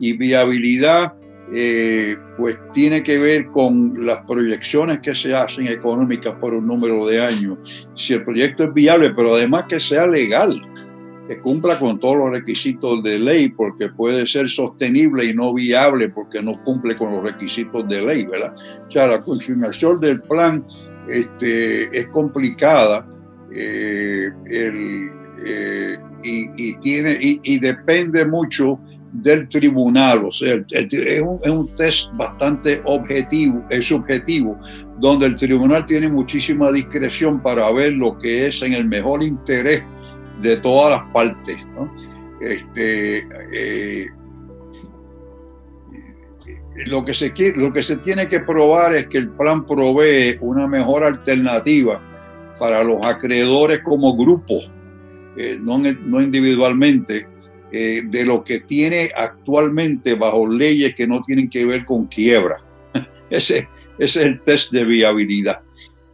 Y 0.00 0.14
viabilidad 0.14 1.12
eh, 1.52 2.16
pues 2.36 2.58
tiene 2.72 3.02
que 3.02 3.18
ver 3.18 3.46
con 3.46 3.94
las 4.04 4.18
proyecciones 4.26 4.98
que 5.00 5.14
se 5.14 5.34
hacen 5.34 5.68
económicas 5.68 6.34
por 6.40 6.54
un 6.54 6.66
número 6.66 7.06
de 7.06 7.22
años. 7.22 7.58
Si 7.94 8.14
el 8.14 8.24
proyecto 8.24 8.64
es 8.64 8.74
viable, 8.74 9.10
pero 9.10 9.34
además 9.34 9.64
que 9.68 9.78
sea 9.78 10.06
legal, 10.06 10.60
que 11.28 11.38
cumpla 11.38 11.78
con 11.78 12.00
todos 12.00 12.16
los 12.18 12.30
requisitos 12.30 13.02
de 13.04 13.20
ley, 13.20 13.48
porque 13.48 13.88
puede 13.88 14.26
ser 14.26 14.48
sostenible 14.48 15.24
y 15.24 15.34
no 15.34 15.54
viable 15.54 16.08
porque 16.08 16.42
no 16.42 16.62
cumple 16.64 16.96
con 16.96 17.12
los 17.12 17.22
requisitos 17.22 17.88
de 17.88 18.04
ley, 18.04 18.26
¿verdad? 18.26 18.54
O 18.88 18.90
sea, 18.90 19.06
la 19.06 19.20
confirmación 19.20 20.00
del 20.00 20.20
plan 20.22 20.64
este, 21.08 21.96
es 21.96 22.08
complicada 22.08 23.06
eh, 23.52 24.30
eh, 24.50 25.96
y, 26.24 26.74
tiene, 26.78 27.16
y 27.20 27.58
depende 27.60 28.24
mucho 28.24 28.80
del 29.12 29.48
tribunal, 29.48 30.26
o 30.26 30.32
sea, 30.32 30.62
es 30.68 31.22
un, 31.22 31.68
test 31.76 32.10
bastante 32.14 32.82
objetivo, 32.84 33.64
es 33.70 33.86
subjetivo, 33.86 34.58
donde 34.98 35.26
el 35.26 35.36
tribunal 35.36 35.86
tiene 35.86 36.08
muchísima 36.08 36.70
discreción 36.72 37.40
para 37.40 37.70
ver 37.72 37.92
lo 37.92 38.18
que 38.18 38.46
es 38.46 38.62
en 38.62 38.72
el 38.72 38.84
mejor 38.84 39.22
interés 39.22 39.82
de 40.42 40.56
todas 40.58 40.98
las 40.98 41.12
partes. 41.12 41.56
Este, 42.40 43.26
eh, 43.52 44.06
lo, 46.86 47.04
que 47.04 47.14
se 47.14 47.32
lo 47.56 47.72
que 47.72 47.82
se 47.82 47.96
tiene 47.98 48.28
que 48.28 48.40
probar 48.40 48.94
es 48.94 49.06
que 49.06 49.18
el 49.18 49.30
plan 49.30 49.66
provee 49.66 50.36
una 50.40 50.66
mejor 50.66 51.04
alternativa 51.04 52.02
para 52.58 52.82
los 52.84 53.04
acreedores 53.04 53.80
como 53.80 54.16
grupo, 54.16 54.58
eh, 55.36 55.58
no, 55.60 55.78
no 55.78 56.20
individualmente, 56.20 57.26
eh, 57.78 58.02
de 58.06 58.24
lo 58.24 58.42
que 58.42 58.60
tiene 58.60 59.10
actualmente 59.14 60.14
bajo 60.14 60.48
leyes 60.48 60.94
que 60.94 61.06
no 61.06 61.22
tienen 61.22 61.50
que 61.50 61.66
ver 61.66 61.84
con 61.84 62.06
quiebra. 62.06 62.56
ese, 63.30 63.68
ese, 63.98 64.20
es 64.20 64.26
el 64.26 64.40
test 64.40 64.72
de 64.72 64.82
viabilidad. 64.82 65.60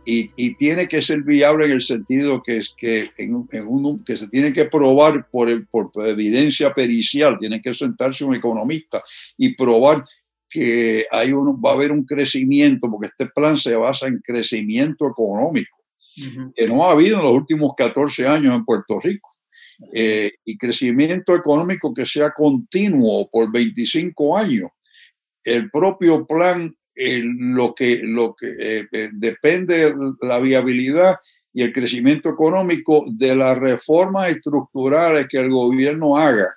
Y, 0.04 0.28
y, 0.34 0.56
tiene 0.56 0.88
que 0.88 1.00
ser 1.00 1.22
viable 1.22 1.66
en 1.66 1.70
el 1.70 1.80
sentido 1.80 2.42
que, 2.42 2.56
es 2.56 2.74
que, 2.76 3.10
en, 3.16 3.36
un, 3.36 4.02
que 4.04 4.16
se 4.16 4.26
tiene 4.26 4.52
que 4.52 4.64
probar 4.64 5.28
por, 5.30 5.48
el, 5.48 5.68
por 5.68 5.92
evidencia 6.04 6.74
pericial, 6.74 7.38
tiene 7.38 7.62
que 7.62 7.72
sentarse 7.72 8.24
un 8.24 8.34
economista 8.34 9.00
y 9.38 9.54
probar 9.54 10.04
que 10.50 11.06
hay 11.12 11.32
uno, 11.32 11.56
va 11.60 11.70
a 11.70 11.74
haber 11.74 11.92
un 11.92 12.04
crecimiento, 12.04 12.90
porque 12.90 13.06
este 13.06 13.26
plan 13.26 13.56
se 13.56 13.76
basa 13.76 14.08
en 14.08 14.18
crecimiento 14.18 15.08
económico, 15.08 15.78
que 16.56 16.66
no 16.66 16.84
ha 16.84 16.90
habido 16.90 17.18
en 17.18 17.24
los 17.24 17.34
últimos 17.34 17.70
14 17.76 18.26
años 18.26 18.52
en 18.56 18.64
Puerto 18.64 18.98
Rico. 18.98 19.31
Eh, 19.92 20.32
y 20.44 20.56
crecimiento 20.56 21.34
económico 21.34 21.92
que 21.92 22.06
sea 22.06 22.32
continuo 22.32 23.28
por 23.30 23.50
25 23.50 24.36
años. 24.36 24.70
El 25.44 25.70
propio 25.70 26.26
plan, 26.26 26.74
lo 26.94 27.74
que, 27.74 28.00
lo 28.02 28.34
que 28.34 28.54
eh, 28.58 28.88
eh, 28.92 29.10
depende 29.12 29.92
la 30.20 30.38
viabilidad 30.38 31.16
y 31.52 31.62
el 31.62 31.72
crecimiento 31.72 32.30
económico 32.30 33.04
de 33.08 33.34
las 33.34 33.58
reformas 33.58 34.30
estructurales 34.30 35.26
que 35.28 35.38
el 35.38 35.50
gobierno 35.50 36.16
haga 36.16 36.54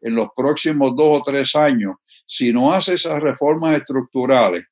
en 0.00 0.14
los 0.14 0.28
próximos 0.34 0.94
dos 0.96 1.20
o 1.20 1.22
tres 1.22 1.54
años. 1.54 1.96
Si 2.26 2.52
no 2.52 2.72
hace 2.72 2.94
esas 2.94 3.22
reformas 3.22 3.76
estructurales, 3.76 4.64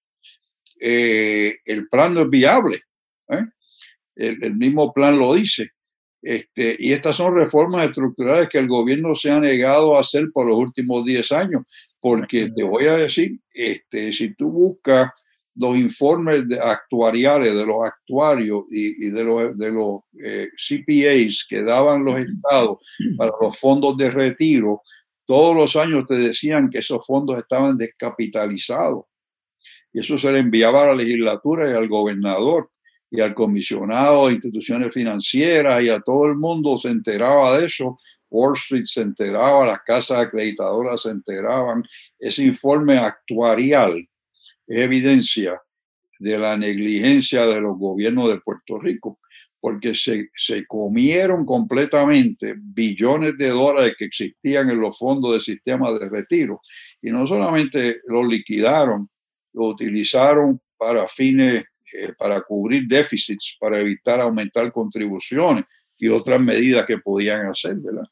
el 0.80 1.88
plan 1.88 2.12
no 2.12 2.22
es 2.22 2.30
viable. 2.30 2.82
el 4.16 4.54
mismo 4.54 4.92
plan 4.92 5.18
lo 5.18 5.34
dice. 5.34 5.73
Este, 6.24 6.74
y 6.78 6.94
estas 6.94 7.16
son 7.16 7.34
reformas 7.34 7.84
estructurales 7.84 8.48
que 8.48 8.58
el 8.58 8.66
gobierno 8.66 9.14
se 9.14 9.30
ha 9.30 9.38
negado 9.38 9.94
a 9.94 10.00
hacer 10.00 10.30
por 10.32 10.46
los 10.46 10.56
últimos 10.56 11.04
10 11.04 11.32
años, 11.32 11.64
porque 12.00 12.50
te 12.56 12.62
voy 12.62 12.86
a 12.86 12.96
decir, 12.96 13.38
este, 13.52 14.10
si 14.10 14.34
tú 14.34 14.50
buscas 14.50 15.10
los 15.54 15.76
informes 15.76 16.44
actuariales 16.60 17.54
de 17.54 17.66
los 17.66 17.86
actuarios 17.86 18.64
y, 18.70 19.10
de 19.10 19.22
los, 19.22 19.58
de 19.58 19.70
los 19.70 20.00
eh, 20.18 20.48
CPAs 20.56 21.46
que 21.46 21.62
daban 21.62 22.04
los 22.04 22.18
estados 22.18 22.78
para 23.18 23.30
los 23.40 23.60
fondos 23.60 23.94
de 23.98 24.10
retiro, 24.10 24.80
todos 25.26 25.54
los 25.54 25.76
años 25.76 26.06
te 26.08 26.14
decían 26.14 26.70
que 26.70 26.78
esos 26.78 27.06
fondos 27.06 27.38
estaban 27.38 27.76
descapitalizados. 27.76 29.04
Y 29.92 30.00
eso 30.00 30.16
se 30.16 30.32
le 30.32 30.38
enviaba 30.38 30.82
a 30.82 30.86
la 30.86 30.94
legislatura 30.94 31.70
y 31.70 31.74
al 31.74 31.86
gobernador 31.86 32.70
y 33.14 33.20
al 33.20 33.32
comisionado 33.32 34.26
de 34.26 34.34
instituciones 34.34 34.92
financieras 34.92 35.80
y 35.84 35.88
a 35.88 36.00
todo 36.00 36.26
el 36.26 36.34
mundo 36.34 36.76
se 36.76 36.88
enteraba 36.88 37.56
de 37.56 37.66
eso. 37.66 37.96
Wall 38.28 38.54
Street 38.56 38.86
se 38.86 39.02
enteraba, 39.02 39.64
las 39.64 39.82
casas 39.82 40.18
acreditadoras 40.18 41.02
se 41.02 41.10
enteraban. 41.10 41.84
Ese 42.18 42.42
informe 42.42 42.98
actuarial 42.98 44.04
es 44.66 44.78
evidencia 44.78 45.62
de 46.18 46.36
la 46.36 46.56
negligencia 46.56 47.46
de 47.46 47.60
los 47.60 47.78
gobiernos 47.78 48.30
de 48.30 48.40
Puerto 48.40 48.80
Rico, 48.80 49.20
porque 49.60 49.94
se, 49.94 50.28
se 50.34 50.66
comieron 50.66 51.46
completamente 51.46 52.56
billones 52.58 53.38
de 53.38 53.50
dólares 53.50 53.94
que 53.96 54.06
existían 54.06 54.70
en 54.70 54.80
los 54.80 54.98
fondos 54.98 55.34
de 55.34 55.40
sistema 55.40 55.92
de 55.92 56.08
retiro 56.08 56.62
y 57.00 57.12
no 57.12 57.28
solamente 57.28 58.00
los 58.08 58.26
liquidaron, 58.26 59.08
lo 59.52 59.66
utilizaron 59.66 60.60
para 60.76 61.06
fines, 61.06 61.64
eh, 61.92 62.12
para 62.18 62.42
cubrir 62.42 62.86
déficits, 62.86 63.56
para 63.60 63.80
evitar 63.80 64.20
aumentar 64.20 64.70
contribuciones 64.72 65.64
y 65.98 66.08
otras 66.08 66.40
medidas 66.40 66.84
que 66.86 66.98
podían 66.98 67.46
hacer, 67.46 67.76
¿verdad? 67.76 68.06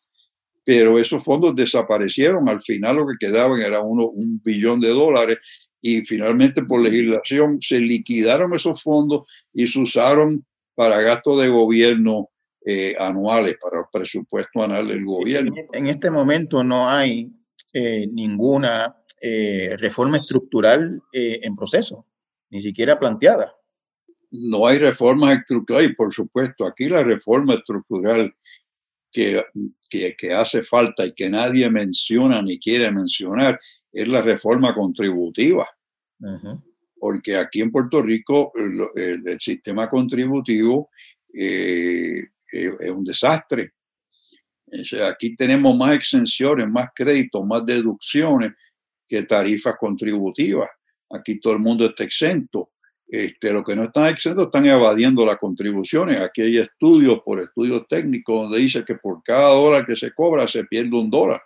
Pero 0.64 0.98
esos 0.98 1.24
fondos 1.24 1.54
desaparecieron, 1.56 2.48
al 2.48 2.62
final 2.62 2.96
lo 2.96 3.06
que 3.06 3.26
quedaban 3.26 3.60
era 3.60 3.80
uno, 3.80 4.06
un 4.06 4.40
billón 4.42 4.80
de 4.80 4.88
dólares 4.88 5.38
y 5.80 6.02
finalmente 6.02 6.62
por 6.62 6.80
legislación 6.80 7.58
se 7.60 7.80
liquidaron 7.80 8.54
esos 8.54 8.80
fondos 8.80 9.26
y 9.52 9.66
se 9.66 9.80
usaron 9.80 10.46
para 10.74 11.02
gastos 11.02 11.42
de 11.42 11.48
gobierno 11.48 12.30
eh, 12.64 12.94
anuales, 12.96 13.56
para 13.60 13.80
el 13.80 13.86
presupuesto 13.92 14.62
anual 14.62 14.86
del 14.86 15.04
gobierno. 15.04 15.52
En 15.72 15.88
este 15.88 16.12
momento 16.12 16.62
no 16.62 16.88
hay 16.88 17.28
eh, 17.72 18.06
ninguna 18.06 18.96
eh, 19.20 19.74
reforma 19.78 20.18
estructural 20.18 21.02
en 21.12 21.56
proceso, 21.56 22.06
ni 22.50 22.60
siquiera 22.60 23.00
planteada. 23.00 23.52
No 24.32 24.66
hay 24.66 24.78
reformas 24.78 25.38
estructurales 25.38 25.90
y 25.90 25.94
por 25.94 26.12
supuesto 26.12 26.66
aquí 26.66 26.88
la 26.88 27.04
reforma 27.04 27.54
estructural 27.54 28.34
que, 29.10 29.44
que, 29.88 30.16
que 30.16 30.32
hace 30.32 30.64
falta 30.64 31.04
y 31.04 31.12
que 31.12 31.28
nadie 31.28 31.68
menciona 31.70 32.40
ni 32.42 32.58
quiere 32.58 32.90
mencionar 32.90 33.60
es 33.92 34.08
la 34.08 34.22
reforma 34.22 34.74
contributiva. 34.74 35.68
Porque 36.98 37.36
aquí 37.36 37.60
en 37.60 37.70
Puerto 37.70 38.00
Rico 38.00 38.52
el, 38.54 39.38
sistema 39.40 39.90
contributivo 39.90 40.90
eh, 41.34 42.22
es 42.50 42.90
un 42.90 43.04
desastre. 43.04 43.72
O 44.66 44.84
sea, 44.84 45.08
aquí 45.08 45.36
tenemos 45.36 45.76
más 45.76 45.94
exenciones, 45.94 46.68
más 46.68 46.90
créditos, 46.94 47.44
más 47.44 47.66
deducciones 47.66 48.52
que 49.06 49.22
tarifas 49.24 49.76
contributivas. 49.76 50.70
Aquí 51.10 51.38
todo 51.38 51.52
el 51.52 51.58
mundo 51.58 51.84
está 51.86 52.04
exento. 52.04 52.70
Este, 53.12 53.52
los 53.52 53.62
que 53.62 53.76
no 53.76 53.84
están 53.84 54.08
exentos 54.08 54.46
están 54.46 54.64
evadiendo 54.64 55.26
las 55.26 55.36
contribuciones. 55.36 56.18
Aquí 56.18 56.40
hay 56.40 56.56
estudios 56.56 57.20
por 57.22 57.40
estudios 57.40 57.86
técnicos 57.86 58.44
donde 58.44 58.58
dice 58.58 58.86
que 58.86 58.94
por 58.94 59.22
cada 59.22 59.50
dólar 59.50 59.84
que 59.84 59.94
se 59.94 60.14
cobra 60.14 60.48
se 60.48 60.64
pierde 60.64 60.96
un 60.96 61.10
dólar. 61.10 61.42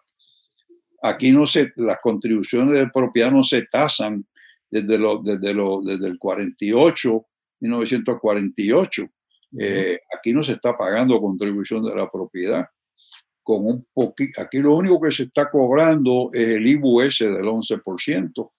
Aquí 1.02 1.32
no 1.32 1.44
se, 1.44 1.72
las 1.74 1.98
contribuciones 2.00 2.78
de 2.78 2.88
propiedad 2.88 3.32
no 3.32 3.42
se 3.42 3.62
tasan 3.62 4.24
desde, 4.70 4.96
lo, 4.96 5.18
desde, 5.18 5.52
lo, 5.52 5.80
desde 5.82 6.06
el 6.06 6.20
48, 6.20 7.26
1948. 7.58 9.08
Eh, 9.58 9.98
aquí 10.16 10.32
no 10.32 10.44
se 10.44 10.52
está 10.52 10.78
pagando 10.78 11.20
contribución 11.20 11.82
de 11.82 11.96
la 11.96 12.08
propiedad. 12.08 12.64
Con 13.42 13.66
un 13.66 13.86
aquí 14.38 14.58
lo 14.58 14.76
único 14.76 15.00
que 15.00 15.10
se 15.10 15.24
está 15.24 15.50
cobrando 15.50 16.30
es 16.32 16.46
el 16.46 16.64
IBUS 16.64 17.18
del 17.18 17.44
11%. 17.44 18.52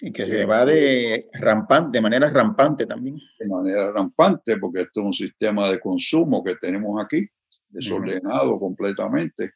Y 0.00 0.12
que 0.12 0.26
se 0.26 0.44
va 0.44 0.64
de 0.64 1.28
rampante, 1.32 1.98
de 1.98 2.02
manera 2.02 2.30
rampante 2.30 2.86
también. 2.86 3.18
De 3.38 3.46
manera 3.46 3.90
rampante, 3.90 4.58
porque 4.58 4.82
esto 4.82 5.00
es 5.00 5.06
un 5.06 5.14
sistema 5.14 5.70
de 5.70 5.80
consumo 5.80 6.44
que 6.44 6.56
tenemos 6.56 7.02
aquí, 7.02 7.26
desordenado 7.68 8.58
completamente. 8.58 9.52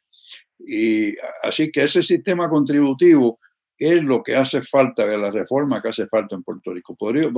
Y 0.57 1.13
así 1.43 1.71
que 1.71 1.83
ese 1.83 2.01
sistema 2.01 2.49
contributivo 2.49 3.39
es 3.77 4.03
lo 4.03 4.21
que 4.21 4.35
hace 4.35 4.61
falta, 4.61 5.05
la 5.05 5.31
reforma 5.31 5.81
que 5.81 5.89
hace 5.89 6.07
falta 6.07 6.35
en 6.35 6.43
Puerto 6.43 6.73
Rico. 6.73 6.95
¿Podría, 6.95 7.31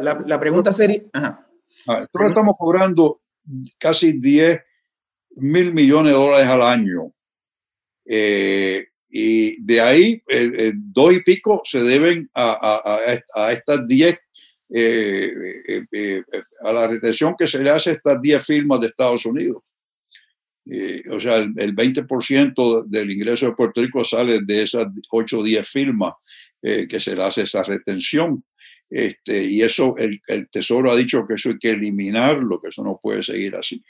La, 0.00 0.40
pregunta 0.40 0.72
sería... 0.72 1.02
Ajá. 1.12 1.46
Ah, 1.86 2.06
estamos 2.28 2.56
cobrando 2.58 3.20
casi 3.78 4.12
10 4.12 4.60
mil 5.36 5.72
millones 5.72 6.12
de 6.12 6.18
dólares 6.18 6.48
al 6.48 6.62
año. 6.62 7.12
Eh, 8.04 8.88
y 9.18 9.62
de 9.62 9.80
ahí, 9.80 10.22
eh, 10.28 10.50
eh, 10.58 10.72
dos 10.74 11.14
y 11.14 11.22
pico 11.22 11.62
se 11.64 11.82
deben 11.82 12.28
a, 12.34 13.12
a, 13.34 13.52
estas 13.52 13.88
10, 13.88 14.18
a 16.60 16.72
la 16.72 16.86
retención 16.86 17.34
que 17.38 17.46
se 17.46 17.62
le 17.62 17.70
hace 17.70 17.90
a 17.90 17.92
estas 17.94 18.20
10 18.20 18.44
firmas 18.44 18.80
de 18.80 18.88
Estados 18.88 19.24
Unidos. 19.24 19.62
Eh, 20.68 21.02
o 21.10 21.20
sea, 21.20 21.36
el, 21.38 21.76
20% 21.76 22.84
del 22.86 23.10
ingreso 23.12 23.46
de 23.46 23.52
Puerto 23.52 23.80
Rico 23.80 24.04
sale 24.04 24.40
de 24.42 24.62
esas 24.62 24.86
8 25.10 25.38
o 25.38 25.44
10 25.44 25.68
firmas 25.68 26.14
eh, 26.60 26.88
que 26.88 26.98
se 26.98 27.14
le 27.14 27.22
hace 27.22 27.42
esa 27.42 27.62
retención. 27.62 28.44
Este, 28.90 29.44
y 29.44 29.62
eso, 29.62 29.94
el, 29.96 30.20
Tesoro 30.50 30.90
ha 30.90 30.96
dicho 30.96 31.24
que 31.26 31.34
eso 31.34 31.50
hay 31.50 31.58
que 31.58 31.70
eliminarlo, 31.70 32.60
que 32.60 32.68
eso 32.68 32.82
no 32.82 32.98
puede 33.00 33.22
seguir 33.22 33.54
así. 33.56 33.82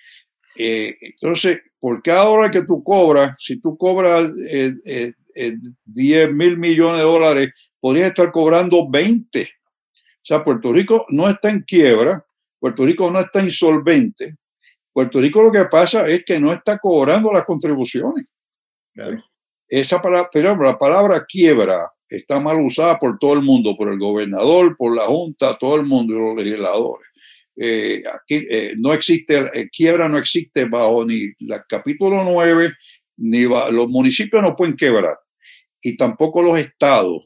Eh, 0.58 0.96
entonces, 1.00 1.58
por 1.78 2.02
cada 2.02 2.28
hora 2.28 2.50
que 2.50 2.62
tú 2.62 2.82
cobras, 2.82 3.36
si 3.38 3.60
tú 3.60 3.76
cobras 3.76 4.30
10 4.34 6.32
mil 6.32 6.58
millones 6.58 6.98
de 6.98 7.06
dólares, 7.06 7.52
podrías 7.80 8.08
estar 8.08 8.32
cobrando 8.32 8.88
20. 8.88 9.42
O 9.42 9.46
sea, 10.22 10.42
Puerto 10.42 10.72
Rico 10.72 11.06
no 11.10 11.28
está 11.28 11.50
en 11.50 11.60
quiebra, 11.62 12.24
Puerto 12.58 12.84
Rico 12.84 13.10
no 13.10 13.20
está 13.20 13.42
insolvente, 13.42 14.34
Puerto 14.92 15.20
Rico 15.20 15.42
lo 15.42 15.52
que 15.52 15.66
pasa 15.66 16.06
es 16.06 16.24
que 16.24 16.40
no 16.40 16.50
está 16.52 16.78
cobrando 16.78 17.30
las 17.30 17.44
contribuciones. 17.44 18.26
Esa 19.68 20.00
palabra, 20.00 20.30
pero 20.32 20.56
la 20.56 20.78
palabra 20.78 21.24
quiebra 21.28 21.92
está 22.08 22.40
mal 22.40 22.60
usada 22.60 22.98
por 22.98 23.18
todo 23.18 23.34
el 23.34 23.42
mundo, 23.42 23.76
por 23.76 23.92
el 23.92 23.98
gobernador, 23.98 24.76
por 24.76 24.96
la 24.96 25.02
Junta, 25.02 25.56
todo 25.58 25.76
el 25.76 25.82
mundo 25.82 26.14
y 26.14 26.18
los 26.18 26.34
legisladores. 26.34 27.06
Eh, 27.58 28.02
aquí 28.12 28.46
eh, 28.50 28.74
no 28.76 28.92
existe, 28.92 29.48
eh, 29.54 29.68
quiebra 29.70 30.08
no 30.08 30.18
existe 30.18 30.66
bajo 30.66 31.06
ni 31.06 31.22
el 31.22 31.62
capítulo 31.66 32.22
9, 32.22 32.72
ni 33.18 33.42
los 33.44 33.88
municipios 33.88 34.42
no 34.42 34.54
pueden 34.54 34.76
quebrar 34.76 35.16
y 35.80 35.96
tampoco 35.96 36.42
los 36.42 36.58
estados 36.58 37.24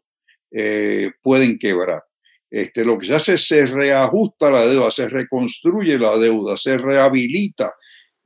pueden 1.22 1.58
quebrar. 1.58 2.02
Este, 2.50 2.84
lo 2.84 2.98
que 2.98 3.06
se 3.06 3.14
hace 3.14 3.34
es 3.34 3.46
se 3.46 3.64
reajusta 3.66 4.50
la 4.50 4.66
deuda, 4.66 4.90
se 4.90 5.08
reconstruye 5.08 5.96
la 5.98 6.18
deuda, 6.18 6.56
se 6.56 6.76
rehabilita. 6.76 7.72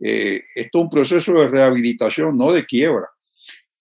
Eh, 0.00 0.40
esto 0.54 0.78
es 0.78 0.84
un 0.84 0.90
proceso 0.90 1.32
de 1.34 1.48
rehabilitación, 1.48 2.36
no 2.36 2.50
de 2.50 2.64
quiebra. 2.64 3.06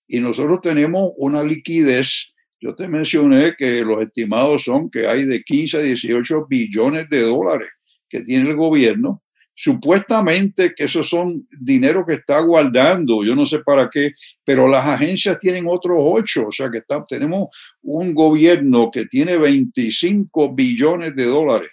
Y 0.05 0.19
nosotros 0.19 0.59
tenemos 0.61 1.13
una 1.17 1.43
liquidez. 1.43 2.33
Yo 2.59 2.75
te 2.75 2.89
mencioné 2.89 3.55
que 3.57 3.81
los 3.83 4.03
estimados 4.03 4.63
son 4.63 4.89
que 4.89 5.07
hay 5.07 5.23
de 5.23 5.43
15 5.43 5.77
a 5.77 5.81
18 5.81 6.45
billones 6.47 7.09
de 7.09 7.21
dólares 7.21 7.69
que 8.13 8.21
tiene 8.21 8.49
el 8.49 8.55
gobierno 8.55 9.23
Supuestamente 9.55 10.73
que 10.75 10.85
esos 10.85 11.07
son 11.07 11.47
dinero 11.59 12.03
que 12.05 12.15
está 12.15 12.39
guardando, 12.39 13.23
yo 13.23 13.35
no 13.35 13.45
sé 13.45 13.59
para 13.59 13.87
qué, 13.87 14.13
pero 14.43 14.67
las 14.67 14.85
agencias 14.85 15.37
tienen 15.37 15.65
otros 15.67 15.97
ocho, 15.99 16.47
o 16.47 16.51
sea 16.51 16.71
que 16.71 16.79
está, 16.79 17.05
tenemos 17.07 17.49
un 17.83 18.15
gobierno 18.15 18.89
que 18.91 19.05
tiene 19.05 19.37
25 19.37 20.55
billones 20.55 21.15
de 21.15 21.25
dólares 21.25 21.69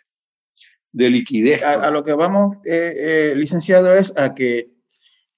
de 0.92 1.08
liquidez. 1.08 1.62
A, 1.62 1.90
lo 1.90 2.04
que 2.04 2.12
vamos, 2.12 2.58
eh, 2.66 2.92
eh, 2.96 3.34
licenciado, 3.34 3.94
es 3.94 4.12
a 4.16 4.34
que 4.34 4.68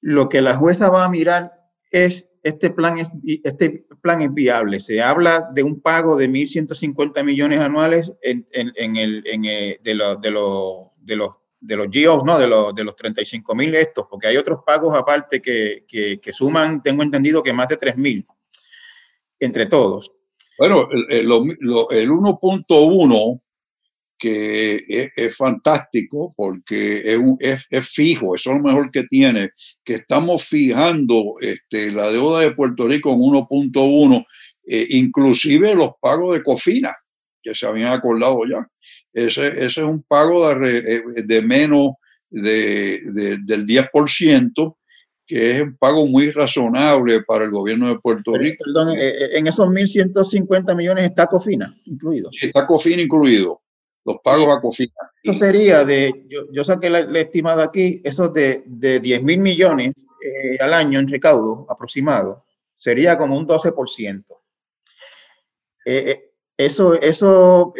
lo 0.00 0.28
que 0.28 0.42
la 0.42 0.56
jueza 0.56 0.90
va 0.90 1.04
a 1.04 1.10
mirar 1.10 1.52
es 1.92 2.28
este 2.42 2.70
plan 2.70 2.98
es, 2.98 3.12
este 3.44 3.86
plan 4.02 4.20
es 4.20 4.34
viable. 4.34 4.80
Se 4.80 5.00
habla 5.00 5.48
de 5.54 5.62
un 5.62 5.80
pago 5.80 6.16
de 6.16 6.28
1.150 6.28 7.22
millones 7.22 7.60
anuales 7.60 8.12
en, 8.20 8.46
el, 8.52 9.22
eh, 9.24 9.78
de, 9.80 9.94
lo, 9.94 10.16
de, 10.16 10.30
lo, 10.32 10.91
de 11.02 11.16
los 11.16 11.36
de 11.62 11.76
los 11.76 11.88
GIOs, 11.90 12.24
¿no? 12.24 12.38
De 12.38 12.48
los, 12.48 12.74
de 12.74 12.82
los 12.82 12.96
35 12.96 13.54
mil 13.54 13.72
estos, 13.76 14.06
porque 14.10 14.26
hay 14.26 14.36
otros 14.36 14.60
pagos 14.66 14.98
aparte 14.98 15.40
que, 15.40 15.84
que, 15.86 16.32
suman, 16.32 16.82
tengo 16.82 17.04
entendido 17.04 17.40
que 17.40 17.52
más 17.52 17.68
de 17.68 17.76
3 17.76 17.96
mil 17.96 18.26
entre 19.38 19.66
todos. 19.66 20.12
Bueno, 20.58 20.88
el, 20.90 21.06
el, 21.08 21.26
el 21.30 22.10
1.1 22.10 23.40
que 24.18 25.10
es, 25.16 25.36
fantástico 25.36 26.32
porque 26.36 27.16
es, 27.40 27.66
es, 27.68 27.88
fijo, 27.88 28.36
eso 28.36 28.50
es 28.50 28.56
lo 28.56 28.62
mejor 28.62 28.92
que 28.92 29.02
tiene, 29.02 29.50
que 29.82 29.94
estamos 29.94 30.44
fijando 30.44 31.34
este, 31.40 31.90
la 31.90 32.08
deuda 32.12 32.38
de 32.38 32.52
Puerto 32.52 32.86
Rico 32.86 33.12
en 33.12 33.18
1.1, 33.18 34.24
eh, 34.68 34.86
inclusive 34.90 35.74
los 35.74 35.90
pagos 36.00 36.34
de 36.34 36.42
COFINA, 36.44 36.94
que 37.42 37.54
se 37.54 37.66
habían 37.66 37.92
acordado 37.92 38.40
ya. 38.48 38.66
Ese, 39.12 39.48
ese 39.48 39.80
es 39.80 39.86
un 39.86 40.02
pago 40.02 40.54
de, 40.54 40.78
eh, 40.78 41.02
de 41.24 41.42
menos 41.42 41.92
de, 42.30 43.00
del 43.44 43.66
10%, 43.66 44.76
que 45.26 45.50
es 45.52 45.62
un 45.62 45.76
pago 45.76 46.06
muy 46.06 46.30
razonable 46.30 47.22
para 47.22 47.44
el 47.44 47.50
gobierno 47.50 47.88
de 47.88 47.98
Puerto 47.98 48.32
Rico. 48.32 48.64
Perdón, 48.64 48.96
eh, 48.96 49.36
en 49.36 49.46
esos 49.46 49.66
1.150 49.66 50.74
millones 50.74 51.04
está 51.04 51.26
COFINA 51.26 51.76
incluido. 51.84 52.30
Está 52.40 52.66
COFINA 52.66 53.02
incluido 53.02 53.60
los 54.04 54.16
pagos 54.22 54.56
a 54.56 54.60
COFINA. 54.60 54.92
Eso 55.22 55.34
sería 55.34 55.84
de, 55.84 56.24
yo, 56.28 56.50
yo 56.50 56.64
saqué 56.64 56.90
la, 56.90 57.00
estimado 57.20 57.62
aquí, 57.62 58.00
eso 58.02 58.28
de, 58.28 58.64
de 58.66 59.00
10 59.00 59.22
mil 59.22 59.40
millones 59.40 59.92
eh, 60.24 60.56
al 60.60 60.74
año 60.74 60.98
en 60.98 61.08
recaudo 61.08 61.66
aproximado, 61.68 62.44
sería 62.76 63.16
como 63.16 63.36
un 63.36 63.46
12%. 63.46 64.24
Eh, 65.84 66.31
eh, 66.62 66.66
eso, 66.66 66.94
eso, 67.00 67.74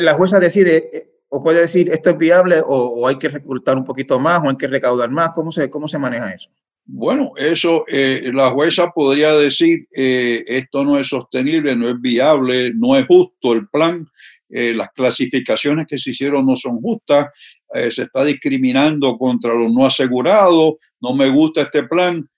la 0.00 0.14
jueza 0.14 0.38
decide 0.38 1.10
o 1.30 1.42
puede 1.42 1.60
decir 1.60 1.88
esto 1.90 2.10
es 2.10 2.18
viable 2.18 2.60
o, 2.64 3.06
hay 3.06 3.16
que 3.16 3.28
reclutar 3.28 3.76
un 3.76 3.84
poquito 3.84 4.18
más 4.18 4.42
o 4.42 4.50
hay 4.50 4.56
que 4.56 4.66
recaudar 4.66 5.10
más. 5.10 5.30
¿Cómo 5.30 5.50
se, 5.50 5.70
cómo 5.70 5.88
se 5.88 5.98
maneja 5.98 6.32
eso? 6.32 6.50
Bueno, 6.84 7.32
eso 7.36 7.84
eh, 7.86 8.30
la 8.34 8.50
jueza 8.50 8.90
podría 8.90 9.32
decir 9.34 9.86
eh, 9.94 10.44
esto 10.46 10.84
no 10.84 10.98
es 10.98 11.06
sostenible, 11.08 11.76
no 11.76 11.88
es 11.88 12.00
viable, 12.00 12.72
no 12.74 12.96
es 12.96 13.06
justo 13.06 13.52
el 13.52 13.68
plan, 13.68 14.08
eh, 14.48 14.74
las 14.74 14.88
clasificaciones 14.90 15.86
que 15.86 15.98
se 15.98 16.10
hicieron 16.10 16.44
no 16.44 16.56
son 16.56 16.80
justas, 16.80 17.28
se 17.72 18.02
está 18.02 18.24
discriminando 18.24 19.16
contra 19.16 19.54
los 19.54 19.72
no 19.72 19.86
asegurados, 19.86 20.74
no 21.00 21.14
me 21.14 21.28
gusta 21.28 21.60
este 21.60 21.84
plan, 21.84 22.28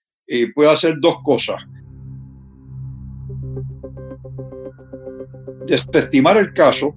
puede 0.54 0.68
hacer 0.68 0.96
dos 1.00 1.16
cosas. 1.24 1.62
Desestimar 5.66 6.36
el 6.36 6.52
caso 6.52 6.94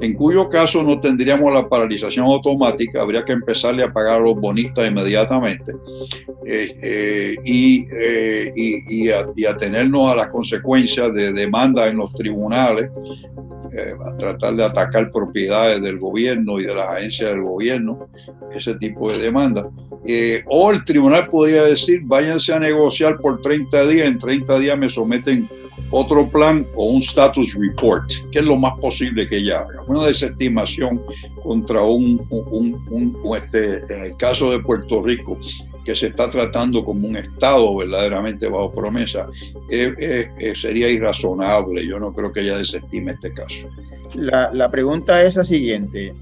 en 0.00 0.14
cuyo 0.14 0.48
caso 0.48 0.82
no 0.82 0.98
tendríamos 0.98 1.52
la 1.52 1.68
paralización 1.68 2.24
automática, 2.24 3.02
habría 3.02 3.22
que 3.22 3.32
empezarle 3.32 3.82
a 3.82 3.92
pagar 3.92 4.16
a 4.16 4.20
los 4.20 4.34
bonistas 4.34 4.88
inmediatamente 4.88 5.72
eh, 6.46 6.74
eh, 6.82 7.36
eh, 7.44 8.52
y, 8.54 8.80
y, 8.86 9.10
y, 9.36 9.44
atenernos 9.44 10.10
a 10.10 10.16
las 10.16 10.28
consecuencias 10.28 11.12
de 11.12 11.34
demanda 11.34 11.86
en 11.86 11.98
los 11.98 12.14
tribunales, 12.14 12.90
a 14.04 14.16
tratar 14.16 14.56
de 14.56 14.64
atacar 14.64 15.12
propiedades 15.12 15.80
del 15.80 15.98
gobierno 15.98 16.58
y 16.58 16.64
de 16.64 16.74
las 16.74 16.88
agencias 16.88 17.30
del 17.30 17.42
gobierno, 17.42 18.08
ese 18.52 18.74
tipo 18.76 19.12
de 19.12 19.18
demanda. 19.18 19.70
o 20.46 20.70
el 20.72 20.84
tribunal 20.84 21.28
podría 21.28 21.64
decir, 21.64 22.00
váyanse 22.04 22.52
a 22.52 22.58
negociar 22.58 23.18
por 23.18 23.40
30 23.40 23.86
días, 23.86 24.08
en 24.08 24.18
30 24.18 24.58
días 24.58 24.78
me 24.78 24.88
someten 24.88 25.46
otro 25.90 26.28
plan 26.28 26.66
o 26.74 26.84
un 26.84 27.00
status 27.00 27.54
report, 27.54 28.10
que 28.30 28.38
es 28.40 28.44
lo 28.44 28.56
más 28.56 28.78
posible 28.78 29.28
que 29.28 29.38
ella 29.38 29.60
haga. 29.60 29.82
Una 29.86 30.06
desestimación 30.06 31.02
contra 31.42 31.82
un, 31.82 32.20
este, 33.36 33.92
en 33.92 34.04
el 34.04 34.16
caso 34.16 34.50
de 34.50 34.60
Puerto 34.60 35.02
Rico, 35.02 35.38
que 35.84 35.94
se 35.94 36.08
está 36.08 36.28
tratando 36.28 36.84
como 36.84 37.08
un 37.08 37.16
Estado 37.16 37.74
verdaderamente 37.76 38.48
bajo 38.48 38.72
promesa, 38.72 39.26
eh, 39.70 40.28
eh, 40.38 40.52
sería 40.54 40.88
irrazonable. 40.88 41.86
Yo 41.86 41.98
no 41.98 42.12
creo 42.12 42.32
que 42.32 42.40
ella 42.40 42.58
desestime 42.58 43.12
este 43.12 43.32
caso. 43.32 43.66
La, 44.14 44.70
pregunta 44.70 45.22
es 45.22 45.36
la 45.36 45.44
siguiente. 45.44 46.12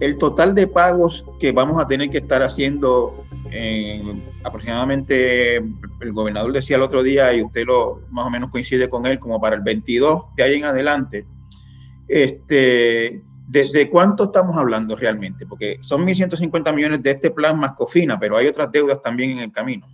Eh, 0.00 0.06
el 0.06 0.18
total 0.18 0.54
de 0.54 0.66
pagos 0.66 1.24
que 1.38 1.52
vamos 1.52 1.80
a 1.80 1.86
tener 1.86 2.10
que 2.10 2.18
estar 2.18 2.42
haciendo 2.42 3.24
aproximadamente, 4.44 5.56
el 5.56 6.12
gobernador 6.12 6.52
decía 6.52 6.76
el 6.76 6.82
otro 6.82 7.02
día, 7.02 7.34
y 7.34 7.42
usted 7.42 7.66
lo 7.66 8.02
más 8.10 8.26
o 8.26 8.30
menos 8.30 8.50
coincide 8.50 8.88
con 8.88 9.06
él, 9.06 9.18
como 9.18 9.40
para 9.40 9.56
el 9.56 9.62
22 9.62 10.36
de 10.36 10.42
ahí 10.42 10.54
en 10.54 10.64
adelante, 10.64 11.26
este, 12.06 13.22
¿de, 13.48 13.88
cuánto 13.90 14.24
estamos 14.24 14.56
hablando 14.56 14.96
realmente? 14.96 15.46
Porque 15.46 15.78
son 15.80 16.06
1.150 16.06 16.74
millones 16.74 17.02
de 17.02 17.10
este 17.10 17.30
plan 17.30 17.58
más 17.58 17.72
COFINA, 17.72 18.18
pero 18.18 18.36
hay 18.36 18.46
otras 18.46 18.70
deudas 18.70 19.02
también 19.02 19.30
en 19.30 19.38
el 19.40 19.52
camino. 19.52 19.86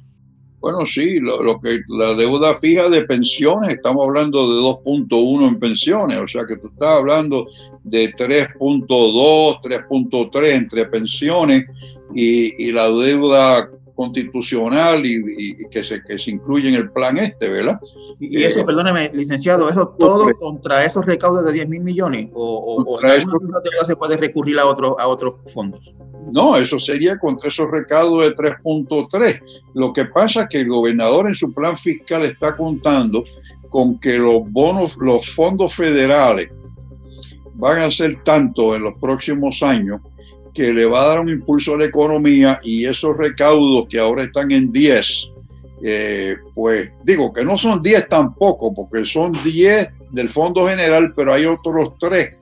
Bueno, 0.67 0.85
sí, 0.85 1.21
lo, 1.21 1.61
que 1.61 1.83
la 1.87 2.15
deuda 2.15 2.57
fija 2.57 2.89
de 2.89 3.03
pensiones, 3.03 3.71
estamos 3.71 4.05
hablando 4.05 4.53
de 4.53 4.61
2.1 4.61 5.47
en 5.47 5.59
pensiones, 5.61 6.19
o 6.19 6.27
sea 6.27 6.45
que 6.45 6.57
tú 6.57 6.67
estás 6.67 6.91
hablando 6.91 7.47
de 7.85 8.13
3.2, 8.13 9.61
3.3 9.63 10.47
entre 10.51 10.87
pensiones 10.87 11.67
y, 12.13 12.73
la 12.73 12.91
deuda 12.91 13.71
constitucional 13.97 15.05
y, 15.05 15.67
que, 15.69 15.83
se, 15.83 16.03
que 16.05 16.19
se 16.19 16.31
incluye 16.31 16.69
en 16.69 16.75
el 16.75 16.91
plan 16.91 17.17
este, 17.17 17.49
¿verdad? 17.49 17.81
Y 18.21 18.43
eso, 18.43 18.61
eh, 18.61 18.65
perdóneme, 18.65 19.11
licenciado, 19.15 19.69
¿eso 19.69 19.95
todo 19.99 20.31
contra 20.39 20.85
esos 20.85 21.05
recaudos 21.05 21.45
de 21.47 21.53
10 21.53 21.69
mil 21.69 21.81
millones? 21.81 22.29
¿O, 22.35 22.85
o, 22.87 23.01
se 23.87 23.97
puede 23.97 24.17
recurrir 24.17 24.59
a, 24.59 24.67
otro, 24.67 25.01
a 25.01 25.09
otros 25.09 25.35
fondos? 25.53 25.93
No, 26.31 26.57
eso 26.57 26.79
sería 26.79 27.19
contra 27.19 27.49
esos 27.49 27.71
recaudos 27.71 28.25
de 28.25 28.35
3.3. 28.35 29.41
Lo 29.75 29.93
que 29.93 30.05
pasa 30.05 30.43
es 30.43 30.49
que 30.51 30.61
el 30.61 30.69
gobernador 30.69 31.27
en 31.27 31.35
su 31.35 31.53
plan 31.53 31.77
fiscal 31.77 32.25
está 32.25 32.57
contando 32.57 33.25
con 33.71 33.99
que 33.99 34.19
los 34.19 34.51
bonos, 34.51 34.97
los 34.99 35.29
fondos 35.31 35.75
federales 35.75 36.51
van 37.55 37.81
a 37.81 37.91
ser 37.91 38.23
tanto 38.23 38.75
en 38.77 38.83
los 38.83 38.99
próximos 38.99 39.63
años 39.63 40.01
que 40.57 40.73
le 40.73 40.87
va 40.87 41.03
a 41.03 41.09
dar 41.09 41.21
un 41.21 41.29
impulso 41.29 41.75
a 41.75 41.77
la 41.77 41.85
economía 41.85 42.59
y 42.63 42.87
esos 42.87 43.15
recaudos 43.15 43.87
que 43.91 43.99
ahora 43.99 44.25
están 44.25 44.51
en 44.51 44.73
10, 44.73 45.31
eh, 45.85 46.37
pues 46.55 46.91
digo 47.05 47.31
que 47.31 47.45
no 47.45 47.59
son 47.59 47.83
10 47.83 48.09
tampoco, 48.09 48.75
porque 48.75 49.05
son 49.05 49.33
10 49.45 49.89
del 50.13 50.31
Fondo 50.31 50.67
General, 50.67 51.13
pero 51.15 51.35
hay 51.35 51.45
otros 51.45 51.99
3 52.01 52.35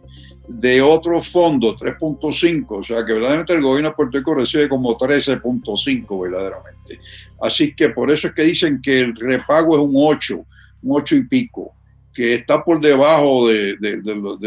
de 0.47 0.81
otros 0.81 1.27
fondos, 1.27 1.77
3.5, 1.81 2.67
o 2.69 2.83
sea 2.85 3.05
que 3.05 3.15
verdaderamente 3.15 3.55
el 3.55 3.63
gobierno 3.63 3.89
de 3.89 3.97
Puerto 3.97 4.19
Rico 4.19 4.35
recibe 4.35 4.69
como 4.69 4.97
13.5 4.97 6.23
verdaderamente. 6.23 7.01
Así 7.41 7.75
que 7.75 7.89
por 7.89 8.13
eso 8.13 8.29
es 8.29 8.35
que 8.35 8.45
dicen 8.45 8.81
que 8.81 9.01
el 9.01 9.17
repago 9.17 9.75
es 9.75 9.83
un 9.83 9.95
8, 9.97 10.37
un 10.83 11.01
8 11.01 11.17
y 11.17 11.25
pico 11.25 11.75
que 12.15 12.35
está 12.35 12.63
por 12.63 12.81
debajo 12.81 13.49
de, 13.49 13.77
de, 13.81 14.01
de, 14.01 14.15
los, 14.15 14.39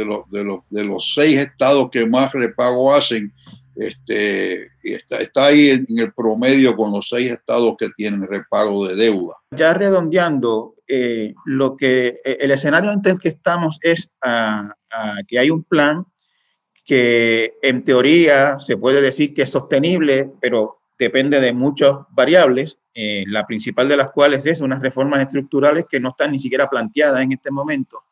de, 0.71 0.83
los, 0.85 1.13
seis 1.13 1.37
estados 1.37 1.89
que 1.91 2.05
más 2.05 2.31
repago 2.31 2.95
hacen, 2.95 3.31
este, 3.79 4.67
está, 4.83 5.17
está 5.17 5.45
ahí 5.45 5.69
en, 5.69 5.85
el 5.97 6.13
promedio 6.13 6.75
con 6.75 6.91
los 6.91 7.09
seis 7.09 7.31
estados 7.31 7.75
que 7.77 7.89
tienen 7.95 8.27
repago 8.27 8.87
de 8.87 8.95
deuda. 8.95 9.35
Ya 9.51 9.73
redondeando, 9.73 10.75
eh, 10.87 11.33
lo 11.45 11.75
que 11.75 12.19
eh, 12.23 12.37
el 12.39 12.51
escenario 12.51 12.91
ante 12.91 13.09
el 13.09 13.19
que 13.19 13.29
estamos 13.29 13.79
es 13.81 14.09
ah, 14.23 14.73
ah, 14.91 15.17
que 15.27 15.39
hay 15.39 15.49
un 15.49 15.63
plan 15.63 16.05
que 16.85 17.55
en 17.61 17.83
teoría 17.83 18.59
se 18.59 18.77
puede 18.77 19.01
decir 19.01 19.33
que 19.33 19.41
es 19.41 19.49
sostenible, 19.49 20.31
pero 20.39 20.77
depende 20.97 21.39
de 21.39 21.53
muchas 21.53 21.93
variables, 22.09 22.79
eh, 22.93 23.23
la 23.27 23.45
principal 23.45 23.87
de 23.87 23.97
las 23.97 24.11
cuales 24.11 24.45
es 24.45 24.61
unas 24.61 24.81
reformas 24.81 25.21
estructurales 25.21 25.85
que 25.89 25.99
no 25.99 26.09
están 26.09 26.31
ni 26.31 26.39
siquiera 26.39 26.69
planteadas 26.69 27.21
en 27.21 27.33
este 27.33 27.51
momento. 27.51 28.03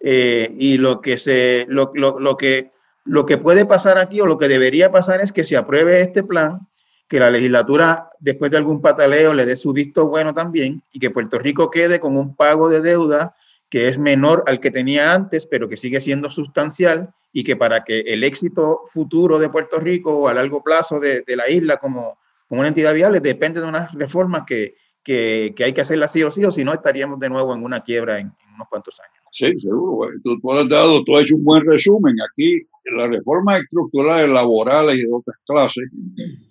Eh, 0.00 0.56
y 0.58 0.78
lo 0.78 1.00
que, 1.00 1.18
se, 1.18 1.66
lo, 1.68 1.92
lo, 1.94 2.36
que, 2.36 2.70
lo 3.04 3.26
que 3.26 3.38
puede 3.38 3.64
pasar 3.64 3.98
aquí 3.98 4.20
o 4.20 4.26
lo 4.26 4.38
que 4.38 4.48
debería 4.48 4.92
pasar 4.92 5.20
es 5.20 5.32
que 5.32 5.44
se 5.44 5.56
apruebe 5.56 6.00
este 6.00 6.22
plan, 6.22 6.68
que 7.08 7.18
la 7.18 7.30
legislatura, 7.30 8.10
después 8.20 8.50
de 8.50 8.56
algún 8.56 8.80
pataleo, 8.80 9.34
le 9.34 9.46
dé 9.46 9.56
su 9.56 9.72
visto 9.72 10.08
bueno 10.08 10.32
también 10.32 10.82
y 10.92 11.00
que 11.00 11.10
Puerto 11.10 11.38
Rico 11.38 11.70
quede 11.70 11.98
con 11.98 12.16
un 12.16 12.36
pago 12.36 12.68
de 12.68 12.80
deuda 12.80 13.34
que 13.68 13.88
es 13.88 13.98
menor 13.98 14.44
al 14.46 14.60
que 14.60 14.70
tenía 14.70 15.12
antes, 15.12 15.46
pero 15.46 15.68
que 15.68 15.76
sigue 15.76 16.00
siendo 16.00 16.30
sustancial 16.30 17.14
y 17.32 17.44
que 17.44 17.56
para 17.56 17.84
que 17.84 18.00
el 18.00 18.24
éxito 18.24 18.82
futuro 18.92 19.38
de 19.38 19.48
Puerto 19.48 19.78
Rico 19.78 20.28
a 20.28 20.34
largo 20.34 20.62
plazo 20.62 20.98
de, 20.98 21.24
la 21.28 21.48
isla 21.48 21.76
como, 21.76 22.18
como, 22.48 22.60
una 22.60 22.68
entidad 22.68 22.92
viable 22.92 23.20
depende 23.20 23.60
de 23.60 23.68
unas 23.68 23.92
reformas 23.92 24.42
que, 24.46 24.74
que, 25.02 25.54
que, 25.56 25.64
hay 25.64 25.72
que 25.72 25.80
hacerlas 25.80 26.12
sí 26.12 26.22
o 26.24 26.30
sí, 26.30 26.44
o 26.44 26.50
si 26.50 26.64
no 26.64 26.72
estaríamos 26.72 27.20
de 27.20 27.30
nuevo 27.30 27.54
en 27.54 27.62
una 27.62 27.80
quiebra 27.80 28.18
en, 28.18 28.32
unos 28.54 28.68
cuantos 28.68 29.00
años. 29.00 29.19
Sí, 29.32 29.58
seguro. 29.58 30.10
Tú, 30.22 30.52
has 30.52 30.68
dado, 30.68 31.04
tú 31.04 31.16
has 31.16 31.24
hecho 31.24 31.36
un 31.36 31.44
buen 31.44 31.64
resumen. 31.64 32.16
Aquí, 32.20 32.60
las 32.96 33.08
reformas 33.08 33.62
estructurales 33.62 34.28
laborales 34.28 34.96
y 34.96 35.02
de 35.02 35.12
otras 35.12 35.36
clases, 35.46 35.84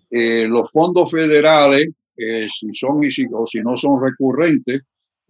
eh, 0.10 0.48
los 0.48 0.72
fondos 0.72 1.12
federales, 1.12 1.90
eh, 2.16 2.48
si 2.48 2.74
son 2.74 3.04
y 3.04 3.12
si, 3.12 3.26
o 3.32 3.46
si 3.46 3.60
no 3.60 3.76
son 3.76 4.02
recurrentes, 4.02 4.82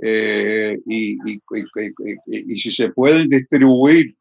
eh, 0.02 0.78
y, 0.86 1.18
y, 1.30 1.42
y, 2.28 2.58
si 2.58 2.72
se 2.72 2.90
pueden 2.90 3.28
distribuir 3.28 4.16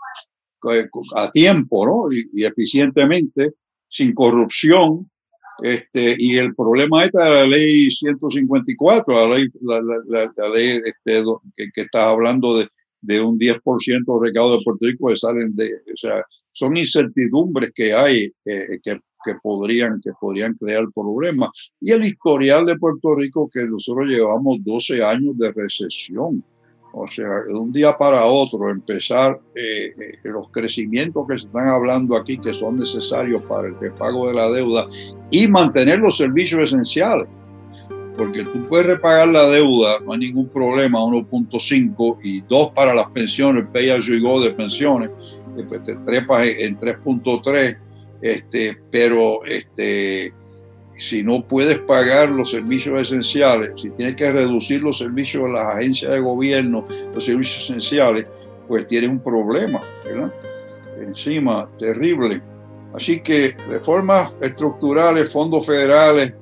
a 1.15 1.31
tiempo 1.31 1.87
¿no? 1.87 2.13
y, 2.13 2.45
eficientemente, 2.45 3.53
sin 3.89 4.13
corrupción. 4.13 5.09
Este, 5.61 6.15
y 6.19 6.37
el 6.37 6.55
problema 6.55 7.05
está 7.05 7.25
de 7.25 7.31
la 7.31 7.47
ley 7.47 7.91
154, 7.91 9.13
la 9.13 9.37
ley, 9.37 9.49
la, 9.61 9.81
la, 10.07 10.49
ley 10.55 10.81
este, 10.85 11.25
que, 11.57 11.69
que, 11.75 11.81
está 11.81 12.11
hablando 12.11 12.59
de, 12.59 12.69
de 13.01 13.21
un 13.21 13.39
10% 13.39 14.21
de 14.21 14.27
recaudo 14.27 14.59
de 14.59 14.65
Puerto 14.65 14.87
Rico 14.87 15.09
que 15.09 15.17
salen 15.17 15.55
de, 15.55 15.73
o 15.93 15.97
sea, 15.97 16.25
son 16.53 16.77
incertidumbres 16.77 17.71
que 17.75 17.93
hay 17.95 18.33
eh, 18.47 18.81
que, 18.83 19.01
que, 19.25 19.35
podrían, 19.43 20.01
que 20.01 20.11
podrían 20.21 20.55
crear 20.55 20.85
problemas. 20.95 21.51
Y 21.81 21.93
el 21.93 22.05
historial 22.05 22.67
de 22.67 22.77
Puerto 22.77 23.15
Rico 23.15 23.49
que 23.53 23.65
nosotros 23.65 24.09
llevamos 24.09 24.59
12 24.65 25.03
años 25.03 25.39
de 25.39 25.53
recesión. 25.53 26.43
O 26.93 27.07
sea, 27.07 27.29
de 27.47 27.53
un 27.53 27.71
día 27.71 27.97
para 27.97 28.25
otro 28.25 28.71
empezar 28.71 29.39
eh, 29.55 29.93
eh, 30.01 30.19
los 30.25 30.51
crecimientos 30.51 31.27
que 31.29 31.39
se 31.39 31.47
están 31.47 31.69
hablando 31.69 32.17
aquí, 32.17 32.39
que 32.39 32.55
son 32.55 32.77
necesarios 32.77 33.43
para 33.43 33.69
el 33.69 33.79
repago 33.79 34.29
de 34.29 34.35
la 34.35 34.51
deuda 34.51 34.89
y 35.31 35.47
mantener 35.47 35.99
los 35.99 36.17
servicios 36.17 36.63
esenciales. 36.63 37.29
Porque 38.19 38.43
tú 38.43 38.67
puedes 38.67 38.87
repagar 38.87 39.29
la 39.29 39.47
deuda, 39.49 40.01
no 40.05 40.13
hay 40.13 40.19
ningún 40.19 40.49
problema, 40.49 40.99
1.5 40.99 42.19
y 42.25 42.41
2 42.41 42.71
para 42.71 42.93
las 42.93 43.07
pensiones, 43.11 43.65
pay 43.73 43.91
as 43.91 44.07
you 44.07 44.21
go 44.21 44.41
de 44.43 44.51
pensiones, 44.51 45.11
pues 45.69 45.83
te 45.85 45.95
trepas 45.95 46.49
en 46.49 46.79
3.3, 46.79 47.79
este, 48.21 48.77
pero 48.91 49.45
este, 49.45 50.33
si 50.99 51.23
no 51.23 51.47
puedes 51.47 51.79
pagar 51.79 52.29
los 52.31 52.51
servicios 52.51 53.01
esenciales, 53.01 53.81
si 53.81 53.91
tienes 53.91 54.17
que 54.17 54.33
reducir 54.33 54.83
los 54.83 54.99
servicios 54.99 55.45
de 55.45 55.53
las 55.53 55.77
agencias 55.77 56.13
de 56.13 56.19
gobierno, 56.19 56.85
los 57.15 57.25
servicios 57.25 57.65
esenciales, 57.65 58.27
pues 58.67 58.87
tienes 58.89 59.11
un 59.11 59.21
problema, 59.21 59.81
¿verdad? 60.05 60.33
Encima, 61.01 61.69
terrible. 61.79 62.43
Así 62.93 63.21
que 63.21 63.55
reformas 63.71 64.33
estructurales, 64.41 65.31
fondos 65.31 65.65
federales 65.65 66.33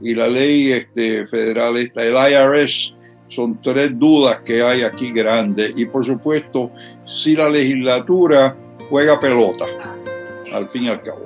y 0.00 0.14
la 0.14 0.28
ley 0.28 0.72
este, 0.72 1.26
federal, 1.26 1.76
el 1.76 2.14
IRS, 2.14 2.94
son 3.28 3.60
tres 3.60 3.98
dudas 3.98 4.38
que 4.44 4.62
hay 4.62 4.82
aquí 4.82 5.10
grandes. 5.10 5.72
Y 5.76 5.86
por 5.86 6.04
supuesto, 6.04 6.70
si 7.06 7.34
la 7.34 7.48
legislatura 7.48 8.56
juega 8.88 9.18
pelota, 9.18 9.64
al 10.52 10.68
fin 10.68 10.84
y 10.84 10.88
al 10.88 11.02
cabo. 11.02 11.25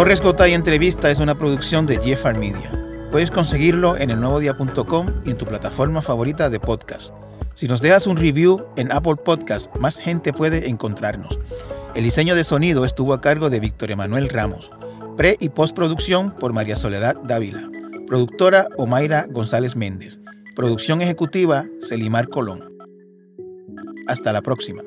Torres 0.00 0.22
Gotay 0.22 0.54
Entrevista 0.54 1.10
es 1.10 1.18
una 1.18 1.36
producción 1.36 1.84
de 1.84 2.00
Jeffar 2.00 2.38
Media. 2.38 2.72
Puedes 3.12 3.30
conseguirlo 3.30 3.98
en 3.98 4.08
elnuevodia.com 4.08 5.06
y 5.26 5.30
en 5.32 5.36
tu 5.36 5.44
plataforma 5.44 6.00
favorita 6.00 6.48
de 6.48 6.58
podcast. 6.58 7.12
Si 7.52 7.68
nos 7.68 7.82
dejas 7.82 8.06
un 8.06 8.16
review 8.16 8.64
en 8.76 8.92
Apple 8.92 9.16
Podcast, 9.16 9.76
más 9.76 9.98
gente 9.98 10.32
puede 10.32 10.70
encontrarnos. 10.70 11.38
El 11.94 12.04
diseño 12.04 12.34
de 12.34 12.44
sonido 12.44 12.86
estuvo 12.86 13.12
a 13.12 13.20
cargo 13.20 13.50
de 13.50 13.60
Víctor 13.60 13.90
Emanuel 13.90 14.30
Ramos. 14.30 14.70
Pre 15.18 15.36
y 15.38 15.50
postproducción 15.50 16.30
por 16.30 16.54
María 16.54 16.76
Soledad 16.76 17.16
Dávila. 17.22 17.68
Productora 18.06 18.68
Omaira 18.78 19.26
González 19.28 19.76
Méndez. 19.76 20.18
Producción 20.56 21.02
ejecutiva 21.02 21.66
Celimar 21.78 22.30
Colón. 22.30 22.72
Hasta 24.06 24.32
la 24.32 24.40
próxima. 24.40 24.80